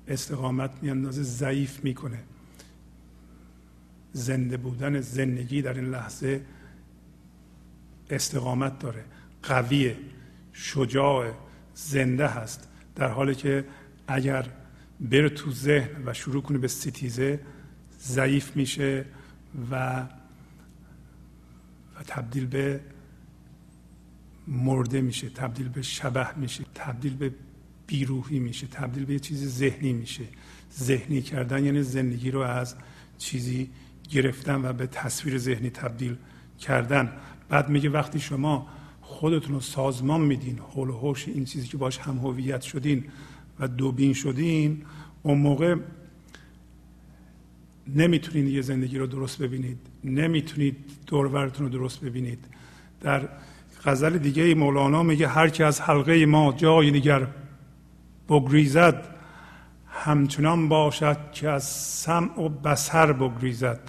استقامت 0.08 0.72
میاندازه 0.82 1.24
ضعیف 1.24 1.84
می‌کنه. 1.84 2.20
زنده 4.14 4.58
بودن 4.58 5.02
زندگی 5.02 5.62
در 5.62 5.74
این 5.74 5.86
لحظه 5.86 6.42
استقامت 8.10 8.80
داره. 8.80 9.06
قویه 9.44 9.98
شجاع 10.54 11.34
زنده 11.76 12.28
هست. 12.28 12.68
در 12.96 13.08
حالی 13.08 13.36
که 13.36 13.66
اگر 14.08 14.50
بره 15.00 15.30
تو 15.30 15.52
ذهن 15.52 16.04
و 16.06 16.14
شروع 16.14 16.42
کنه 16.42 16.58
به 16.58 16.68
ستیزه 16.68 17.40
ضعیف 18.00 18.56
میشه 18.56 19.06
و 19.72 20.06
و 21.96 22.04
تبدیل 22.08 22.46
به 22.46 22.80
مرده 24.48 25.02
میشه 25.02 25.30
تبدیل 25.30 25.70
به 25.70 25.82
شبه 25.82 26.38
میشه 26.38 26.64
تبدیل 26.76 27.16
به 27.16 27.34
بیروحی 27.88 28.40
میشه 28.40 28.68
تبدیل 28.68 29.06
به 29.06 29.14
یه 29.14 29.20
چیز 29.20 29.58
ذهنی 29.58 29.94
میشه. 29.94 30.24
ذهنی 30.80 31.22
کردن 31.22 31.66
یعنی 31.66 31.84
زندگی 31.84 32.32
رو 32.32 32.40
از 32.40 32.76
چیزی 33.18 33.70
گرفتن 34.10 34.66
و 34.66 34.74
به 34.74 34.88
تصویر 34.88 35.38
ذهنی 35.38 35.70
تبدیل 35.70 36.16
کردن. 36.60 37.12
بعد 37.50 37.70
میگه 37.70 37.90
وقتی 37.90 38.20
شما 38.20 38.68
خودتون 39.02 39.54
رو 39.54 39.62
سازمان 39.62 40.22
میدین 40.22 40.60
حول 40.60 40.90
و 40.90 40.98
حوش 40.98 41.28
این 41.28 41.46
چیزی 41.46 41.68
که 41.68 41.78
باش 41.78 41.98
هم 41.98 42.18
هویت 42.18 42.62
شدین 42.62 43.04
و 43.60 43.68
دوبین 43.68 44.14
شدین 44.14 44.82
اون 45.24 45.38
موقع 45.38 45.76
نمی‌تونید 47.88 48.48
یه 48.48 48.62
زندگی 48.62 48.98
رو 48.98 49.08
درست 49.08 49.42
ببینید. 49.42 49.78
نمی‌تونید 50.04 50.76
دورورتون 51.08 51.66
رو 51.66 51.72
درست 51.72 52.02
ببینید. 52.02 52.40
در 53.02 53.30
غزل 53.86 54.18
دیگه 54.18 54.56
مولانا 54.56 55.04
میگه 55.04 55.28
هر 55.28 55.50
کی 55.50 55.64
از 55.64 55.82
حلقه 55.82 56.26
ما 56.26 56.54
جای 56.54 56.92
دیگر 56.92 57.28
بگریزد 58.30 59.16
همچنان 59.88 60.70
باشد 60.70 61.18
که 61.32 61.50
از 61.50 61.64
سمع 61.64 62.40
و 62.40 62.50
بسر 62.50 63.14
بگریزد. 63.14 63.80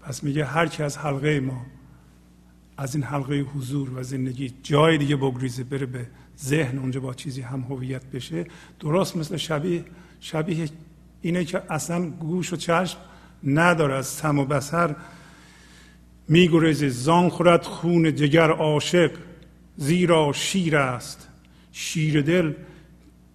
پس 0.00 0.24
میگه 0.24 0.44
هر 0.44 0.66
کی 0.66 0.82
از 0.82 0.98
حلقه 0.98 1.40
ما 1.40 1.66
از 2.76 2.94
این 2.94 3.04
حلقه 3.04 3.40
حضور 3.40 3.98
و 3.98 4.02
زندگی 4.02 4.54
جای 4.62 4.98
دیگه 4.98 5.16
بگریزه 5.16 5.64
بره 5.64 5.86
به 5.86 6.06
ذهن 6.38 6.78
اونجا 6.78 7.00
با 7.00 7.14
چیزی 7.14 7.40
هم 7.40 7.60
هویت 7.60 8.06
بشه. 8.06 8.46
درست 8.80 9.16
مثل 9.16 9.36
شبیه 9.36 9.84
شبیه 10.20 10.68
اینه 11.20 11.44
که 11.44 11.62
اصلا 11.70 12.10
گوش 12.10 12.52
و 12.52 12.56
چشم 12.56 12.98
نداره. 13.44 13.94
از 13.94 14.06
سم 14.06 14.38
و 14.38 14.44
بسر 14.44 14.96
میگریزه 16.28 16.88
زان 16.88 17.28
خورد 17.28 17.62
خون 17.62 18.14
جگر 18.14 18.50
عاشق. 18.50 19.10
زیرا 19.76 20.32
شیر 20.32 20.76
است. 20.76 21.28
شیر 21.72 22.22
دل 22.22 22.52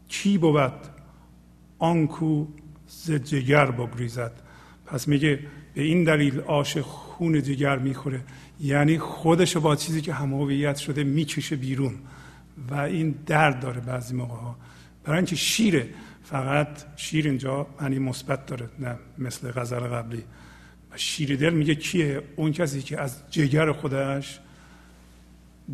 کی 0.07 0.37
بود 0.37 0.73
آنکو 1.79 2.45
ز 2.87 3.11
جگر 3.11 3.71
بگریزد؟ 3.71 4.31
پس 4.85 5.07
میگه 5.07 5.39
به 5.73 5.81
این 5.81 6.03
دلیل 6.03 6.39
عاشق 6.39 6.81
خون 6.81 7.43
جگر 7.43 7.77
می‌خوره. 7.77 8.21
یعنی 8.59 8.99
خودش 8.99 9.57
با 9.57 9.75
چیزی 9.75 10.01
که 10.01 10.13
هم 10.13 10.75
شده 10.75 11.03
می‌کشه 11.03 11.55
بیرون 11.55 11.95
و 12.69 12.75
این 12.75 13.15
درد 13.25 13.59
داره 13.59 13.81
بعضی 13.81 14.15
موقع 14.15 14.35
ها 14.35 14.57
برای 15.03 15.17
اینکه 15.17 15.35
شیره 15.35 15.89
فقط 16.23 16.67
شیر 16.95 17.25
اینجا 17.25 17.67
معنی 17.81 17.99
مثبت 17.99 18.45
داره 18.45 18.69
نه 18.79 18.95
مثل 19.17 19.51
غزل 19.51 19.79
قبلی. 19.79 20.23
و 20.91 20.97
شیر 20.97 21.35
دل 21.35 21.53
میگه 21.53 21.75
کیه؟ 21.75 22.21
اون 22.35 22.51
کسی 22.51 22.81
که 22.81 23.01
از 23.01 23.31
جگر 23.31 23.71
خودش 23.71 24.39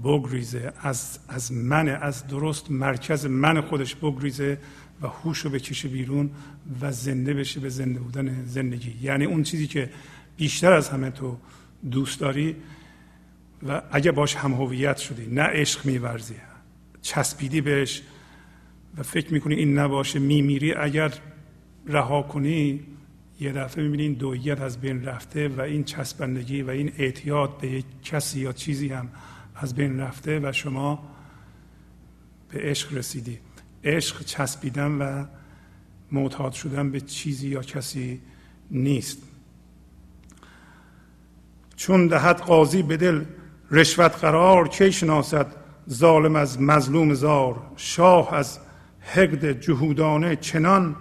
بگریزه 0.04 0.74
از 0.82 1.20
از 1.28 1.52
من 1.52 1.90
از 1.90 2.28
درست 2.28 2.72
مرکز 2.72 3.26
من 3.26 3.62
خودش 3.62 3.96
بگریزه 3.96 4.58
و 5.02 5.08
هوش 5.08 5.40
رو 5.40 5.50
بکشه 5.50 5.88
بیرون 5.88 6.30
و 6.82 6.92
زنده 6.92 7.34
بشه 7.34 7.60
به 7.60 7.70
زنده 7.70 8.00
بودن 8.00 8.46
زندگی. 8.46 8.96
یعنی 9.02 9.26
اون 9.26 9.44
چیزی 9.44 9.68
که 9.68 9.90
بیشتر 10.38 10.74
از 10.74 10.90
همه 10.90 11.10
تو 11.10 11.38
دوست 11.92 12.20
داری 12.20 12.56
و 13.68 13.82
اگه 13.92 14.12
باش 14.12 14.36
هم 14.36 14.54
هویت 14.54 14.98
شدی 14.98 15.26
نه 15.26 15.42
عشق 15.42 15.86
میورزی 15.86 16.36
چسبیدی 17.02 17.62
بهش 17.62 18.02
و 18.98 19.04
فکر 19.04 19.34
می‌کنی 19.34 19.56
این 19.56 19.80
نباشه 19.80 20.20
میمیری. 20.20 20.74
اگر 20.74 21.14
رها 21.88 22.22
کنی 22.22 22.80
یه 23.40 23.52
دفعه 23.52 23.84
می‌بینی 23.84 24.04
این 24.04 24.14
دویت 24.14 24.62
از 24.62 24.82
بین 24.82 25.06
رفته 25.06 25.48
و 25.48 25.62
این 25.62 25.84
چسبندگی 25.84 26.62
و 26.62 26.70
این 26.70 26.92
اعتیاد 26.98 27.58
به 27.58 27.68
یک 27.68 27.86
کسی 28.04 28.40
یا 28.40 28.54
چیزی 28.54 28.88
هم 28.88 29.10
از 29.56 29.76
بین 29.76 30.00
رفته 30.00 30.40
و 30.44 30.52
شما 30.52 31.04
به 32.50 32.60
عشق 32.60 32.94
رسیدی. 32.94 33.40
عشق 33.84 34.24
چسبیدن 34.24 34.92
و 34.92 35.26
معتاد 36.12 36.52
شدن 36.52 36.92
به 36.92 37.02
چیزی 37.02 37.48
یا 37.48 37.62
کسی 37.62 38.22
نیست. 38.72 39.18
چون 41.76 42.08
دهد 42.08 42.42
قاضی 42.42 42.84
به 42.84 42.98
دل 42.98 43.24
رشوت 43.72 44.16
قرار 44.16 44.68
کی 44.68 44.92
شناسد 44.92 45.56
ظالم 45.90 46.36
از 46.36 46.62
مظلوم 46.62 47.14
زار؟ 47.14 47.62
شاه 47.76 48.34
از 48.34 48.60
حقد 49.00 49.52
جهودانه 49.52 50.36
چنان 50.36 50.96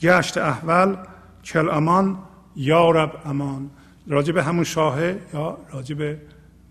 گشت 0.00 0.38
احول 0.38 0.96
کل 1.44 1.68
امان 1.68 2.18
یا 2.56 2.90
رب 2.90 3.22
امان. 3.24 3.70
راجب 4.06 4.36
همون 4.36 4.64
شاهه 4.64 5.20
یا 5.34 5.58
راجب 5.72 6.16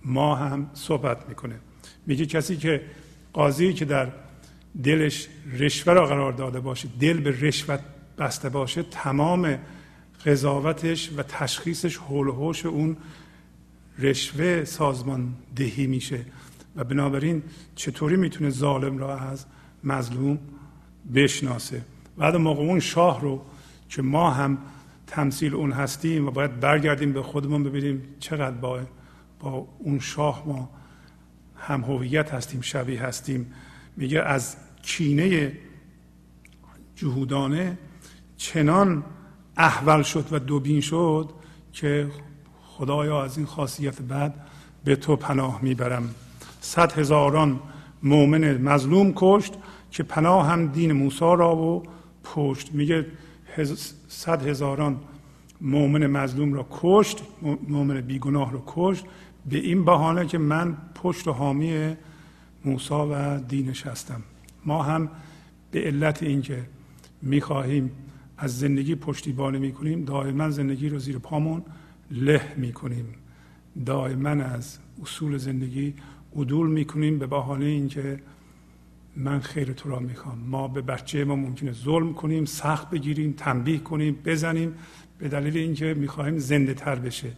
ما 0.05 0.35
هم 0.35 0.69
صحبت 0.73 1.29
می‌کنه. 1.29 1.55
میگه 2.05 2.25
کسی 2.25 2.57
که 2.57 2.81
قاضی 3.33 3.73
که 3.73 3.85
در 3.85 4.07
دلش 4.83 5.27
رشوه 5.53 5.93
را 5.93 6.05
قرار 6.05 6.33
داده 6.33 6.59
باشه 6.59 6.89
دل 6.99 7.19
به 7.19 7.41
رشوت 7.41 7.79
بسته 8.17 8.49
باشه 8.49 8.83
تمام 8.83 9.59
قضاوتش 10.25 11.09
و 11.17 11.23
تشخیصش 11.23 11.97
حول 11.97 12.27
و 12.27 12.31
حوش 12.31 12.65
اون 12.65 12.97
رشوه 13.99 14.63
سازمان 14.63 15.33
دهی 15.55 15.87
میشه. 15.87 16.25
و 16.75 16.83
بنابراین 16.83 17.43
چطوری 17.75 18.15
می‌تونه 18.15 18.49
ظالم 18.49 18.97
را 18.97 19.19
از 19.19 19.45
مظلوم 19.83 20.39
بشناسه؟ 21.15 21.81
بعد 22.17 22.35
موقع 22.35 22.61
اون 22.61 22.79
شاه 22.79 23.21
رو 23.21 23.41
که 23.89 24.01
ما 24.01 24.31
هم 24.31 24.57
تمثیل 25.07 25.55
اون 25.55 25.71
هستیم 25.71 26.27
و 26.27 26.31
باید 26.31 26.59
برگردیم 26.59 27.13
به 27.13 27.21
خودمون 27.21 27.63
ببینیم 27.63 28.03
چقدر 28.19 28.55
با 28.55 28.79
با 29.41 29.67
اون 29.79 29.99
شاه 29.99 30.43
ما 30.47 30.69
هم 31.55 31.81
هویت 31.81 32.33
هستیم 32.33 32.61
شبیه 32.61 33.03
هستیم. 33.03 33.53
میگه 33.97 34.21
از 34.21 34.55
کینه 34.83 35.51
جهودانه 36.95 37.77
چنان 38.37 39.03
احول 39.57 40.03
شد 40.03 40.33
و 40.33 40.39
دوبین 40.39 40.81
شد 40.81 41.29
که 41.73 42.11
خدایا 42.63 43.23
از 43.23 43.37
این 43.37 43.47
خاصیت 43.47 44.01
بعد 44.01 44.33
به 44.83 44.95
تو 44.95 45.15
پناه 45.15 45.59
می‌برم. 45.61 46.15
صد 46.61 46.91
هزاران 46.91 47.59
مؤمن 48.03 48.57
مظلوم 48.57 49.13
کشت 49.15 49.53
که 49.91 50.03
پناه 50.03 50.47
هم 50.47 50.67
دین 50.67 50.91
موسی 50.91 51.19
را 51.19 51.55
و 51.55 51.83
پشت. 52.23 52.73
میگه 52.73 53.05
صد 54.07 54.47
هزاران 54.47 54.99
مؤمن 55.61 56.07
مظلوم 56.07 56.53
را 56.53 56.67
کشت 56.71 57.23
مؤمن 57.67 58.01
بیگناه 58.01 58.51
را 58.51 58.63
کشت. 58.67 59.05
به 59.49 59.57
این 59.57 59.85
بهانه 59.85 60.25
که 60.25 60.37
من 60.37 60.77
پشت 60.95 61.27
و 61.27 61.31
حامی 61.31 61.95
موسی 62.65 62.93
و 62.93 63.39
دینش 63.39 63.87
هستم 63.87 64.21
ما 64.65 64.83
هم 64.83 65.09
به 65.71 65.81
علت 65.81 66.23
اینکه 66.23 66.65
می‌خواهیم 67.21 67.91
از 68.37 68.59
زندگی 68.59 68.95
پشتیبانی 68.95 69.59
می‌کنیم 69.59 70.05
دائما 70.05 70.49
زندگی 70.49 70.89
رو 70.89 70.99
زیر 70.99 71.17
پامون 71.17 71.63
له 72.11 72.41
می‌کنیم. 72.57 73.05
دائما 73.85 74.29
از 74.29 74.77
اصول 75.01 75.37
زندگی 75.37 75.93
عدول 76.35 76.69
می‌کنیم 76.69 77.19
به 77.19 77.27
بهانه 77.27 77.65
اینکه 77.65 78.19
من 79.15 79.39
خیر 79.39 79.73
تو 79.73 79.89
را 79.89 79.99
می‌خوام. 79.99 80.37
ما 80.37 80.67
به 80.67 80.81
بچه 80.81 81.23
ما 81.25 81.35
ممکنه 81.35 81.71
ظلم 81.71 82.13
کنیم 82.13 82.45
سخت 82.45 82.89
بگیریم 82.89 83.33
تنبیه 83.37 83.77
کنیم 83.79 84.17
بزنیم 84.25 84.73
به 85.19 85.27
دلیل 85.27 85.57
اینکه 85.57 85.93
می‌خواهیم 85.93 86.37
زنده 86.37 86.73
تر 86.73 86.95
بشه. 86.95 87.31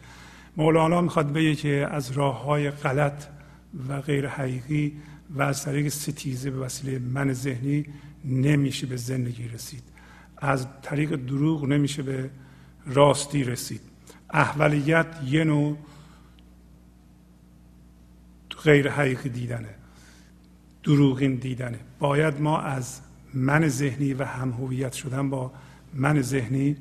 مولانا 0.57 1.01
می‌خواد 1.01 1.33
بگه 1.33 1.55
که 1.55 1.87
از 1.91 2.11
راه 2.11 2.43
های 2.43 2.71
غلط 2.71 3.23
و 3.87 4.01
غیر 4.01 4.27
حقیقی 4.27 4.93
و 5.29 5.41
از 5.41 5.63
طریق 5.63 5.87
ستیزه 5.87 6.51
به 6.51 6.59
وسیله 6.59 6.99
من 6.99 7.33
ذهنی 7.33 7.85
نمیشه 8.25 8.87
به 8.87 8.97
زندگی 8.97 9.47
رسید. 9.47 9.83
از 10.37 10.67
طریق 10.81 11.15
دروغ 11.15 11.65
نمیشه 11.65 12.03
به 12.03 12.29
راستی 12.85 13.43
رسید. 13.43 13.81
احولیت 14.29 15.07
یه 15.25 15.43
نوع 15.43 15.77
غیر 18.63 18.89
حقیقی 18.89 19.29
دیدنه 19.29 19.75
دروغین 20.83 21.35
دیدنه. 21.35 21.79
باید 21.99 22.41
ما 22.41 22.59
از 22.59 23.01
من 23.33 23.67
ذهنی 23.67 24.13
و 24.13 24.23
هم 24.23 24.51
هویت 24.51 24.93
شدن 24.93 25.29
با 25.29 25.51
من 25.93 26.21
ذهنی 26.21 26.75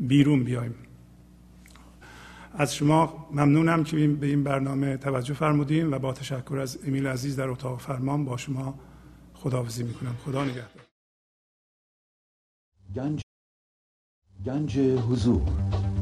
بیرون 0.00 0.44
بیایم. 0.44 0.74
از 2.56 2.74
شما 2.74 3.28
ممنونم 3.32 3.84
که 3.84 4.08
به 4.08 4.26
این 4.26 4.44
برنامه 4.44 4.96
توجه 4.96 5.34
فرمودیم 5.34 5.92
و 5.92 5.98
با 5.98 6.12
تشکر 6.12 6.58
از 6.58 6.78
امیل 6.86 7.06
عزیز 7.06 7.36
در 7.36 7.48
اتاق 7.48 7.80
فرمان 7.80 8.24
با 8.24 8.36
شما 8.36 8.74
خداحافظی 9.34 9.82
می‌کنم. 9.82 10.16
خدا 10.24 10.44
نگهدار. 10.44 10.84
گنج 12.94 13.20
گنج 14.46 14.78
حضور. 14.78 15.42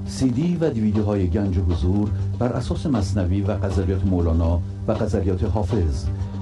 سی 0.07 0.31
دی 0.31 0.57
و 0.57 0.71
دیویدیو 0.71 1.05
های 1.05 1.29
گنج 1.29 1.59
حضور 1.59 2.11
بر 2.39 2.53
اساس 2.53 2.87
مصنوی 2.87 3.43
و 3.43 3.51
قذریات 3.51 4.05
مولانا 4.05 4.63
و 4.87 4.93
قذریات 4.93 5.45
حافظ 5.45 6.07